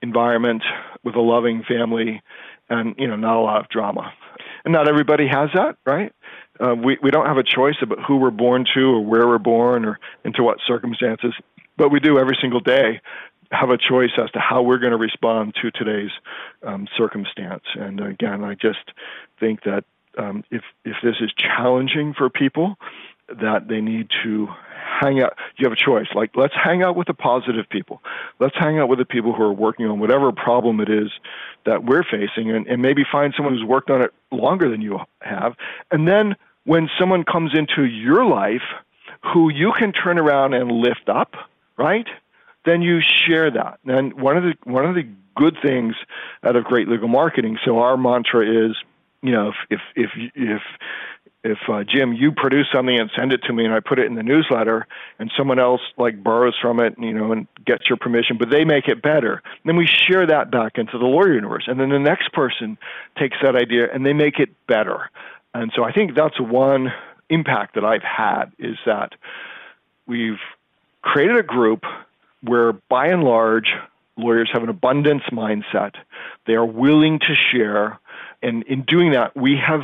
environment 0.00 0.62
with 1.04 1.14
a 1.14 1.20
loving 1.20 1.62
family, 1.62 2.22
and 2.68 2.94
you 2.98 3.06
know 3.06 3.16
not 3.16 3.36
a 3.36 3.40
lot 3.40 3.60
of 3.60 3.68
drama. 3.68 4.12
And 4.64 4.72
not 4.72 4.88
everybody 4.88 5.26
has 5.26 5.50
that, 5.54 5.76
right? 5.84 6.12
Uh, 6.60 6.74
we 6.74 6.98
we 7.02 7.10
don't 7.10 7.26
have 7.26 7.38
a 7.38 7.42
choice 7.42 7.76
about 7.82 7.98
who 8.06 8.16
we're 8.16 8.30
born 8.30 8.64
to 8.74 8.80
or 8.80 9.04
where 9.04 9.26
we're 9.26 9.38
born 9.38 9.84
or 9.84 9.98
into 10.24 10.42
what 10.42 10.58
circumstances, 10.66 11.34
but 11.76 11.90
we 11.90 12.00
do 12.00 12.18
every 12.18 12.36
single 12.40 12.60
day 12.60 13.00
have 13.52 13.70
a 13.70 13.78
choice 13.78 14.10
as 14.18 14.30
to 14.32 14.40
how 14.40 14.62
we're 14.62 14.78
going 14.78 14.92
to 14.92 14.96
respond 14.98 15.54
to 15.62 15.70
today's 15.70 16.10
um, 16.62 16.88
circumstance. 16.96 17.64
And 17.74 18.00
again, 18.00 18.42
I 18.44 18.54
just 18.54 18.90
think 19.38 19.62
that 19.64 19.84
um, 20.18 20.44
if 20.50 20.62
if 20.84 20.96
this 21.02 21.16
is 21.20 21.30
challenging 21.36 22.14
for 22.14 22.28
people, 22.28 22.76
that 23.28 23.68
they 23.68 23.80
need 23.80 24.08
to 24.24 24.48
hang 25.00 25.22
out. 25.22 25.36
You 25.56 25.64
have 25.64 25.72
a 25.72 25.76
choice. 25.76 26.08
Like 26.14 26.30
let's 26.36 26.54
hang 26.54 26.82
out 26.82 26.96
with 26.96 27.06
the 27.06 27.14
positive 27.14 27.68
people. 27.68 28.02
Let's 28.40 28.56
hang 28.58 28.78
out 28.78 28.88
with 28.88 28.98
the 28.98 29.04
people 29.04 29.32
who 29.32 29.42
are 29.42 29.52
working 29.52 29.86
on 29.86 30.00
whatever 30.00 30.32
problem 30.32 30.80
it 30.80 30.90
is 30.90 31.10
that 31.64 31.84
we're 31.84 32.04
facing, 32.04 32.50
and, 32.50 32.66
and 32.66 32.82
maybe 32.82 33.04
find 33.10 33.32
someone 33.36 33.54
who's 33.54 33.64
worked 33.64 33.90
on 33.90 34.02
it 34.02 34.12
longer 34.30 34.68
than 34.68 34.80
you 34.80 34.98
have. 35.20 35.54
And 35.90 36.08
then 36.08 36.36
when 36.64 36.88
someone 36.98 37.24
comes 37.24 37.52
into 37.54 37.84
your 37.84 38.24
life 38.24 38.62
who 39.32 39.50
you 39.50 39.72
can 39.78 39.92
turn 39.92 40.18
around 40.18 40.54
and 40.54 40.70
lift 40.70 41.08
up, 41.08 41.34
right? 41.78 42.06
Then 42.64 42.82
you 42.82 43.00
share 43.00 43.50
that. 43.50 43.78
And 43.86 44.14
one 44.14 44.36
of 44.36 44.44
the 44.44 44.54
one 44.64 44.84
of 44.84 44.94
the 44.94 45.06
good 45.36 45.56
things 45.62 45.94
out 46.44 46.56
of 46.56 46.64
great 46.64 46.88
legal 46.88 47.08
marketing. 47.08 47.58
So 47.64 47.78
our 47.78 47.96
mantra 47.96 48.68
is 48.68 48.76
you 49.22 49.30
know, 49.32 49.52
if 49.70 49.80
if 49.96 50.10
if 50.14 50.32
if 50.34 50.62
if 51.44 51.58
uh, 51.68 51.82
Jim, 51.84 52.12
you 52.12 52.32
produce 52.32 52.66
something 52.72 52.98
and 52.98 53.10
send 53.16 53.32
it 53.32 53.42
to 53.44 53.52
me, 53.52 53.64
and 53.64 53.74
I 53.74 53.80
put 53.80 53.98
it 53.98 54.06
in 54.06 54.14
the 54.14 54.22
newsletter, 54.22 54.86
and 55.18 55.30
someone 55.36 55.58
else 55.58 55.80
like 55.96 56.22
borrows 56.22 56.54
from 56.60 56.80
it, 56.80 56.94
you 56.98 57.12
know, 57.12 57.32
and 57.32 57.46
gets 57.64 57.88
your 57.88 57.96
permission, 57.96 58.36
but 58.38 58.50
they 58.50 58.64
make 58.64 58.86
it 58.88 59.02
better, 59.02 59.42
then 59.64 59.76
we 59.76 59.86
share 59.86 60.26
that 60.26 60.50
back 60.50 60.72
into 60.76 60.98
the 60.98 61.04
lawyer 61.04 61.32
universe, 61.32 61.64
and 61.66 61.80
then 61.80 61.88
the 61.88 61.98
next 61.98 62.32
person 62.32 62.78
takes 63.18 63.36
that 63.42 63.56
idea 63.56 63.88
and 63.92 64.06
they 64.06 64.12
make 64.12 64.38
it 64.38 64.50
better, 64.66 65.10
and 65.54 65.72
so 65.74 65.82
I 65.82 65.92
think 65.92 66.14
that's 66.14 66.40
one 66.40 66.92
impact 67.28 67.74
that 67.74 67.84
I've 67.84 68.02
had 68.02 68.46
is 68.58 68.76
that 68.86 69.14
we've 70.06 70.40
created 71.02 71.36
a 71.36 71.42
group 71.42 71.82
where, 72.42 72.72
by 72.72 73.08
and 73.08 73.24
large, 73.24 73.68
lawyers 74.16 74.50
have 74.52 74.62
an 74.62 74.68
abundance 74.68 75.22
mindset. 75.32 75.94
They 76.46 76.54
are 76.54 76.66
willing 76.66 77.18
to 77.20 77.34
share 77.50 78.00
and 78.42 78.64
in 78.64 78.82
doing 78.82 79.12
that, 79.12 79.36
we 79.36 79.56
have 79.56 79.82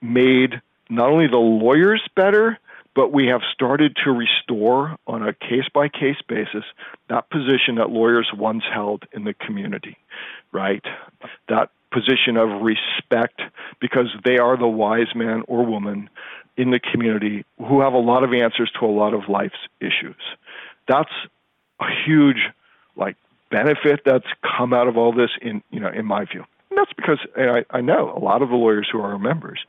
made 0.00 0.60
not 0.88 1.10
only 1.10 1.28
the 1.28 1.36
lawyers 1.36 2.02
better, 2.16 2.58
but 2.94 3.12
we 3.12 3.26
have 3.26 3.42
started 3.52 3.96
to 4.04 4.10
restore 4.10 4.96
on 5.06 5.22
a 5.22 5.32
case 5.32 5.68
by 5.72 5.88
case 5.88 6.16
basis 6.26 6.64
that 7.08 7.30
position 7.30 7.76
that 7.76 7.90
lawyers 7.90 8.28
once 8.34 8.64
held 8.72 9.04
in 9.12 9.24
the 9.24 9.34
community, 9.34 9.96
right? 10.50 10.84
That 11.48 11.70
position 11.92 12.36
of 12.36 12.62
respect 12.62 13.40
because 13.80 14.08
they 14.24 14.38
are 14.38 14.56
the 14.56 14.66
wise 14.66 15.14
man 15.14 15.42
or 15.46 15.64
woman 15.64 16.10
in 16.56 16.70
the 16.70 16.80
community 16.80 17.44
who 17.58 17.80
have 17.82 17.92
a 17.92 17.98
lot 17.98 18.24
of 18.24 18.32
answers 18.32 18.70
to 18.80 18.86
a 18.86 18.88
lot 18.88 19.14
of 19.14 19.28
life's 19.28 19.54
issues. 19.80 20.16
That's 20.88 21.12
a 21.80 21.86
huge 22.06 22.38
like 22.96 23.16
benefit 23.50 24.00
that's 24.04 24.26
come 24.58 24.72
out 24.72 24.88
of 24.88 24.96
all 24.96 25.12
this 25.12 25.30
in 25.40 25.62
you 25.70 25.80
know 25.80 25.88
in 25.88 26.04
my 26.04 26.24
view. 26.24 26.44
And 26.70 26.78
that's 26.78 26.92
because 26.94 27.18
I, 27.36 27.64
I 27.70 27.80
know 27.80 28.12
a 28.14 28.20
lot 28.20 28.42
of 28.42 28.50
the 28.50 28.56
lawyers 28.56 28.88
who 28.90 28.98
are 28.98 29.12
our 29.12 29.18
members, 29.18 29.60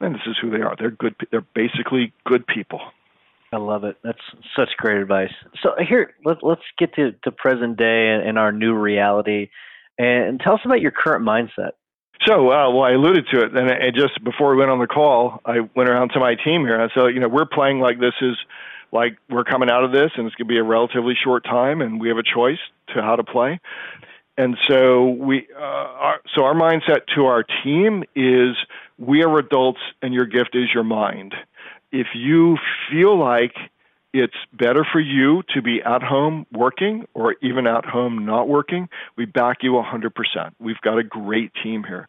and 0.00 0.14
this 0.14 0.22
is 0.26 0.36
who 0.40 0.50
they 0.50 0.62
are. 0.62 0.74
They're 0.78 0.90
good. 0.90 1.14
They're 1.30 1.46
basically 1.54 2.12
good 2.24 2.46
people. 2.46 2.80
I 3.52 3.58
love 3.58 3.84
it. 3.84 3.96
That's 4.02 4.20
such 4.56 4.70
great 4.76 5.00
advice. 5.00 5.32
So 5.62 5.70
here, 5.78 6.14
let, 6.24 6.38
let's 6.42 6.62
get 6.78 6.94
to, 6.94 7.12
to 7.24 7.30
present 7.30 7.76
day 7.76 8.08
and, 8.08 8.28
and 8.28 8.38
our 8.38 8.52
new 8.52 8.74
reality, 8.74 9.50
and 9.98 10.40
tell 10.40 10.54
us 10.54 10.60
about 10.64 10.80
your 10.80 10.90
current 10.90 11.24
mindset. 11.24 11.72
So, 12.26 12.50
uh, 12.50 12.70
well, 12.70 12.82
I 12.82 12.92
alluded 12.92 13.26
to 13.32 13.40
it, 13.42 13.56
and, 13.56 13.70
and 13.70 13.94
just 13.94 14.22
before 14.24 14.50
we 14.50 14.56
went 14.56 14.70
on 14.70 14.78
the 14.78 14.86
call, 14.86 15.40
I 15.44 15.60
went 15.74 15.90
around 15.90 16.10
to 16.10 16.20
my 16.20 16.34
team 16.34 16.62
here. 16.62 16.80
I 16.80 16.88
said, 16.94 17.14
you 17.14 17.20
know, 17.20 17.28
we're 17.28 17.46
playing 17.46 17.78
like 17.78 18.00
this 18.00 18.14
is 18.20 18.36
like 18.92 19.18
we're 19.28 19.44
coming 19.44 19.70
out 19.70 19.84
of 19.84 19.92
this, 19.92 20.10
and 20.16 20.26
it's 20.26 20.34
going 20.36 20.48
to 20.48 20.52
be 20.52 20.58
a 20.58 20.64
relatively 20.64 21.14
short 21.22 21.44
time, 21.44 21.80
and 21.80 22.00
we 22.00 22.08
have 22.08 22.18
a 22.18 22.22
choice 22.22 22.58
to 22.94 23.02
how 23.02 23.16
to 23.16 23.24
play. 23.24 23.60
And 24.38 24.56
so 24.68 25.08
we, 25.10 25.48
uh, 25.56 25.60
our, 25.60 26.20
so 26.34 26.44
our 26.44 26.54
mindset 26.54 27.06
to 27.14 27.26
our 27.26 27.44
team 27.64 28.04
is 28.14 28.56
we 28.98 29.22
are 29.22 29.38
adults, 29.38 29.80
and 30.02 30.12
your 30.12 30.26
gift 30.26 30.54
is 30.54 30.68
your 30.74 30.84
mind. 30.84 31.34
If 31.90 32.08
you 32.14 32.58
feel 32.90 33.18
like 33.18 33.54
it's 34.12 34.36
better 34.52 34.84
for 34.90 35.00
you 35.00 35.42
to 35.54 35.62
be 35.62 35.82
at 35.82 36.02
home 36.02 36.46
working 36.52 37.06
or 37.14 37.36
even 37.42 37.66
at 37.66 37.84
home 37.84 38.24
not 38.24 38.48
working, 38.48 38.88
we 39.16 39.24
back 39.24 39.58
you 39.62 39.72
100%. 39.72 40.10
We've 40.58 40.80
got 40.82 40.98
a 40.98 41.04
great 41.04 41.52
team 41.62 41.84
here. 41.84 42.08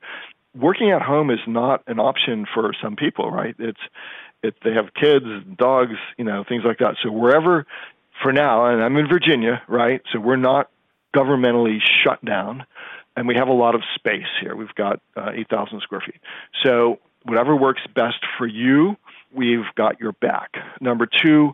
Working 0.55 0.91
at 0.91 1.01
home 1.01 1.30
is 1.30 1.39
not 1.47 1.84
an 1.88 1.99
option 1.99 2.45
for 2.53 2.71
some 2.82 2.95
people, 2.95 3.30
right? 3.30 3.55
It's 3.59 3.80
it, 4.43 4.55
they 4.63 4.73
have 4.73 4.93
kids, 4.93 5.25
dogs, 5.57 5.95
you 6.17 6.25
know, 6.25 6.43
things 6.47 6.63
like 6.65 6.79
that. 6.79 6.95
So 7.03 7.11
wherever, 7.11 7.65
for 8.21 8.31
now, 8.31 8.65
and 8.67 8.83
I'm 8.83 8.95
in 8.97 9.07
Virginia, 9.07 9.61
right? 9.67 10.01
So 10.11 10.19
we're 10.19 10.35
not 10.35 10.69
governmentally 11.15 11.79
shut 12.03 12.23
down, 12.23 12.65
and 13.15 13.27
we 13.27 13.35
have 13.35 13.47
a 13.47 13.53
lot 13.53 13.75
of 13.75 13.81
space 13.95 14.27
here. 14.41 14.55
We've 14.55 14.73
got 14.75 15.01
uh, 15.15 15.31
8,000 15.33 15.81
square 15.81 16.01
feet. 16.05 16.21
So 16.63 16.99
whatever 17.23 17.55
works 17.55 17.81
best 17.95 18.19
for 18.38 18.47
you, 18.47 18.95
we've 19.33 19.65
got 19.75 19.99
your 19.99 20.13
back. 20.13 20.51
Number 20.79 21.07
two, 21.07 21.53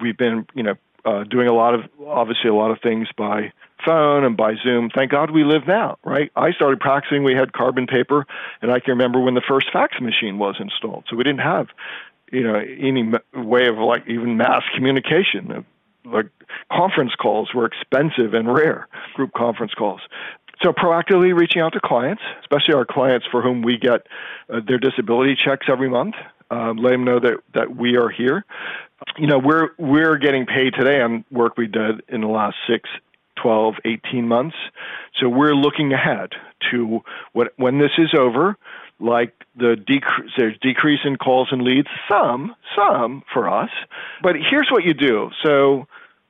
we've 0.00 0.16
been, 0.16 0.46
you 0.54 0.62
know, 0.62 0.74
uh, 1.04 1.24
doing 1.24 1.48
a 1.48 1.52
lot 1.52 1.74
of 1.74 1.80
obviously 2.06 2.48
a 2.48 2.54
lot 2.54 2.70
of 2.70 2.78
things 2.80 3.08
by 3.16 3.52
phone 3.84 4.24
and 4.24 4.36
by 4.36 4.54
Zoom. 4.62 4.88
Thank 4.94 5.10
God 5.10 5.30
we 5.30 5.44
live 5.44 5.66
now, 5.66 5.98
right? 6.04 6.30
I 6.36 6.52
started 6.52 6.78
practicing. 6.80 7.24
We 7.24 7.34
had 7.34 7.52
carbon 7.52 7.86
paper, 7.86 8.24
and 8.60 8.70
I 8.70 8.78
can 8.78 8.92
remember 8.92 9.20
when 9.20 9.34
the 9.34 9.42
first 9.46 9.66
fax 9.72 10.00
machine 10.00 10.38
was 10.38 10.56
installed. 10.60 11.04
So 11.10 11.16
we 11.16 11.24
didn't 11.24 11.40
have, 11.40 11.66
you 12.32 12.42
know, 12.42 12.56
any 12.56 13.12
way 13.34 13.68
of 13.68 13.76
like 13.78 14.08
even 14.08 14.36
mass 14.36 14.62
communication. 14.74 15.64
Like 16.04 16.26
conference 16.72 17.12
calls 17.14 17.54
were 17.54 17.66
expensive 17.66 18.34
and 18.34 18.52
rare, 18.52 18.88
group 19.14 19.32
conference 19.36 19.74
calls. 19.74 20.00
So 20.62 20.72
proactively 20.72 21.36
reaching 21.36 21.62
out 21.62 21.72
to 21.74 21.80
clients, 21.80 22.22
especially 22.40 22.74
our 22.74 22.84
clients 22.84 23.26
for 23.30 23.42
whom 23.42 23.62
we 23.62 23.78
get 23.78 24.06
uh, 24.52 24.60
their 24.66 24.78
disability 24.78 25.36
checks 25.36 25.66
every 25.68 25.88
month, 25.88 26.14
um, 26.50 26.76
let 26.78 26.90
them 26.90 27.04
know 27.04 27.20
that 27.20 27.38
that 27.54 27.76
we 27.76 27.96
are 27.96 28.08
here. 28.08 28.44
You 29.18 29.26
know, 29.26 29.38
we're 29.38 29.70
we're 29.78 30.16
getting 30.18 30.46
paid 30.46 30.74
today 30.74 31.00
on 31.00 31.24
work 31.30 31.56
we 31.56 31.66
did 31.66 32.02
in 32.08 32.20
the 32.20 32.28
last 32.28 32.56
six 32.68 32.88
12, 33.42 33.74
18 33.84 34.28
months. 34.28 34.56
So 35.20 35.28
we're 35.28 35.54
looking 35.54 35.92
ahead 35.92 36.30
to 36.70 37.00
what, 37.32 37.52
when 37.56 37.78
this 37.78 37.90
is 37.98 38.14
over, 38.16 38.56
like 39.02 39.34
the 39.56 39.76
decrease, 39.76 40.30
there's 40.36 40.56
decrease 40.60 41.00
in 41.04 41.16
calls 41.16 41.48
and 41.50 41.62
leads, 41.62 41.88
some, 42.08 42.54
some 42.76 43.22
for 43.32 43.48
us. 43.48 43.70
But 44.22 44.36
here's 44.36 44.68
what 44.70 44.84
you 44.84 44.94
do. 44.94 45.30
So 45.42 45.86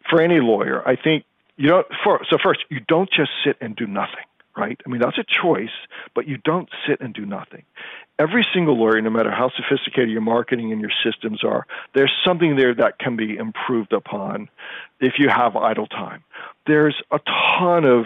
for 0.08 0.20
any 0.20 0.40
lawyer, 0.40 0.86
I 0.86 0.96
think 0.96 1.24
you 1.56 1.68
don't, 1.68 1.86
for, 2.02 2.20
so 2.28 2.38
first, 2.42 2.64
you 2.70 2.80
don't 2.80 3.10
just 3.10 3.30
sit 3.44 3.56
and 3.60 3.76
do 3.76 3.86
nothing 3.86 4.24
right? 4.56 4.80
I 4.84 4.88
mean, 4.88 5.00
that's 5.00 5.18
a 5.18 5.24
choice, 5.24 5.70
but 6.14 6.28
you 6.28 6.36
don't 6.36 6.68
sit 6.86 7.00
and 7.00 7.14
do 7.14 7.24
nothing. 7.24 7.64
Every 8.18 8.46
single 8.52 8.78
lawyer, 8.78 9.00
no 9.00 9.10
matter 9.10 9.30
how 9.30 9.50
sophisticated 9.50 10.10
your 10.10 10.20
marketing 10.20 10.72
and 10.72 10.80
your 10.80 10.90
systems 11.02 11.42
are, 11.42 11.66
there's 11.94 12.12
something 12.24 12.56
there 12.56 12.74
that 12.74 12.98
can 12.98 13.16
be 13.16 13.36
improved 13.36 13.92
upon 13.92 14.48
if 15.00 15.14
you 15.18 15.28
have 15.28 15.56
idle 15.56 15.86
time. 15.86 16.22
There's 16.66 17.00
a 17.10 17.18
ton 17.58 17.84
of 17.84 18.04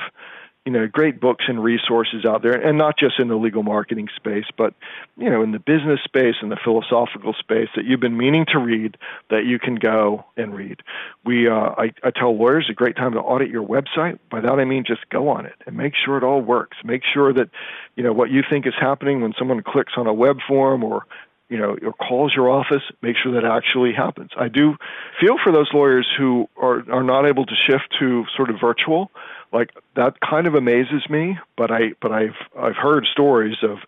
you 0.67 0.73
know 0.73 0.87
great 0.89 1.21
books 1.21 1.45
and 1.49 1.63
resources 1.63 2.25
out 2.27 2.43
there 2.43 2.53
and 2.53 2.77
not 2.77 2.99
just 2.99 3.21
in 3.21 3.29
the 3.29 3.37
legal 3.37 3.63
marketing 3.63 4.09
space 4.15 4.47
but 4.59 4.75
you 5.17 5.31
know 5.31 5.41
in 5.43 5.53
the 5.53 5.61
business 5.61 6.01
space 6.05 6.35
and 6.43 6.51
the 6.51 6.59
philosophical 6.63 7.33
space 7.33 7.69
that 7.77 7.85
you've 7.85 8.01
been 8.01 8.17
meaning 8.17 8.45
to 8.53 8.59
read 8.59 8.97
that 9.31 9.47
you 9.47 9.59
can 9.59 9.77
go 9.77 10.25
and 10.37 10.55
read. 10.55 10.83
We 11.25 11.49
uh, 11.49 11.71
I, 11.79 11.93
I 12.03 12.11
tell 12.11 12.37
lawyers 12.37 12.67
a 12.69 12.75
great 12.75 12.97
time 12.97 13.13
to 13.13 13.21
audit 13.21 13.49
your 13.49 13.67
website. 13.67 14.19
By 14.29 14.41
that 14.41 14.59
i 14.59 14.65
mean 14.65 14.85
just 14.85 15.09
go 15.09 15.29
on 15.29 15.47
it 15.47 15.55
and 15.67 15.77
make 15.77 15.95
sure 15.95 16.19
it 16.19 16.25
all 16.25 16.43
works. 16.43 16.77
Make 16.85 17.03
sure 17.05 17.33
that 17.33 17.49
you 17.95 18.03
know 18.03 18.13
what 18.13 18.31
you 18.31 18.43
think 18.49 18.67
is 18.67 18.75
happening 18.79 19.21
when 19.21 19.33
someone 19.39 19.63
clicks 19.63 19.93
on 19.97 20.09
a 20.09 20.13
web 20.13 20.39
form 20.47 20.83
or 20.83 21.07
you 21.49 21.59
know, 21.59 21.77
or 21.83 21.93
calls 21.93 22.35
your 22.35 22.51
office, 22.51 22.83
make 23.03 23.17
sure 23.17 23.33
that 23.33 23.45
actually 23.45 23.93
happens. 23.93 24.31
I 24.37 24.49
do 24.49 24.77
feel 25.21 25.37
for 25.43 25.53
those 25.53 25.69
lawyers 25.73 26.07
who 26.19 26.49
are, 26.61 26.83
are 26.91 27.05
not 27.05 27.27
able 27.27 27.47
to 27.47 27.55
shift 27.55 27.95
to 28.01 28.25
sort 28.37 28.51
of 28.51 28.57
virtual 28.61 29.11
like 29.53 29.71
that 29.95 30.21
kind 30.21 30.47
of 30.47 30.55
amazes 30.55 31.09
me. 31.09 31.39
But 31.57 31.71
I 31.71 31.93
but 32.01 32.13
I've 32.13 32.37
I've 32.59 32.77
heard 32.77 33.07
stories 33.11 33.57
of 33.63 33.79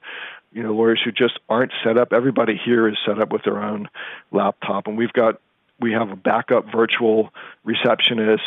you 0.52 0.62
know 0.62 0.72
lawyers 0.72 1.00
who 1.04 1.12
just 1.12 1.38
aren't 1.48 1.72
set 1.84 1.98
up. 1.98 2.12
Everybody 2.12 2.60
here 2.62 2.88
is 2.88 2.96
set 3.06 3.20
up 3.20 3.32
with 3.32 3.42
their 3.44 3.62
own 3.62 3.88
laptop, 4.32 4.86
and 4.86 4.96
we've 4.96 5.12
got 5.12 5.40
we 5.80 5.92
have 5.92 6.10
a 6.10 6.16
backup 6.16 6.66
virtual 6.72 7.30
receptionist. 7.64 8.42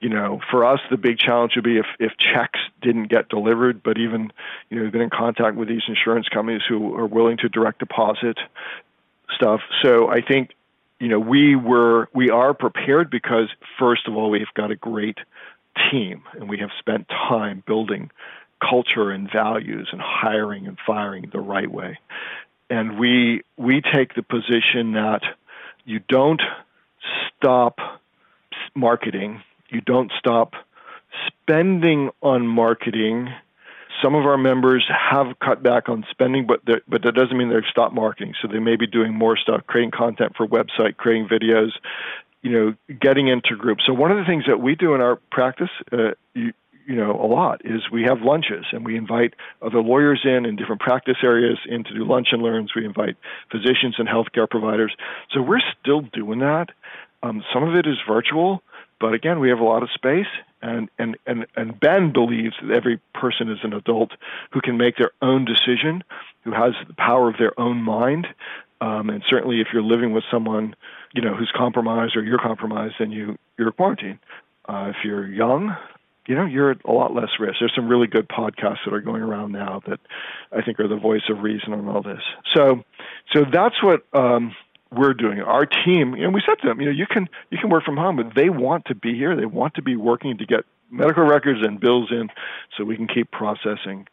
You 0.00 0.10
know, 0.10 0.40
for 0.50 0.64
us, 0.64 0.80
the 0.90 0.98
big 0.98 1.18
challenge 1.18 1.52
would 1.56 1.64
be 1.64 1.78
if, 1.78 1.86
if 1.98 2.12
checks 2.18 2.60
didn't 2.82 3.08
get 3.08 3.28
delivered, 3.28 3.82
but 3.82 3.98
even, 3.98 4.30
you 4.68 4.76
know, 4.76 4.82
we've 4.82 4.92
been 4.92 5.00
in 5.00 5.10
contact 5.10 5.56
with 5.56 5.68
these 5.68 5.82
insurance 5.88 6.28
companies 6.28 6.62
who 6.68 6.94
are 6.96 7.06
willing 7.06 7.38
to 7.38 7.48
direct 7.48 7.78
deposit 7.78 8.38
stuff. 9.34 9.60
So 9.82 10.08
I 10.08 10.20
think, 10.20 10.50
you 11.00 11.08
know, 11.08 11.18
we 11.18 11.56
were, 11.56 12.08
we 12.14 12.30
are 12.30 12.52
prepared 12.52 13.10
because, 13.10 13.48
first 13.78 14.06
of 14.06 14.16
all, 14.16 14.28
we've 14.30 14.46
got 14.54 14.70
a 14.70 14.76
great 14.76 15.18
team, 15.90 16.22
and 16.32 16.48
we 16.48 16.58
have 16.58 16.70
spent 16.78 17.08
time 17.08 17.62
building 17.66 18.10
culture 18.60 19.10
and 19.10 19.30
values 19.30 19.88
and 19.92 20.00
hiring 20.00 20.66
and 20.66 20.78
firing 20.86 21.28
the 21.32 21.40
right 21.40 21.70
way. 21.70 21.98
And 22.70 22.98
we 22.98 23.42
we 23.56 23.80
take 23.80 24.14
the 24.14 24.22
position 24.22 24.92
that 24.92 25.20
you 25.84 26.00
don't 26.08 26.42
stop 27.36 27.78
marketing, 28.74 29.42
you 29.76 29.82
don't 29.82 30.10
stop 30.18 30.54
spending 31.26 32.08
on 32.22 32.46
marketing. 32.46 33.28
Some 34.02 34.14
of 34.14 34.24
our 34.24 34.38
members 34.38 34.88
have 34.88 35.38
cut 35.38 35.62
back 35.62 35.90
on 35.90 36.06
spending, 36.10 36.46
but 36.46 36.64
but 36.64 37.02
that 37.02 37.14
doesn't 37.14 37.36
mean 37.36 37.50
they've 37.50 37.70
stopped 37.70 37.94
marketing. 37.94 38.32
So 38.40 38.48
they 38.48 38.58
may 38.58 38.76
be 38.76 38.86
doing 38.86 39.12
more 39.14 39.36
stuff, 39.36 39.66
creating 39.66 39.90
content 39.90 40.32
for 40.34 40.46
website, 40.46 40.96
creating 40.96 41.28
videos, 41.28 41.72
you 42.40 42.50
know, 42.52 42.74
getting 43.00 43.28
into 43.28 43.54
groups. 43.56 43.84
So 43.86 43.92
one 43.92 44.10
of 44.10 44.16
the 44.16 44.24
things 44.24 44.44
that 44.48 44.60
we 44.60 44.76
do 44.76 44.94
in 44.94 45.02
our 45.02 45.16
practice, 45.30 45.70
uh, 45.92 46.12
you, 46.32 46.52
you 46.86 46.96
know, 46.96 47.12
a 47.12 47.26
lot 47.26 47.60
is 47.64 47.90
we 47.92 48.04
have 48.04 48.22
lunches 48.22 48.64
and 48.72 48.82
we 48.84 48.96
invite 48.96 49.34
other 49.60 49.82
lawyers 49.82 50.20
in 50.24 50.46
in 50.46 50.56
different 50.56 50.80
practice 50.80 51.18
areas 51.22 51.58
in 51.68 51.84
to 51.84 51.92
do 51.92 52.04
lunch 52.04 52.28
and 52.32 52.40
learns. 52.42 52.72
We 52.74 52.86
invite 52.86 53.16
physicians 53.50 53.96
and 53.98 54.08
healthcare 54.08 54.48
providers. 54.48 54.94
So 55.32 55.42
we're 55.42 55.66
still 55.80 56.00
doing 56.00 56.38
that. 56.38 56.68
Um, 57.22 57.42
some 57.52 57.64
of 57.64 57.74
it 57.74 57.86
is 57.86 57.96
virtual, 58.06 58.62
but 59.00 59.14
again, 59.14 59.40
we 59.40 59.48
have 59.50 59.58
a 59.58 59.64
lot 59.64 59.82
of 59.82 59.90
space. 59.94 60.26
And, 60.62 60.88
and, 60.98 61.16
and, 61.26 61.46
and 61.54 61.78
Ben 61.78 62.12
believes 62.12 62.54
that 62.62 62.74
every 62.74 62.98
person 63.14 63.50
is 63.50 63.58
an 63.62 63.72
adult 63.72 64.12
who 64.52 64.60
can 64.60 64.76
make 64.76 64.96
their 64.96 65.12
own 65.22 65.44
decision, 65.44 66.02
who 66.44 66.52
has 66.52 66.72
the 66.88 66.94
power 66.94 67.28
of 67.28 67.36
their 67.38 67.58
own 67.60 67.76
mind. 67.82 68.26
Um, 68.80 69.10
and 69.10 69.22
certainly, 69.28 69.60
if 69.60 69.68
you're 69.72 69.82
living 69.82 70.12
with 70.12 70.24
someone 70.30 70.74
you 71.16 71.22
know 71.22 71.34
who's 71.34 71.50
compromised 71.56 72.16
or 72.16 72.22
you're 72.22 72.38
compromised, 72.38 72.94
then 72.98 73.10
you 73.10 73.38
you're 73.58 73.72
quarantined. 73.72 74.18
Uh, 74.68 74.90
if 74.90 74.96
you're 75.02 75.26
young, 75.26 75.74
you 76.26 76.34
know 76.34 76.44
you're 76.44 76.72
at 76.72 76.84
a 76.84 76.92
lot 76.92 77.14
less 77.14 77.30
risk. 77.40 77.56
There's 77.58 77.72
some 77.74 77.88
really 77.88 78.06
good 78.06 78.28
podcasts 78.28 78.84
that 78.84 78.92
are 78.92 79.00
going 79.00 79.22
around 79.22 79.52
now 79.52 79.80
that 79.86 79.98
I 80.52 80.62
think 80.62 80.78
are 80.78 80.88
the 80.88 80.96
voice 80.96 81.22
of 81.30 81.42
reason 81.42 81.72
on 81.72 81.88
all 81.88 82.02
this. 82.02 82.20
So, 82.54 82.84
so 83.32 83.44
that's 83.50 83.82
what 83.82 84.04
um, 84.12 84.54
we're 84.96 85.14
doing. 85.14 85.40
Our 85.40 85.66
team, 85.66 86.14
know, 86.14 86.30
we 86.30 86.42
said 86.46 86.56
to 86.62 86.68
them, 86.68 86.80
you 86.80 86.86
know, 86.86 86.92
you 86.92 87.06
can 87.06 87.28
you 87.50 87.58
can 87.58 87.70
work 87.70 87.84
from 87.84 87.96
home, 87.96 88.16
but 88.16 88.34
they 88.34 88.48
want 88.48 88.86
to 88.86 88.94
be 88.94 89.14
here. 89.14 89.36
They 89.36 89.46
want 89.46 89.74
to 89.74 89.82
be 89.82 89.96
working 89.96 90.38
to 90.38 90.46
get 90.46 90.64
medical 90.90 91.24
records 91.24 91.60
and 91.62 91.80
bills 91.80 92.10
in 92.10 92.28
so 92.76 92.84
we 92.84 92.96
can 92.96 93.08
keep 93.08 93.30
processing 93.30 94.06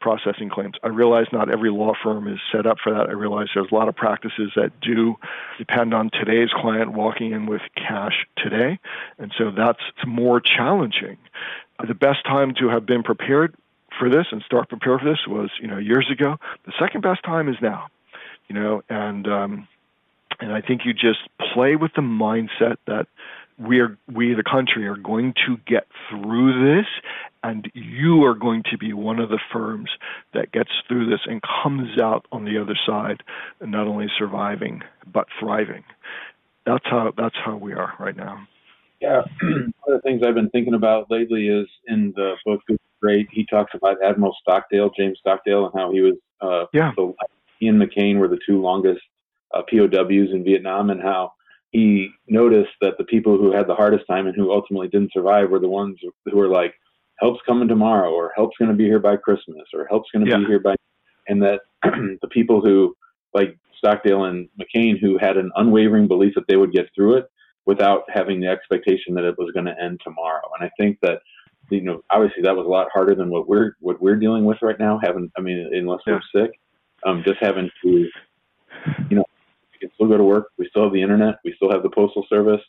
processing 0.00 0.48
claims. 0.48 0.74
I 0.84 0.88
realize 0.88 1.26
not 1.32 1.50
every 1.50 1.70
law 1.70 1.92
firm 2.02 2.28
is 2.28 2.38
set 2.52 2.66
up 2.66 2.76
for 2.82 2.92
that. 2.92 3.08
I 3.08 3.12
realize 3.12 3.48
there's 3.54 3.72
a 3.72 3.74
lot 3.74 3.88
of 3.88 3.96
practices 3.96 4.52
that 4.54 4.78
do 4.80 5.16
depend 5.58 5.92
on 5.92 6.10
today's 6.10 6.50
client 6.54 6.92
walking 6.92 7.32
in 7.32 7.46
with 7.46 7.62
cash 7.74 8.26
today, 8.36 8.78
and 9.18 9.32
so 9.36 9.50
that's 9.50 9.82
more 10.06 10.40
challenging. 10.40 11.18
The 11.84 11.94
best 11.94 12.24
time 12.24 12.54
to 12.60 12.68
have 12.68 12.86
been 12.86 13.02
prepared 13.02 13.56
for 13.98 14.08
this 14.08 14.26
and 14.30 14.42
start 14.42 14.68
prepare 14.68 14.98
for 14.98 15.04
this 15.04 15.26
was 15.26 15.50
you 15.60 15.66
know 15.66 15.78
years 15.78 16.08
ago. 16.10 16.36
The 16.66 16.72
second 16.78 17.00
best 17.00 17.22
time 17.24 17.48
is 17.48 17.56
now, 17.60 17.88
you 18.48 18.54
know, 18.54 18.82
and 18.88 19.26
um, 19.26 19.68
and 20.40 20.52
I 20.52 20.60
think 20.60 20.82
you 20.84 20.92
just 20.92 21.20
play 21.54 21.76
with 21.76 21.92
the 21.94 22.02
mindset 22.02 22.76
that 22.86 23.06
we 23.58 23.80
are 23.80 23.98
we 24.12 24.34
the 24.34 24.44
country 24.44 24.86
are 24.86 24.96
going 24.96 25.34
to 25.46 25.56
get 25.66 25.88
through 26.08 26.76
this 26.76 26.86
and 27.42 27.70
you 27.74 28.24
are 28.24 28.34
going 28.34 28.62
to 28.70 28.78
be 28.78 28.92
one 28.92 29.18
of 29.18 29.30
the 29.30 29.40
firms 29.52 29.90
that 30.32 30.52
gets 30.52 30.70
through 30.86 31.10
this 31.10 31.20
and 31.26 31.42
comes 31.62 32.00
out 32.00 32.26
on 32.30 32.44
the 32.44 32.58
other 32.58 32.76
side 32.86 33.22
not 33.60 33.86
only 33.86 34.06
surviving 34.16 34.82
but 35.12 35.26
thriving. 35.40 35.84
That's 36.66 36.84
how 36.84 37.12
that's 37.16 37.34
how 37.44 37.56
we 37.56 37.72
are 37.72 37.94
right 37.98 38.16
now. 38.16 38.46
Yeah 39.00 39.22
one 39.42 39.72
of 39.88 39.92
the 39.92 40.00
things 40.02 40.22
i've 40.24 40.34
been 40.34 40.50
thinking 40.50 40.74
about 40.74 41.10
lately 41.10 41.48
is 41.48 41.66
in 41.86 42.12
the 42.14 42.34
book 42.44 42.60
great 43.00 43.28
he 43.32 43.44
talks 43.46 43.72
about 43.74 43.96
admiral 44.04 44.36
stockdale 44.40 44.90
james 44.96 45.18
stockdale 45.20 45.66
and 45.66 45.80
how 45.80 45.92
he 45.92 46.00
was 46.00 46.14
uh 46.40 46.66
yeah. 46.72 46.92
He 47.58 47.66
and 47.66 47.80
mccain 47.80 48.18
were 48.18 48.28
the 48.28 48.38
two 48.46 48.60
longest 48.60 49.00
uh, 49.54 49.62
pows 49.70 50.32
in 50.32 50.44
vietnam 50.44 50.90
and 50.90 51.00
how 51.00 51.32
he 51.70 52.10
noticed 52.28 52.72
that 52.80 52.96
the 52.98 53.04
people 53.04 53.36
who 53.36 53.52
had 53.52 53.66
the 53.66 53.74
hardest 53.74 54.06
time 54.06 54.26
and 54.26 54.34
who 54.34 54.52
ultimately 54.52 54.88
didn't 54.88 55.12
survive 55.12 55.50
were 55.50 55.58
the 55.58 55.68
ones 55.68 55.98
who 56.24 56.36
were 56.36 56.48
like, 56.48 56.74
help's 57.18 57.40
coming 57.46 57.68
tomorrow, 57.68 58.10
or 58.10 58.32
help's 58.34 58.56
going 58.58 58.70
to 58.70 58.76
be 58.76 58.84
here 58.84 58.98
by 59.00 59.16
Christmas, 59.16 59.64
or 59.74 59.86
help's 59.90 60.08
going 60.12 60.24
to 60.24 60.30
Yeah. 60.30 60.38
be 60.38 60.46
here 60.46 60.60
by, 60.60 60.76
and 61.28 61.42
that 61.42 61.60
the 61.82 62.28
people 62.30 62.60
who, 62.60 62.96
like 63.34 63.58
Stockdale 63.76 64.24
and 64.24 64.48
McCain, 64.58 64.98
who 64.98 65.18
had 65.18 65.36
an 65.36 65.50
unwavering 65.56 66.08
belief 66.08 66.34
that 66.34 66.46
they 66.48 66.56
would 66.56 66.72
get 66.72 66.88
through 66.94 67.18
it 67.18 67.26
without 67.66 68.04
having 68.08 68.40
the 68.40 68.48
expectation 68.48 69.14
that 69.14 69.24
it 69.24 69.36
was 69.36 69.52
going 69.52 69.66
to 69.66 69.78
end 69.80 70.00
tomorrow. 70.02 70.48
And 70.58 70.66
I 70.66 70.70
think 70.82 70.98
that, 71.02 71.20
you 71.70 71.82
know, 71.82 72.02
obviously 72.10 72.42
that 72.42 72.56
was 72.56 72.64
a 72.64 72.68
lot 72.68 72.88
harder 72.92 73.14
than 73.14 73.28
what 73.30 73.46
we're 73.46 73.72
what 73.80 74.00
we're 74.00 74.16
dealing 74.16 74.46
with 74.46 74.56
right 74.62 74.78
now. 74.78 74.98
Having, 75.02 75.30
I 75.36 75.42
mean, 75.42 75.70
unless 75.74 76.00
we're 76.06 76.20
sick, 76.34 76.52
um, 77.04 77.22
just 77.26 77.38
having 77.40 77.70
to, 77.82 78.08
you 79.10 79.16
know, 79.16 79.24
can 79.78 79.90
still 79.94 80.08
go 80.08 80.16
to 80.16 80.24
work. 80.24 80.48
We 80.58 80.68
still 80.68 80.84
have 80.84 80.92
the 80.92 81.02
internet. 81.02 81.36
We 81.44 81.54
still 81.56 81.70
have 81.70 81.82
the 81.82 81.90
postal 81.90 82.26
service. 82.28 82.60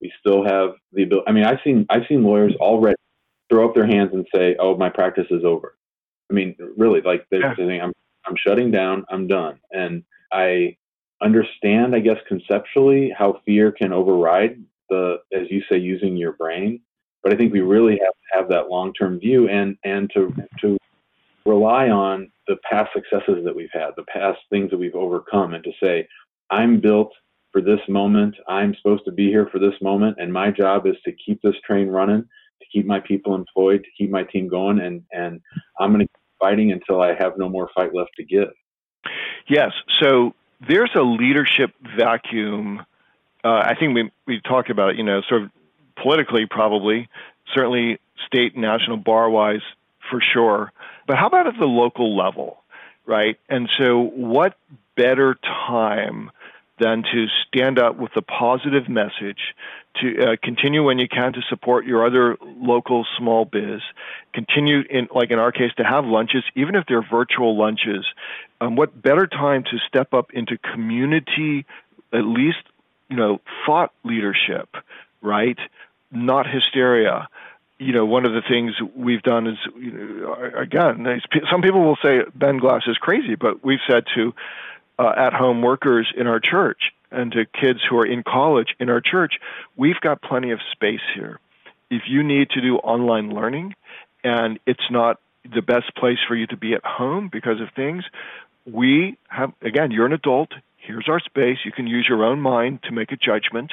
We 0.00 0.12
still 0.20 0.44
have 0.44 0.74
the 0.92 1.04
ability. 1.04 1.24
I 1.28 1.32
mean, 1.32 1.44
I've 1.44 1.60
seen 1.64 1.86
I've 1.90 2.06
seen 2.08 2.22
lawyers 2.22 2.54
already 2.56 2.96
throw 3.50 3.68
up 3.68 3.74
their 3.74 3.86
hands 3.86 4.10
and 4.12 4.26
say, 4.34 4.56
"Oh, 4.58 4.76
my 4.76 4.88
practice 4.90 5.26
is 5.30 5.44
over." 5.44 5.76
I 6.30 6.34
mean, 6.34 6.54
really, 6.76 7.00
like 7.00 7.26
they're 7.30 7.40
Yeah. 7.40 7.56
saying, 7.56 7.80
"I'm 7.80 7.92
I'm 8.26 8.36
shutting 8.36 8.70
down. 8.70 9.04
I'm 9.08 9.26
done." 9.26 9.58
And 9.72 10.02
I 10.32 10.76
understand, 11.22 11.94
I 11.94 12.00
guess, 12.00 12.18
conceptually 12.28 13.10
how 13.10 13.40
fear 13.46 13.72
can 13.72 13.92
override 13.92 14.62
the, 14.90 15.20
as 15.32 15.50
you 15.50 15.62
say, 15.70 15.78
using 15.78 16.16
your 16.16 16.32
brain. 16.32 16.80
But 17.22 17.32
I 17.32 17.36
think 17.36 17.52
we 17.52 17.60
really 17.60 17.92
have 17.92 18.12
to 18.12 18.38
have 18.38 18.48
that 18.50 18.68
long-term 18.68 19.20
view 19.20 19.48
and 19.48 19.76
and 19.84 20.10
to 20.14 20.34
to 20.60 20.76
rely 21.46 21.90
on 21.90 22.30
the 22.48 22.56
past 22.70 22.90
successes 22.92 23.44
that 23.44 23.54
we've 23.54 23.72
had, 23.72 23.90
the 23.96 24.04
past 24.04 24.38
things 24.50 24.70
that 24.70 24.78
we've 24.78 24.94
overcome, 24.94 25.54
and 25.54 25.64
to 25.64 25.72
say, 25.82 26.06
I'm 26.50 26.80
built 26.80 27.12
for 27.52 27.60
this 27.60 27.80
moment. 27.88 28.34
I'm 28.48 28.74
supposed 28.74 29.04
to 29.04 29.12
be 29.12 29.28
here 29.28 29.48
for 29.50 29.58
this 29.58 29.74
moment, 29.80 30.16
and 30.18 30.32
my 30.32 30.50
job 30.50 30.86
is 30.86 30.96
to 31.04 31.12
keep 31.12 31.40
this 31.42 31.54
train 31.66 31.88
running, 31.88 32.22
to 32.22 32.66
keep 32.72 32.86
my 32.86 33.00
people 33.00 33.34
employed, 33.34 33.84
to 33.84 33.90
keep 33.96 34.10
my 34.10 34.24
team 34.24 34.48
going, 34.48 34.80
and 34.80 35.02
and 35.12 35.40
I'm 35.78 35.92
going 35.92 36.06
to 36.06 36.12
keep 36.12 36.38
fighting 36.40 36.72
until 36.72 37.00
I 37.00 37.14
have 37.14 37.38
no 37.38 37.48
more 37.48 37.70
fight 37.74 37.94
left 37.94 38.10
to 38.16 38.24
give. 38.24 38.50
Yes. 39.48 39.72
So 40.02 40.34
there's 40.66 40.90
a 40.96 41.02
leadership 41.02 41.70
vacuum. 41.96 42.80
Uh, 43.44 43.62
I 43.64 43.74
think 43.78 43.94
we 43.94 44.10
we 44.26 44.40
talked 44.40 44.70
about 44.70 44.90
it. 44.90 44.96
You 44.96 45.04
know, 45.04 45.22
sort 45.28 45.42
of 45.42 45.50
politically, 45.96 46.46
probably, 46.50 47.08
certainly 47.54 47.98
state, 48.26 48.56
national, 48.56 48.96
bar 48.96 49.30
wise, 49.30 49.62
for 50.10 50.20
sure. 50.20 50.72
But 51.06 51.16
how 51.16 51.26
about 51.26 51.46
at 51.46 51.54
the 51.58 51.66
local 51.66 52.16
level, 52.16 52.62
right? 53.06 53.38
And 53.48 53.68
so, 53.78 54.00
what 54.00 54.56
better 54.96 55.36
time 55.68 56.30
than 56.80 57.04
to 57.04 57.26
stand 57.46 57.78
up 57.78 57.96
with 57.96 58.10
a 58.16 58.22
positive 58.22 58.88
message, 58.88 59.54
to 60.00 60.18
uh, 60.18 60.36
continue 60.42 60.82
when 60.82 60.98
you 60.98 61.06
can 61.08 61.32
to 61.32 61.40
support 61.48 61.86
your 61.86 62.04
other 62.04 62.36
local 62.42 63.06
small 63.16 63.44
biz, 63.44 63.80
continue 64.32 64.80
in 64.90 65.06
like 65.14 65.30
in 65.30 65.38
our 65.38 65.52
case 65.52 65.70
to 65.76 65.84
have 65.84 66.04
lunches, 66.04 66.42
even 66.56 66.74
if 66.74 66.84
they're 66.88 67.06
virtual 67.08 67.56
lunches. 67.56 68.04
Um, 68.60 68.74
what 68.74 69.00
better 69.00 69.26
time 69.28 69.62
to 69.64 69.78
step 69.86 70.12
up 70.12 70.32
into 70.32 70.58
community, 70.58 71.64
at 72.12 72.24
least 72.24 72.58
you 73.08 73.16
know, 73.16 73.40
thought 73.64 73.92
leadership, 74.02 74.68
right? 75.22 75.58
Not 76.10 76.46
hysteria 76.50 77.28
you 77.78 77.92
know, 77.92 78.06
one 78.06 78.24
of 78.24 78.32
the 78.32 78.42
things 78.48 78.72
we've 78.94 79.22
done 79.22 79.48
is, 79.48 79.58
you 79.76 79.90
know, 79.90 80.34
again, 80.56 81.04
some 81.50 81.60
people 81.60 81.82
will 81.82 81.98
say 82.02 82.20
Ben 82.34 82.58
Glass 82.58 82.82
is 82.86 82.96
crazy, 82.98 83.34
but 83.34 83.64
we've 83.64 83.80
said 83.88 84.04
to 84.14 84.32
uh, 84.98 85.12
at-home 85.16 85.62
workers 85.62 86.12
in 86.16 86.26
our 86.26 86.40
church 86.40 86.92
and 87.10 87.32
to 87.32 87.44
kids 87.46 87.80
who 87.88 87.98
are 87.98 88.06
in 88.06 88.22
college 88.22 88.74
in 88.80 88.90
our 88.90 89.00
church, 89.00 89.34
we've 89.76 90.00
got 90.00 90.22
plenty 90.22 90.50
of 90.50 90.60
space 90.72 91.00
here. 91.14 91.38
If 91.90 92.02
you 92.06 92.22
need 92.22 92.50
to 92.50 92.60
do 92.60 92.76
online 92.76 93.30
learning, 93.30 93.74
and 94.22 94.58
it's 94.66 94.90
not 94.90 95.20
the 95.44 95.62
best 95.62 95.94
place 95.96 96.18
for 96.26 96.34
you 96.34 96.46
to 96.48 96.56
be 96.56 96.74
at 96.74 96.84
home 96.84 97.28
because 97.30 97.60
of 97.60 97.68
things, 97.76 98.04
we 98.66 99.18
have 99.28 99.52
again, 99.62 99.90
you're 99.90 100.06
an 100.06 100.12
adult. 100.12 100.52
Here's 100.76 101.08
our 101.08 101.20
space. 101.20 101.58
You 101.64 101.72
can 101.72 101.86
use 101.86 102.06
your 102.08 102.24
own 102.24 102.40
mind 102.40 102.82
to 102.84 102.92
make 102.92 103.12
a 103.12 103.16
judgment 103.16 103.72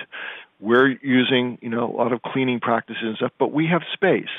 we're 0.62 0.90
using 1.02 1.58
you 1.62 1.70
know 1.70 1.90
a 1.90 1.96
lot 1.96 2.14
of 2.14 2.22
cleaning 2.22 2.60
practices 2.60 3.04
and 3.04 3.18
stuff, 3.18 3.32
but 3.38 3.52
we 3.52 3.68
have 3.68 3.82
space. 3.92 4.30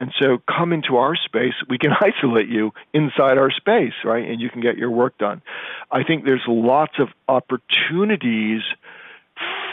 And 0.00 0.12
so 0.18 0.38
come 0.48 0.72
into 0.72 0.96
our 0.96 1.14
space, 1.14 1.52
we 1.68 1.78
can 1.78 1.92
isolate 2.00 2.48
you 2.48 2.72
inside 2.92 3.38
our 3.38 3.50
space, 3.50 3.92
right? 4.04 4.28
And 4.28 4.40
you 4.40 4.50
can 4.50 4.62
get 4.62 4.76
your 4.76 4.90
work 4.90 5.18
done. 5.18 5.42
I 5.90 6.02
think 6.02 6.24
there's 6.24 6.44
lots 6.48 6.94
of 6.98 7.08
opportunities 7.28 8.62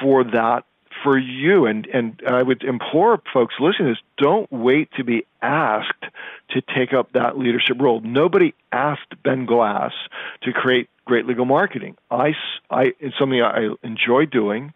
for 0.02 0.24
that 0.24 0.66
for 1.04 1.18
you. 1.18 1.66
And, 1.66 1.86
and 1.88 2.22
I 2.28 2.42
would 2.44 2.64
implore 2.64 3.22
folks 3.34 3.56
listening 3.60 3.90
to 3.90 3.94
this, 3.94 4.04
don't 4.18 4.52
wait 4.52 4.90
to 4.98 5.04
be 5.04 5.26
asked 5.42 6.06
to 6.50 6.62
take 6.62 6.94
up 6.94 7.14
that 7.14 7.38
leadership 7.38 7.78
role. 7.80 8.02
Nobody 8.02 8.54
asked 8.72 9.22
Ben 9.24 9.46
Glass 9.46 9.92
to 10.44 10.54
create 10.54 10.90
great 11.06 11.26
legal 11.26 11.46
marketing. 11.46 11.98
I, 12.12 12.34
I, 12.70 12.94
it's 13.00 13.18
something 13.18 13.42
I 13.42 13.70
enjoy 13.84 14.26
doing. 14.26 14.74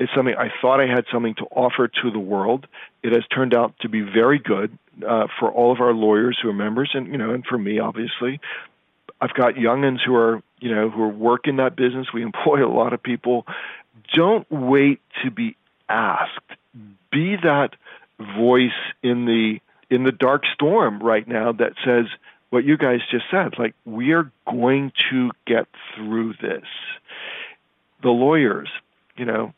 It's 0.00 0.10
something 0.14 0.34
I 0.36 0.48
thought 0.60 0.80
I 0.80 0.86
had 0.86 1.04
something 1.12 1.34
to 1.36 1.44
offer 1.44 1.88
to 1.88 2.10
the 2.10 2.18
world. 2.18 2.66
It 3.02 3.12
has 3.12 3.22
turned 3.32 3.54
out 3.54 3.74
to 3.80 3.88
be 3.88 4.00
very 4.00 4.38
good 4.38 4.76
uh, 5.06 5.28
for 5.38 5.52
all 5.52 5.72
of 5.72 5.80
our 5.80 5.92
lawyers 5.92 6.38
who 6.42 6.48
are 6.48 6.54
members, 6.54 6.90
and 6.94 7.06
you 7.06 7.18
know, 7.18 7.30
and 7.30 7.44
for 7.44 7.58
me, 7.58 7.78
obviously. 7.78 8.40
I've 9.20 9.34
got 9.34 9.54
youngins 9.54 9.98
who 10.04 10.14
are, 10.16 10.42
you 10.60 10.74
know, 10.74 10.90
who 10.90 11.02
are 11.02 11.08
working 11.08 11.56
that 11.56 11.76
business. 11.76 12.08
We 12.12 12.22
employ 12.30 12.66
a 12.66 12.68
lot 12.68 12.92
of 12.92 13.02
people. 13.02 13.46
Don't 14.12 14.50
wait 14.50 15.00
to 15.22 15.30
be 15.30 15.56
asked. 15.88 16.30
Be 17.10 17.36
that 17.42 17.70
voice 18.18 18.70
in 19.02 19.26
the 19.26 19.60
in 19.90 20.04
the 20.04 20.12
dark 20.12 20.44
storm 20.52 21.00
right 21.00 21.26
now 21.26 21.52
that 21.52 21.72
says 21.84 22.06
what 22.50 22.64
you 22.64 22.76
guys 22.76 23.00
just 23.10 23.24
said. 23.30 23.58
Like 23.58 23.74
we 23.84 24.12
are 24.12 24.30
going 24.46 24.92
to 25.10 25.30
get 25.46 25.66
through 25.94 26.34
this. 26.40 26.64
The 28.02 28.10
lawyers, 28.10 28.68
you 29.16 29.24
know, 29.24 29.54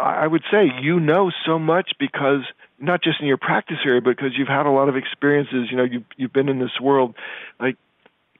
I 0.00 0.26
would 0.26 0.42
say 0.50 0.70
you 0.80 1.00
know 1.00 1.30
so 1.44 1.58
much 1.58 1.92
because 1.98 2.42
not 2.78 3.02
just 3.02 3.20
in 3.20 3.26
your 3.26 3.38
practice 3.38 3.78
area, 3.84 4.00
because 4.00 4.36
you've 4.36 4.48
had 4.48 4.66
a 4.66 4.70
lot 4.70 4.88
of 4.88 4.96
experiences. 4.96 5.68
You 5.70 5.76
know, 5.76 5.84
you've 5.84 6.04
you've 6.16 6.32
been 6.32 6.48
in 6.48 6.58
this 6.58 6.80
world. 6.80 7.14
Like, 7.58 7.76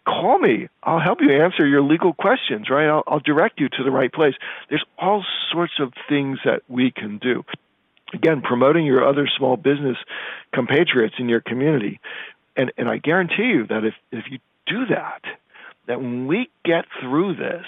call 0.04 0.38
me. 0.38 0.68
I'll 0.82 1.00
help 1.00 1.18
you 1.20 1.30
answer 1.32 1.66
your 1.66 1.82
legal 1.82 2.12
questions. 2.12 2.68
Right? 2.70 2.86
I'll, 2.86 3.02
I'll 3.06 3.20
direct 3.20 3.60
you 3.60 3.68
to 3.68 3.84
the 3.84 3.90
right 3.90 4.12
place. 4.12 4.34
There's 4.68 4.84
all 4.98 5.24
sorts 5.52 5.74
of 5.80 5.92
things 6.08 6.38
that 6.44 6.62
we 6.68 6.90
can 6.90 7.18
do. 7.18 7.44
Again, 8.14 8.42
promoting 8.42 8.84
your 8.84 9.06
other 9.08 9.28
small 9.38 9.56
business 9.56 9.96
compatriots 10.52 11.14
in 11.18 11.28
your 11.28 11.40
community, 11.40 12.00
and 12.56 12.72
and 12.76 12.88
I 12.88 12.98
guarantee 12.98 13.44
you 13.44 13.66
that 13.68 13.84
if 13.84 13.94
if 14.10 14.24
you 14.30 14.38
do 14.66 14.86
that, 14.86 15.22
that 15.86 16.00
when 16.00 16.26
we 16.26 16.50
get 16.64 16.84
through 17.00 17.36
this, 17.36 17.64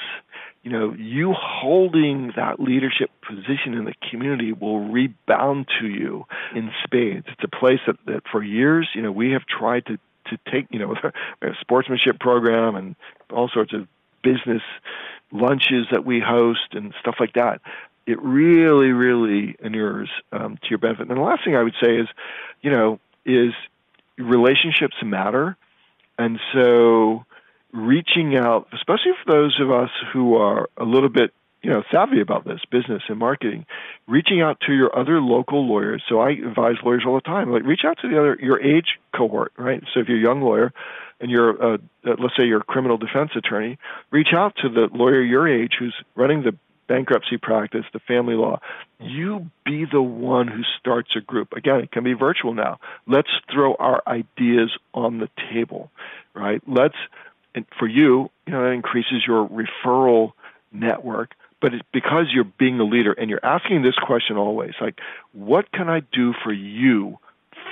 you 0.64 0.70
know, 0.70 0.94
you 0.94 1.34
holding 1.36 2.32
that 2.36 2.58
leadership 2.58 3.10
position 3.26 3.74
in 3.74 3.84
the 3.84 3.94
community 4.10 4.52
will 4.52 4.88
rebound 4.88 5.66
to 5.80 5.86
you 5.86 6.24
in 6.54 6.70
spades. 6.82 7.26
It's 7.28 7.44
a 7.44 7.56
place 7.56 7.80
that, 7.86 7.96
that 8.06 8.22
for 8.32 8.42
years, 8.42 8.88
you 8.94 9.02
know, 9.02 9.12
we 9.12 9.32
have 9.32 9.42
tried 9.46 9.84
to, 9.86 9.98
to 10.30 10.38
take, 10.50 10.66
you 10.70 10.78
know, 10.78 10.94
a 11.42 11.48
sportsmanship 11.60 12.18
program 12.18 12.76
and 12.76 12.96
all 13.32 13.48
sorts 13.48 13.72
of 13.72 13.86
business 14.22 14.62
lunches 15.32 15.86
that 15.90 16.04
we 16.04 16.20
host 16.20 16.72
and 16.72 16.94
stuff 17.00 17.16
like 17.18 17.34
that. 17.34 17.60
it 18.06 18.20
really, 18.22 18.92
really 18.92 19.56
inures 19.62 20.10
um, 20.32 20.56
to 20.62 20.68
your 20.70 20.78
benefit. 20.78 21.08
And 21.08 21.16
the 21.16 21.22
last 21.22 21.44
thing 21.44 21.56
I 21.56 21.62
would 21.62 21.74
say 21.82 21.96
is, 21.96 22.08
you 22.62 22.70
know, 22.70 23.00
is 23.24 23.52
relationships 24.18 24.96
matter, 25.02 25.56
and 26.18 26.38
so 26.52 27.24
reaching 27.72 28.36
out, 28.36 28.68
especially 28.72 29.12
for 29.24 29.32
those 29.32 29.60
of 29.60 29.70
us 29.70 29.90
who 30.12 30.36
are 30.36 30.68
a 30.76 30.84
little 30.84 31.08
bit 31.08 31.32
you 31.64 31.70
know 31.70 31.82
savvy 31.90 32.20
about 32.20 32.44
this 32.44 32.60
business 32.70 33.02
and 33.08 33.18
marketing 33.18 33.64
reaching 34.06 34.42
out 34.42 34.60
to 34.66 34.72
your 34.72 34.96
other 34.96 35.20
local 35.20 35.66
lawyers. 35.66 36.02
So 36.08 36.20
i 36.20 36.30
advise 36.30 36.76
lawyers 36.84 37.04
all 37.06 37.14
the 37.14 37.22
time 37.22 37.50
like 37.50 37.64
reach 37.64 37.84
out 37.84 37.98
to 38.02 38.08
the 38.08 38.18
other 38.18 38.38
your 38.40 38.60
age 38.60 38.98
cohort 39.16 39.52
right? 39.56 39.82
So 39.92 40.00
if 40.00 40.08
you're 40.08 40.18
a 40.18 40.22
young 40.22 40.42
lawyer 40.42 40.72
and 41.20 41.30
you're 41.30 41.74
a, 41.74 41.78
let's 42.04 42.36
say 42.38 42.44
you're 42.44 42.60
a 42.60 42.64
criminal 42.64 42.98
defense 42.98 43.30
attorney 43.34 43.78
reach 44.10 44.34
out 44.36 44.54
to 44.62 44.68
the 44.68 44.88
lawyer 44.92 45.22
your 45.22 45.48
age 45.48 45.72
who's 45.78 45.94
running 46.14 46.42
the 46.42 46.54
bankruptcy 46.86 47.38
practice 47.38 47.86
the 47.94 47.98
family 48.00 48.34
law. 48.34 48.60
You 49.00 49.50
be 49.64 49.86
the 49.90 50.02
one 50.02 50.48
who 50.48 50.60
starts 50.78 51.16
a 51.16 51.20
group. 51.20 51.54
Again 51.54 51.80
it 51.80 51.90
can 51.90 52.04
be 52.04 52.12
virtual 52.12 52.52
now. 52.52 52.78
Let's 53.06 53.30
throw 53.50 53.74
our 53.76 54.02
ideas 54.06 54.70
on 54.92 55.18
the 55.18 55.30
table 55.50 55.90
right? 56.34 56.60
Let's 56.68 56.96
and 57.54 57.64
for 57.78 57.88
you 57.88 58.28
you 58.46 58.52
know 58.52 58.64
that 58.64 58.72
increases 58.72 59.24
your 59.26 59.48
referral 59.48 60.32
network 60.70 61.30
but 61.64 61.72
it's 61.72 61.86
because 61.92 62.26
you're 62.30 62.44
being 62.44 62.78
a 62.78 62.84
leader 62.84 63.12
and 63.12 63.30
you're 63.30 63.44
asking 63.44 63.82
this 63.82 63.96
question 63.96 64.36
always 64.36 64.74
like 64.80 65.00
what 65.32 65.72
can 65.72 65.88
i 65.88 66.00
do 66.12 66.34
for 66.44 66.52
you 66.52 67.18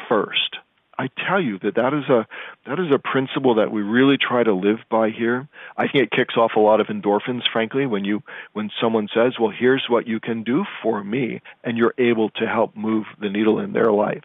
first? 0.08 0.56
I 0.98 1.08
tell 1.26 1.40
you 1.40 1.58
that 1.60 1.76
that 1.76 1.94
is 1.94 2.08
a 2.10 2.26
that 2.66 2.78
is 2.78 2.92
a 2.92 2.98
principle 2.98 3.54
that 3.54 3.72
we 3.72 3.80
really 3.80 4.18
try 4.18 4.44
to 4.44 4.52
live 4.52 4.78
by 4.90 5.08
here. 5.08 5.48
I 5.76 5.88
think 5.88 6.04
it 6.04 6.10
kicks 6.10 6.36
off 6.36 6.52
a 6.54 6.60
lot 6.60 6.80
of 6.80 6.88
endorphins 6.88 7.42
frankly 7.50 7.86
when 7.86 8.04
you 8.04 8.22
when 8.52 8.70
someone 8.78 9.08
says 9.12 9.32
well 9.40 9.50
here's 9.50 9.86
what 9.88 10.06
you 10.06 10.20
can 10.20 10.42
do 10.42 10.64
for 10.82 11.02
me 11.02 11.40
and 11.64 11.78
you're 11.78 11.94
able 11.96 12.28
to 12.30 12.46
help 12.46 12.76
move 12.76 13.06
the 13.20 13.30
needle 13.30 13.58
in 13.58 13.72
their 13.72 13.90
life. 13.90 14.22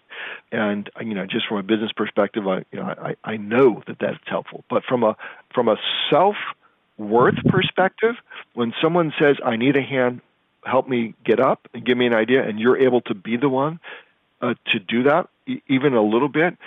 And 0.51 0.89
you 0.99 1.15
know 1.15 1.25
just 1.25 1.47
from 1.47 1.57
a 1.57 1.63
business 1.63 1.93
perspective 1.95 2.45
i 2.47 2.57
you 2.71 2.79
know 2.79 2.93
i 3.01 3.15
i 3.23 3.37
know 3.37 3.81
that 3.87 3.97
that's 3.99 4.17
helpful. 4.27 4.65
But 4.69 4.83
from 4.83 5.03
a 5.03 5.15
from 5.53 5.69
a 5.69 5.77
self 6.11 6.35
worth 6.97 7.35
perspective, 7.47 8.15
when 8.53 8.73
someone 8.81 9.13
says, 9.19 9.37
I 9.43 9.55
need 9.55 9.77
a 9.77 9.81
hand, 9.81 10.21
help 10.63 10.87
me 10.87 11.13
get 11.23 11.39
up 11.39 11.67
and 11.73 11.85
give 11.85 11.97
me 11.97 12.07
an 12.07 12.13
idea, 12.13 12.43
and 12.43 12.59
you're 12.59 12.77
able 12.77 13.01
to 13.01 13.13
be 13.13 13.37
the 13.37 13.49
one 13.49 13.79
uh, 14.41 14.55
to 14.67 14.79
do 14.79 15.03
that, 15.03 15.29
e- 15.47 15.61
even 15.67 15.93
a 15.93 16.01
little 16.01 16.29
bit, 16.29 16.57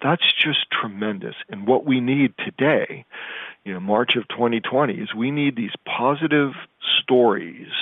that's 0.00 0.32
just 0.32 0.70
tremendous. 0.70 1.34
And 1.48 1.66
what 1.66 1.84
we 1.84 2.00
need 2.00 2.34
today, 2.38 3.04
you 3.64 3.74
know, 3.74 3.80
March 3.80 4.16
of 4.16 4.28
2020, 4.28 4.94
is 4.94 5.14
we 5.14 5.30
need 5.30 5.56
these 5.56 5.72
positive 5.84 6.52
stories 7.02 7.72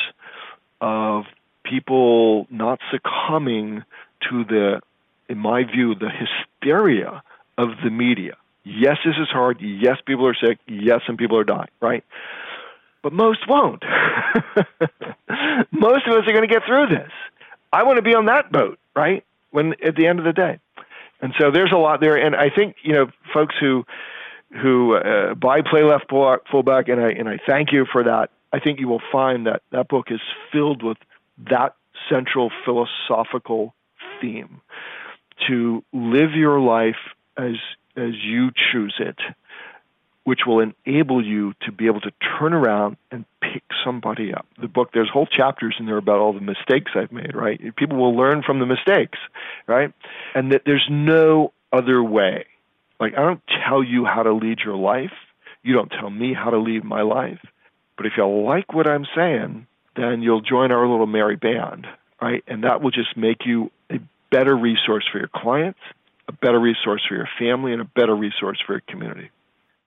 of 0.80 1.24
people 1.64 2.46
not 2.50 2.80
succumbing 2.90 3.84
to 4.30 4.44
the, 4.44 4.80
in 5.28 5.38
my 5.38 5.64
view, 5.64 5.94
the 5.94 6.10
hysteria 6.10 7.22
of 7.58 7.70
the 7.84 7.90
media 7.90 8.36
Yes, 8.68 8.96
this 9.04 9.14
is 9.20 9.28
hard. 9.28 9.60
Yes, 9.60 9.98
people 10.04 10.26
are 10.26 10.34
sick. 10.34 10.58
Yes, 10.66 11.00
some 11.06 11.16
people 11.16 11.38
are 11.38 11.44
dying, 11.44 11.68
right? 11.80 12.02
But 13.00 13.12
most 13.12 13.48
won't. 13.48 13.84
most 15.70 16.08
of 16.08 16.14
us 16.14 16.26
are 16.26 16.32
going 16.32 16.42
to 16.42 16.52
get 16.52 16.64
through 16.66 16.88
this. 16.88 17.12
I 17.72 17.84
want 17.84 17.98
to 17.98 18.02
be 18.02 18.16
on 18.16 18.26
that 18.26 18.50
boat, 18.50 18.80
right? 18.96 19.24
When 19.52 19.74
at 19.84 19.94
the 19.94 20.08
end 20.08 20.18
of 20.18 20.24
the 20.24 20.32
day. 20.32 20.58
And 21.20 21.32
so 21.38 21.52
there's 21.52 21.70
a 21.72 21.78
lot 21.78 22.00
there, 22.00 22.16
and 22.16 22.34
I 22.34 22.50
think 22.50 22.74
you 22.82 22.92
know 22.92 23.06
folks 23.32 23.54
who 23.60 23.86
who 24.60 24.96
uh, 24.96 25.34
buy 25.34 25.60
Play 25.62 25.84
Left 25.84 26.10
Fullback, 26.10 26.88
and 26.88 27.00
I 27.00 27.10
and 27.10 27.28
I 27.28 27.38
thank 27.46 27.70
you 27.70 27.86
for 27.90 28.02
that. 28.02 28.30
I 28.52 28.58
think 28.58 28.80
you 28.80 28.88
will 28.88 29.02
find 29.12 29.46
that 29.46 29.62
that 29.70 29.86
book 29.86 30.06
is 30.10 30.20
filled 30.50 30.82
with 30.82 30.98
that 31.50 31.76
central 32.08 32.50
philosophical 32.64 33.74
theme 34.20 34.60
to 35.46 35.84
live 35.92 36.32
your 36.32 36.58
life 36.58 36.96
as 37.38 37.54
as 37.96 38.12
you 38.22 38.50
choose 38.72 38.94
it, 38.98 39.16
which 40.24 40.40
will 40.46 40.60
enable 40.60 41.24
you 41.24 41.54
to 41.62 41.72
be 41.72 41.86
able 41.86 42.00
to 42.00 42.10
turn 42.38 42.52
around 42.52 42.96
and 43.10 43.24
pick 43.40 43.62
somebody 43.84 44.34
up. 44.34 44.46
The 44.60 44.68
book, 44.68 44.90
there's 44.92 45.08
whole 45.08 45.26
chapters 45.26 45.76
in 45.78 45.86
there 45.86 45.96
about 45.96 46.18
all 46.18 46.32
the 46.32 46.40
mistakes 46.40 46.92
I've 46.94 47.12
made, 47.12 47.34
right? 47.34 47.60
People 47.76 47.96
will 47.98 48.16
learn 48.16 48.42
from 48.42 48.58
the 48.58 48.66
mistakes, 48.66 49.18
right? 49.66 49.92
And 50.34 50.52
that 50.52 50.62
there's 50.66 50.86
no 50.90 51.52
other 51.72 52.02
way. 52.02 52.46
Like, 52.98 53.12
I 53.14 53.22
don't 53.22 53.42
tell 53.68 53.84
you 53.84 54.04
how 54.04 54.22
to 54.22 54.32
lead 54.32 54.58
your 54.64 54.76
life. 54.76 55.12
You 55.62 55.74
don't 55.74 55.90
tell 55.90 56.10
me 56.10 56.34
how 56.34 56.50
to 56.50 56.58
lead 56.58 56.84
my 56.84 57.02
life. 57.02 57.40
But 57.96 58.06
if 58.06 58.12
you 58.16 58.26
like 58.26 58.74
what 58.74 58.88
I'm 58.88 59.06
saying, 59.14 59.66
then 59.96 60.22
you'll 60.22 60.40
join 60.40 60.72
our 60.72 60.88
little 60.88 61.06
merry 61.06 61.36
band, 61.36 61.86
right? 62.20 62.42
And 62.46 62.64
that 62.64 62.82
will 62.82 62.90
just 62.90 63.16
make 63.16 63.46
you 63.46 63.70
a 63.90 63.98
better 64.30 64.56
resource 64.56 65.04
for 65.10 65.18
your 65.18 65.30
clients 65.34 65.78
a 66.28 66.32
better 66.32 66.58
resource 66.60 67.02
for 67.08 67.14
your 67.14 67.28
family 67.38 67.72
and 67.72 67.80
a 67.80 67.84
better 67.84 68.14
resource 68.14 68.58
for 68.66 68.74
your 68.74 68.82
community. 68.88 69.30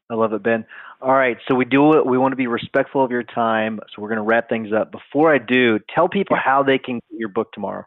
I 0.10 0.16
love 0.16 0.34
it, 0.34 0.42
Ben. 0.42 0.66
All 1.02 1.14
right, 1.14 1.38
so 1.48 1.56
we 1.56 1.66
do 1.66 1.94
it. 1.98 2.06
We 2.06 2.18
want 2.18 2.32
to 2.32 2.36
be 2.36 2.48
respectful 2.48 3.04
of 3.04 3.12
your 3.12 3.24
time, 3.24 3.80
so 3.88 4.02
we're 4.02 4.10
going 4.10 4.18
to 4.18 4.24
wrap 4.24 4.50
things 4.50 4.70
up. 4.74 4.92
Before 4.92 5.34
I 5.34 5.38
do, 5.38 5.80
tell 5.94 6.10
people 6.10 6.36
how 6.36 6.64
they 6.64 6.78
can 6.78 6.96
get 6.96 7.20
your 7.20 7.30
book 7.30 7.52
tomorrow. 7.54 7.86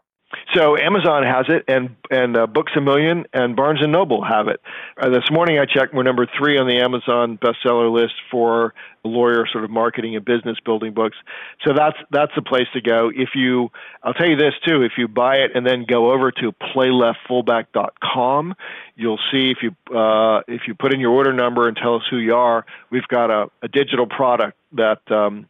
So 0.53 0.77
Amazon 0.77 1.23
has 1.23 1.45
it, 1.49 1.63
and 1.67 1.95
and 2.09 2.37
uh, 2.37 2.47
Books 2.47 2.71
a 2.77 2.81
Million 2.81 3.25
and 3.33 3.55
Barnes 3.55 3.81
and 3.81 3.91
Noble 3.91 4.23
have 4.23 4.47
it. 4.47 4.61
Uh, 4.97 5.09
this 5.09 5.29
morning 5.31 5.59
I 5.59 5.65
checked, 5.65 5.93
we're 5.93 6.03
number 6.03 6.27
three 6.37 6.57
on 6.57 6.67
the 6.67 6.77
Amazon 6.79 7.37
bestseller 7.37 7.91
list 7.91 8.13
for 8.29 8.73
lawyer 9.03 9.45
sort 9.51 9.63
of 9.63 9.69
marketing 9.69 10.15
and 10.15 10.23
business 10.23 10.57
building 10.63 10.93
books. 10.93 11.17
So 11.65 11.73
that's 11.75 11.97
that's 12.11 12.31
the 12.35 12.41
place 12.41 12.67
to 12.73 12.81
go. 12.81 13.11
If 13.13 13.29
you, 13.35 13.69
I'll 14.03 14.13
tell 14.13 14.29
you 14.29 14.37
this 14.37 14.53
too, 14.65 14.81
if 14.83 14.93
you 14.97 15.07
buy 15.07 15.37
it 15.37 15.51
and 15.55 15.65
then 15.65 15.85
go 15.87 16.11
over 16.11 16.31
to 16.31 16.51
playleftfullback.com, 16.75 18.55
you'll 18.95 19.19
see 19.31 19.51
if 19.51 19.57
you 19.61 19.71
uh, 19.95 20.41
if 20.47 20.61
you 20.67 20.75
put 20.75 20.93
in 20.93 20.99
your 20.99 21.11
order 21.11 21.33
number 21.33 21.67
and 21.67 21.75
tell 21.77 21.95
us 21.95 22.03
who 22.09 22.17
you 22.17 22.35
are, 22.35 22.65
we've 22.89 23.07
got 23.07 23.31
a, 23.31 23.49
a 23.61 23.67
digital 23.67 24.07
product 24.07 24.57
that. 24.73 24.99
Um, 25.11 25.47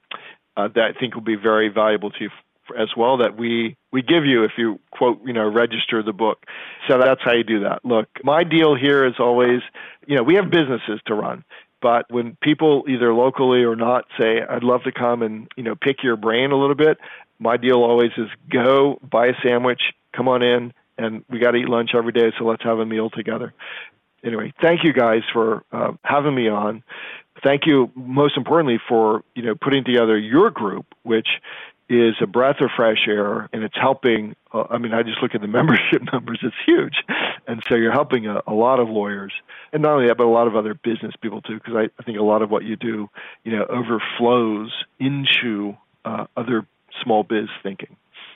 uh, 0.55 0.67
that 0.67 0.93
I 0.95 0.99
think 0.99 1.15
will 1.15 1.23
be 1.23 1.35
very 1.35 1.69
valuable 1.69 2.11
to 2.11 2.23
you 2.25 2.29
as 2.77 2.89
well 2.95 3.17
that 3.17 3.37
we 3.37 3.75
we 3.91 4.01
give 4.01 4.25
you 4.25 4.43
if 4.43 4.51
you 4.57 4.79
quote 4.91 5.19
you 5.25 5.33
know 5.33 5.49
register 5.49 6.03
the 6.03 6.13
book. 6.13 6.43
So 6.87 6.97
that's 6.97 7.21
how 7.23 7.33
you 7.33 7.43
do 7.43 7.61
that. 7.61 7.83
Look 7.83 8.07
my 8.23 8.43
deal 8.43 8.75
here 8.75 9.05
is 9.05 9.15
always 9.19 9.61
you 10.07 10.15
know 10.15 10.23
we 10.23 10.35
have 10.35 10.49
businesses 10.49 10.99
to 11.07 11.13
run 11.13 11.43
but 11.81 12.05
when 12.09 12.37
people 12.41 12.85
either 12.87 13.13
locally 13.13 13.63
or 13.63 13.75
not 13.75 14.05
say 14.19 14.41
i'd 14.49 14.63
love 14.63 14.81
to 14.83 14.91
come 14.91 15.21
and 15.21 15.47
you 15.57 15.63
know 15.63 15.75
pick 15.75 16.01
your 16.01 16.15
brain 16.15 16.51
a 16.51 16.57
little 16.57 16.75
bit 16.75 16.97
my 17.39 17.57
deal 17.57 17.83
always 17.83 18.11
is 18.17 18.27
go 18.49 18.99
buy 19.03 19.27
a 19.27 19.33
sandwich 19.45 19.81
come 20.15 20.27
on 20.27 20.41
in 20.41 20.73
and 20.97 21.23
we 21.29 21.39
got 21.39 21.51
to 21.51 21.57
eat 21.57 21.69
lunch 21.69 21.91
every 21.95 22.11
day 22.11 22.31
so 22.37 22.45
let's 22.45 22.63
have 22.63 22.79
a 22.79 22.85
meal 22.85 23.09
together. 23.09 23.53
Anyway 24.23 24.53
thank 24.61 24.83
you 24.83 24.93
guys 24.93 25.21
for 25.31 25.63
uh, 25.71 25.91
having 26.03 26.33
me 26.33 26.47
on. 26.47 26.83
Thank 27.43 27.63
you 27.65 27.91
most 27.95 28.37
importantly 28.37 28.79
for 28.87 29.23
you 29.35 29.43
know 29.43 29.55
putting 29.55 29.83
together 29.83 30.17
your 30.17 30.49
group 30.49 30.85
which 31.03 31.27
is 31.89 32.15
a 32.21 32.27
breath 32.27 32.61
of 32.61 32.69
fresh 32.75 33.07
air 33.07 33.49
and 33.51 33.63
it's 33.63 33.75
helping 33.79 34.35
uh, 34.53 34.63
i 34.69 34.77
mean 34.77 34.93
i 34.93 35.03
just 35.03 35.21
look 35.21 35.35
at 35.35 35.41
the 35.41 35.47
membership 35.59 36.01
numbers 36.11 36.39
it's 36.41 36.55
huge. 36.65 36.95
And 37.45 37.61
so 37.67 37.75
you're 37.75 37.91
helping 37.91 38.25
a, 38.27 38.41
a 38.47 38.53
lot 38.53 38.79
of 38.79 38.89
lawyers 38.89 39.33
and 39.71 39.81
not 39.81 39.93
only 39.93 40.07
that 40.07 40.17
but 40.17 40.25
a 40.25 40.29
lot 40.29 40.47
of 40.47 40.55
other 40.55 40.73
business 40.73 41.13
people 41.21 41.41
too 41.41 41.55
because 41.55 41.75
I, 41.75 41.89
I 41.99 42.03
think 42.03 42.17
a 42.17 42.23
lot 42.23 42.41
of 42.41 42.49
what 42.49 42.63
you 42.63 42.75
do 42.75 43.09
you 43.43 43.51
know 43.57 43.65
overflows 43.65 44.71
into 44.99 45.75
uh, 46.05 46.25
other 46.35 46.65
small 47.01 47.23
biz 47.23 47.47
thinking. 47.61 47.95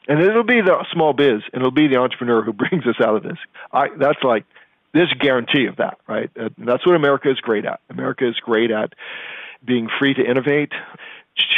And 0.10 0.22
it'll 0.22 0.44
be 0.44 0.62
the 0.62 0.86
small 0.92 1.14
biz 1.14 1.42
and 1.54 1.62
it'll 1.62 1.72
be 1.72 1.88
the 1.88 1.98
entrepreneur 1.98 2.44
who 2.44 2.54
brings 2.70 2.86
us 2.86 2.96
out 3.02 3.16
of 3.16 3.24
this. 3.24 3.38
I 3.72 3.88
that's 3.98 4.24
like 4.24 4.46
there's 4.94 5.12
a 5.12 5.18
guarantee 5.18 5.68
of 5.68 5.78
that 5.78 6.00
right? 6.08 6.30
Uh, 6.40 6.50
that's 6.58 6.86
what 6.86 6.96
america 6.96 7.32
is 7.32 7.40
great 7.40 7.66
at. 7.66 7.80
America 7.90 8.28
is 8.28 8.36
great 8.36 8.72
at 8.72 8.94
being 9.64 9.90
free 10.00 10.14
to 10.14 10.24
innovate 10.24 10.72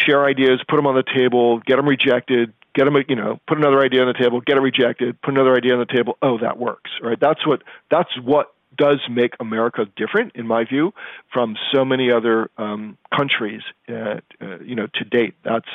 share 0.06 0.26
ideas, 0.26 0.62
put 0.68 0.76
them 0.76 0.88
on 0.88 0.96
the 0.96 1.04
table, 1.04 1.60
get 1.60 1.78
them 1.78 1.88
rejected, 1.88 2.54
get 2.76 2.86
them, 2.86 2.96
you 3.08 3.16
know, 3.16 3.40
put 3.48 3.58
another 3.58 3.82
idea 3.82 4.02
on 4.02 4.08
the 4.08 4.14
table, 4.14 4.42
get 4.42 4.58
it 4.58 4.62
rejected, 4.62 5.22
put 5.22 5.34
another 5.34 5.56
idea 5.56 5.74
on 5.74 5.80
the 5.80 5.86
table. 5.86 6.18
Oh, 6.22 6.38
that 6.40 6.58
works, 6.58 6.92
right? 7.02 7.20
That's 7.20 7.46
what 7.46 7.64
that's 7.90 8.20
what 8.22 8.54
does 8.78 9.02
make 9.10 9.34
America 9.40 9.86
different, 9.96 10.32
in 10.36 10.48
my 10.48 10.64
view, 10.64 10.94
from 11.34 11.56
so 11.74 11.84
many 11.84 12.12
other 12.12 12.50
um, 12.58 12.98
countries. 13.16 13.62
Uh, 13.88 14.22
uh, 14.42 14.60
you 14.60 14.76
know, 14.76 14.88
to 14.94 15.04
date, 15.04 15.36
that's 15.44 15.68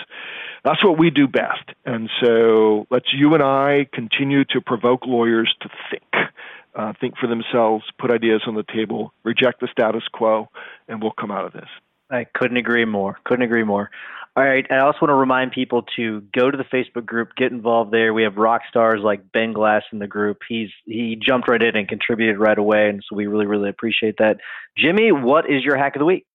that's 0.64 0.82
what 0.82 0.98
we 0.98 1.10
do 1.10 1.28
best. 1.28 1.70
And 1.84 2.10
so, 2.22 2.86
let's 2.90 3.12
you 3.12 3.34
and 3.34 3.42
I 3.42 3.86
continue 3.92 4.44
to 4.46 4.60
provoke 4.60 5.06
lawyers 5.06 5.54
to 5.60 5.68
think. 5.90 6.28
Uh, 6.74 6.92
think 7.00 7.16
for 7.16 7.28
themselves, 7.28 7.84
put 8.00 8.10
ideas 8.10 8.42
on 8.48 8.54
the 8.56 8.64
table, 8.64 9.12
reject 9.22 9.60
the 9.60 9.68
status 9.70 10.02
quo, 10.12 10.48
and 10.88 11.00
we'll 11.00 11.12
come 11.12 11.30
out 11.30 11.44
of 11.44 11.52
this. 11.52 11.68
I 12.10 12.26
couldn't 12.34 12.56
agree 12.56 12.84
more. 12.84 13.18
Couldn't 13.24 13.44
agree 13.44 13.64
more. 13.64 13.90
All 14.36 14.42
right. 14.42 14.66
I 14.68 14.78
also 14.78 14.98
want 15.02 15.10
to 15.10 15.14
remind 15.14 15.52
people 15.52 15.84
to 15.94 16.20
go 16.36 16.50
to 16.50 16.56
the 16.56 16.64
Facebook 16.64 17.06
group, 17.06 17.30
get 17.36 17.52
involved 17.52 17.92
there. 17.92 18.12
We 18.12 18.24
have 18.24 18.36
rock 18.36 18.62
stars 18.68 19.00
like 19.02 19.30
Ben 19.32 19.52
Glass 19.52 19.82
in 19.92 20.00
the 20.00 20.08
group. 20.08 20.38
He's 20.48 20.70
he 20.86 21.16
jumped 21.24 21.48
right 21.48 21.62
in 21.62 21.76
and 21.76 21.88
contributed 21.88 22.38
right 22.38 22.58
away, 22.58 22.88
and 22.88 23.00
so 23.08 23.14
we 23.14 23.26
really 23.26 23.46
really 23.46 23.68
appreciate 23.68 24.16
that. 24.18 24.38
Jimmy, 24.76 25.12
what 25.12 25.48
is 25.48 25.62
your 25.62 25.76
hack 25.76 25.94
of 25.94 26.00
the 26.00 26.04
week? 26.04 26.26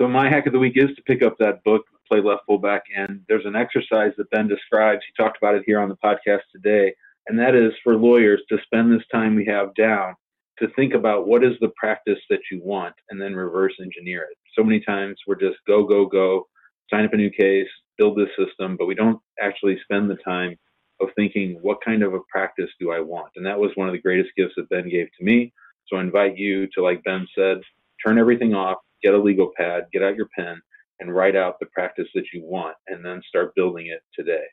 So 0.00 0.06
my 0.06 0.28
hack 0.28 0.46
of 0.46 0.52
the 0.52 0.58
week 0.58 0.74
is 0.76 0.94
to 0.96 1.02
pick 1.04 1.22
up 1.22 1.36
that 1.38 1.64
book, 1.64 1.86
play 2.06 2.20
left 2.20 2.42
fullback, 2.46 2.82
and 2.94 3.22
there's 3.26 3.46
an 3.46 3.56
exercise 3.56 4.12
that 4.18 4.30
Ben 4.30 4.48
describes. 4.48 5.00
He 5.06 5.22
talked 5.22 5.38
about 5.38 5.54
it 5.54 5.62
here 5.64 5.80
on 5.80 5.88
the 5.88 5.96
podcast 5.96 6.42
today, 6.52 6.94
and 7.26 7.38
that 7.38 7.54
is 7.54 7.72
for 7.82 7.96
lawyers 7.96 8.42
to 8.50 8.58
spend 8.66 8.92
this 8.92 9.06
time 9.10 9.34
we 9.34 9.46
have 9.46 9.74
down 9.74 10.14
to 10.58 10.68
think 10.74 10.94
about 10.94 11.26
what 11.26 11.44
is 11.44 11.52
the 11.60 11.72
practice 11.76 12.18
that 12.30 12.40
you 12.50 12.60
want 12.62 12.94
and 13.10 13.20
then 13.20 13.34
reverse 13.34 13.74
engineer 13.80 14.22
it. 14.30 14.38
So 14.56 14.64
many 14.64 14.80
times 14.80 15.16
we're 15.26 15.36
just 15.36 15.58
go, 15.66 15.84
go, 15.84 16.06
go, 16.06 16.46
sign 16.90 17.04
up 17.04 17.12
a 17.12 17.16
new 17.16 17.30
case, 17.30 17.68
build 17.98 18.18
this 18.18 18.28
system, 18.38 18.76
but 18.76 18.86
we 18.86 18.94
don't 18.94 19.20
actually 19.40 19.78
spend 19.82 20.08
the 20.08 20.16
time 20.16 20.56
of 21.00 21.08
thinking 21.14 21.58
what 21.60 21.84
kind 21.84 22.02
of 22.02 22.14
a 22.14 22.20
practice 22.30 22.70
do 22.80 22.90
I 22.90 23.00
want? 23.00 23.32
And 23.36 23.44
that 23.44 23.58
was 23.58 23.70
one 23.74 23.88
of 23.88 23.92
the 23.92 24.00
greatest 24.00 24.30
gifts 24.36 24.54
that 24.56 24.68
Ben 24.70 24.88
gave 24.88 25.08
to 25.18 25.24
me. 25.24 25.52
So 25.86 25.96
I 25.96 26.00
invite 26.00 26.36
you 26.36 26.66
to, 26.74 26.82
like 26.82 27.04
Ben 27.04 27.26
said, 27.34 27.58
turn 28.04 28.18
everything 28.18 28.54
off, 28.54 28.78
get 29.02 29.14
a 29.14 29.18
legal 29.18 29.52
pad, 29.56 29.84
get 29.92 30.02
out 30.02 30.16
your 30.16 30.28
pen, 30.36 30.60
and 31.00 31.14
write 31.14 31.36
out 31.36 31.60
the 31.60 31.66
practice 31.66 32.08
that 32.14 32.24
you 32.32 32.42
want, 32.42 32.76
and 32.86 33.04
then 33.04 33.20
start 33.28 33.54
building 33.54 33.88
it 33.88 34.00
today. 34.14 34.44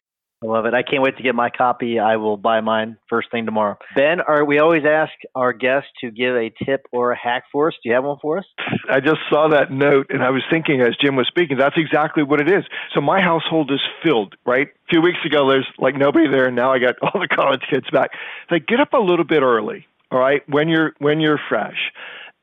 I 0.43 0.45
love 0.45 0.65
it. 0.65 0.73
I 0.73 0.83
can't 0.83 1.01
wait 1.01 1.15
to 1.17 1.23
get 1.23 1.35
my 1.35 1.49
copy. 1.49 1.99
I 1.99 2.17
will 2.17 2.35
buy 2.35 2.59
mine 2.59 2.97
first 3.09 3.31
thing 3.31 3.45
tomorrow. 3.45 3.77
Ben, 3.95 4.19
are, 4.19 4.43
we 4.43 4.59
always 4.59 4.83
ask 4.85 5.13
our 5.35 5.53
guests 5.53 5.89
to 6.01 6.11
give 6.11 6.35
a 6.35 6.51
tip 6.65 6.85
or 6.91 7.11
a 7.11 7.17
hack 7.17 7.43
for 7.51 7.69
us. 7.69 7.73
Do 7.81 7.89
you 7.89 7.95
have 7.95 8.03
one 8.03 8.17
for 8.21 8.39
us? 8.39 8.45
I 8.89 8.99
just 8.99 9.19
saw 9.29 9.47
that 9.49 9.71
note 9.71 10.07
and 10.09 10.21
I 10.21 10.31
was 10.31 10.43
thinking 10.51 10.81
as 10.81 10.97
Jim 11.01 11.15
was 11.15 11.27
speaking, 11.27 11.57
that's 11.57 11.77
exactly 11.77 12.23
what 12.23 12.41
it 12.41 12.49
is. 12.49 12.65
So 12.93 12.99
my 12.99 13.21
household 13.21 13.71
is 13.71 13.79
filled, 14.03 14.35
right? 14.45 14.67
A 14.67 14.87
few 14.89 15.01
weeks 15.01 15.19
ago, 15.25 15.49
there's 15.49 15.67
like 15.77 15.95
nobody 15.95 16.29
there, 16.29 16.47
and 16.47 16.55
now 16.55 16.73
I 16.73 16.79
got 16.79 16.95
all 17.01 17.21
the 17.21 17.27
college 17.27 17.61
kids 17.69 17.89
back. 17.91 18.11
Like, 18.51 18.67
get 18.67 18.81
up 18.81 18.93
a 18.93 18.97
little 18.97 19.25
bit 19.25 19.41
early, 19.41 19.87
all 20.11 20.19
right, 20.19 20.47
when 20.49 20.67
you're 20.67 20.93
when 20.99 21.21
you're 21.21 21.39
fresh, 21.49 21.91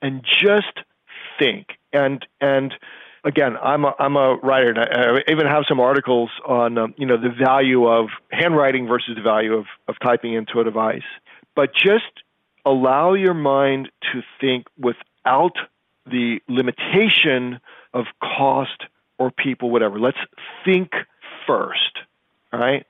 and 0.00 0.24
just 0.24 0.80
think 1.38 1.66
and 1.92 2.26
and 2.40 2.74
again, 3.24 3.56
I'm 3.62 3.84
a, 3.84 3.94
I'm 3.98 4.16
a 4.16 4.36
writer, 4.36 4.70
and 4.70 4.78
I, 4.78 5.18
I 5.18 5.32
even 5.32 5.46
have 5.46 5.64
some 5.68 5.80
articles 5.80 6.30
on 6.46 6.78
um, 6.78 6.94
you 6.96 7.06
know 7.06 7.16
the 7.16 7.30
value 7.30 7.86
of 7.86 8.08
handwriting 8.30 8.86
versus 8.86 9.16
the 9.16 9.22
value 9.22 9.54
of, 9.54 9.66
of 9.88 9.96
typing 10.02 10.34
into 10.34 10.60
a 10.60 10.64
device. 10.64 11.02
But 11.54 11.74
just 11.74 12.22
allow 12.64 13.14
your 13.14 13.34
mind 13.34 13.90
to 14.12 14.22
think 14.40 14.66
without 14.78 15.56
the 16.06 16.40
limitation 16.48 17.60
of 17.92 18.06
cost 18.22 18.84
or 19.18 19.30
people, 19.30 19.70
whatever. 19.70 19.98
Let's 19.98 20.18
think 20.64 20.92
first, 21.46 21.98
all 22.52 22.60
right? 22.60 22.86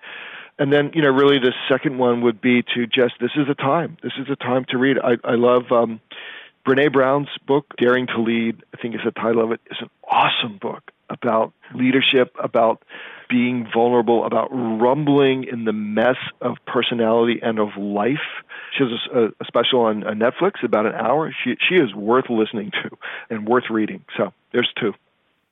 And 0.58 0.72
then, 0.72 0.90
you 0.94 1.00
know, 1.00 1.08
really 1.08 1.38
the 1.38 1.54
second 1.68 1.98
one 1.98 2.20
would 2.20 2.40
be 2.40 2.62
to 2.74 2.86
just, 2.86 3.14
this 3.20 3.30
is 3.34 3.48
a 3.48 3.54
time. 3.54 3.96
This 4.02 4.12
is 4.18 4.26
a 4.30 4.36
time 4.36 4.66
to 4.68 4.78
read. 4.78 4.98
I, 4.98 5.16
I 5.24 5.34
love 5.34 5.72
um, 5.72 6.00
Brene 6.66 6.92
Brown's 6.92 7.28
book, 7.46 7.74
Daring 7.78 8.06
to 8.08 8.20
Lead, 8.20 8.62
I 8.74 8.80
think 8.80 8.94
is 8.94 9.00
the 9.04 9.10
title 9.12 9.42
of 9.42 9.52
it, 9.52 9.60
is 9.70 9.78
an 9.80 9.90
awesome 10.04 10.58
book 10.58 10.90
about 11.08 11.52
leadership, 11.74 12.34
about 12.42 12.82
being 13.28 13.66
vulnerable, 13.72 14.24
about 14.24 14.48
rumbling 14.52 15.44
in 15.44 15.64
the 15.64 15.72
mess 15.72 16.16
of 16.40 16.56
personality 16.66 17.40
and 17.42 17.58
of 17.58 17.68
life. 17.76 18.18
She 18.76 18.84
has 18.84 18.92
a, 19.12 19.24
a 19.40 19.44
special 19.46 19.82
on, 19.82 20.04
on 20.04 20.18
Netflix, 20.18 20.62
about 20.62 20.86
an 20.86 20.94
hour. 20.94 21.34
She 21.44 21.56
she 21.68 21.76
is 21.76 21.94
worth 21.94 22.28
listening 22.28 22.72
to 22.82 22.96
and 23.30 23.46
worth 23.48 23.70
reading. 23.70 24.04
So 24.16 24.32
there's 24.52 24.70
two. 24.78 24.94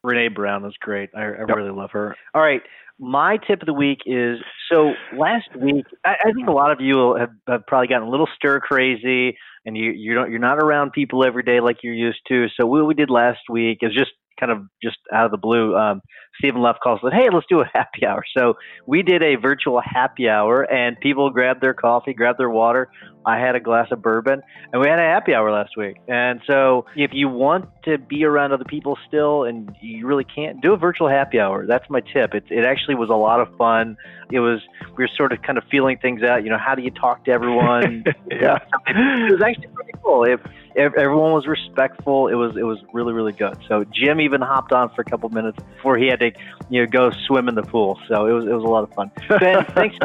Brene 0.05 0.35
Brown 0.35 0.65
is 0.65 0.75
great. 0.81 1.11
I, 1.17 1.23
I 1.23 1.39
yep. 1.47 1.57
really 1.57 1.71
love 1.71 1.91
her. 1.93 2.17
All 2.35 2.43
right, 2.43 2.63
my 2.99 3.37
tip 3.37 3.63
of 3.63 3.67
the 3.67 3.73
week 3.73 4.01
is 4.07 4.39
so 4.71 4.93
last 5.17 5.49
week 5.61 5.87
I, 6.05 6.17
I 6.25 6.33
think 6.33 6.49
a 6.49 6.53
lot 6.53 6.73
of 6.73 6.81
you 6.81 7.15
have, 7.17 7.31
have 7.47 7.67
probably 7.67 7.89
gotten 7.89 8.09
a 8.09 8.11
little 8.11 8.29
stir 8.37 8.61
crazy 8.61 9.37
and 9.65 9.77
you 9.77 9.93
you 9.93 10.15
don't 10.15 10.31
you're 10.31 10.41
not 10.41 10.59
around 10.59 10.93
people 10.93 11.25
every 11.25 11.43
day 11.43 11.61
like 11.61 11.79
you're 11.83 11.95
used 11.95 12.21
to. 12.29 12.47
So 12.59 12.67
what 12.67 12.87
we 12.87 12.95
did 12.95 13.11
last 13.11 13.41
week 13.49 13.79
is 13.83 13.93
just 13.93 14.11
kind 14.39 14.53
of 14.53 14.63
just 14.83 14.97
out 15.13 15.27
of 15.27 15.31
the 15.31 15.39
blue. 15.39 15.77
Um, 15.77 16.01
Stephen 16.39 16.65
calls 16.83 17.01
it, 17.03 17.13
hey, 17.13 17.29
let's 17.33 17.47
do 17.49 17.61
a 17.61 17.71
happy 17.73 18.07
hour. 18.07 18.25
So 18.37 18.55
we 18.87 19.03
did 19.03 19.23
a 19.23 19.37
virtual 19.37 19.81
happy 19.85 20.29
hour, 20.29 20.63
and 20.63 20.99
people 21.01 21.31
grabbed 21.31 21.61
their 21.61 21.75
coffee, 21.75 22.13
grabbed 22.13 22.39
their 22.39 22.51
water. 22.51 22.91
I 23.27 23.39
had 23.39 23.55
a 23.55 23.61
glass 23.61 23.89
of 23.91 24.01
bourbon, 24.01 24.41
and 24.73 24.81
we 24.81 24.89
had 24.89 24.99
a 24.99 25.03
happy 25.03 25.35
hour 25.35 25.53
last 25.53 25.77
week. 25.77 25.97
And 26.09 26.41
so 26.47 26.87
if 26.97 27.11
you 27.13 27.29
want 27.29 27.69
to 27.85 27.99
be 27.99 28.25
around 28.25 28.53
other 28.53 28.65
people 28.65 28.97
still, 29.07 29.45
and 29.45 29.77
you 29.83 30.07
really 30.07 30.25
can't, 30.25 30.63
do 30.63 30.73
a 30.73 30.77
virtual 30.79 31.09
happy 31.09 31.39
hour. 31.39 31.67
That's 31.67 31.85
my 31.91 32.01
tip. 32.01 32.35
It, 32.35 32.45
it 32.49 32.65
actually 32.65 32.95
was 32.95 33.11
a 33.11 33.15
lot 33.15 33.41
of 33.41 33.55
fun. 33.57 33.97
It 34.33 34.41
was 34.41 34.61
we 34.97 35.05
were 35.05 35.11
sort 35.17 35.33
of 35.33 35.43
kind 35.43 35.59
of 35.59 35.65
feeling 35.71 35.99
things 35.99 36.23
out. 36.23 36.45
You 36.45 36.51
know, 36.51 36.59
how 36.59 36.75
do 36.75 36.83
you 36.83 36.91
talk 36.91 37.25
to 37.25 37.31
everyone? 37.31 38.05
yeah, 38.31 38.59
it 38.87 39.33
was 39.33 39.43
actually 39.43 39.69
pretty 39.69 39.93
cool. 40.03 40.25
If 40.25 40.41
everyone 40.75 41.33
was 41.33 41.47
respectful, 41.47 42.29
it 42.29 42.35
was 42.35 42.57
it 42.57 42.65
was 42.65 42.79
really 42.93 43.13
really 43.13 43.33
good. 43.33 43.59
So 43.69 43.85
Jim 43.93 44.21
even 44.21 44.41
hopped 44.41 44.73
on 44.73 44.91
for 44.95 45.03
a 45.03 45.05
couple 45.05 45.29
minutes 45.31 45.59
before 45.77 45.99
he 45.99 46.07
had 46.07 46.21
to 46.21 46.28
you 46.71 46.81
know 46.81 46.87
go 46.87 47.11
swim 47.27 47.49
in 47.49 47.55
the 47.55 47.63
pool. 47.63 47.99
So 48.09 48.27
it 48.27 48.33
was 48.33 48.45
it 48.47 48.53
was 48.53 48.65
a 48.65 48.67
lot 48.67 48.85
of 48.85 48.93
fun. 48.95 49.11
Ben, 49.41 49.65
thanks. 49.75 49.97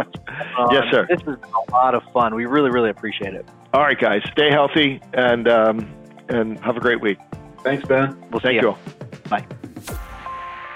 yes, 0.71 0.84
sir. 0.91 1.05
This 1.09 1.21
was 1.26 1.38
a 1.67 1.71
lot 1.71 1.95
of 1.95 2.03
fun. 2.13 2.36
We 2.36 2.45
really 2.45 2.69
really 2.71 2.89
appreciate 2.89 3.34
it. 3.34 3.45
All 3.74 3.82
right, 3.82 3.99
guys, 3.99 4.21
stay 4.32 4.51
healthy 4.51 5.01
and 5.13 5.47
um, 5.47 5.88
and 6.30 6.59
have 6.61 6.78
a 6.78 6.80
great 6.80 7.01
week. 7.01 7.17
Thanks, 7.63 7.88
Ben. 7.88 8.15
We'll 8.32 8.39
Thank 8.41 8.61
you. 8.61 8.69
you. 8.71 8.78
Bye. 9.30 9.45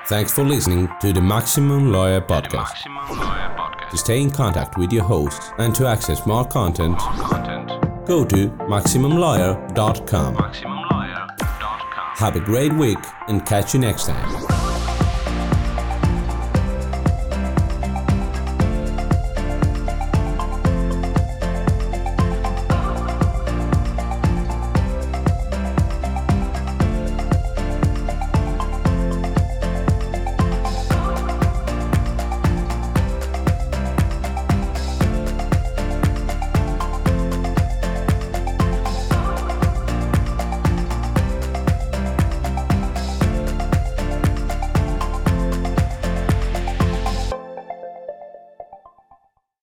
Thanks 0.08 0.32
for 0.32 0.44
listening 0.44 0.88
to 1.02 1.12
the 1.12 1.20
Maximum 1.22 1.92
Lawyer 1.92 2.22
Podcast. 2.22 2.54
Maximum 2.88 3.20
Lawyer 3.20 3.56
Podcast. 3.58 3.90
To 3.92 3.98
stay 3.98 4.22
in 4.22 4.32
contact 4.32 4.78
with 4.78 4.94
your 4.94 5.04
hosts 5.04 5.52
and 5.58 5.76
to 5.76 5.86
access 5.86 6.26
more 6.26 6.46
content, 6.46 6.92
more 6.94 7.28
content. 7.28 7.68
go 8.08 8.24
to 8.24 8.48
MaximumLawyer.com. 8.72 10.36
MaximumLawyer.com. 10.38 12.16
Have 12.16 12.36
a 12.38 12.40
great 12.40 12.72
week 12.74 13.00
and 13.28 13.46
catch 13.46 13.74
you 13.74 13.82
next 13.82 14.06
time. 14.08 14.67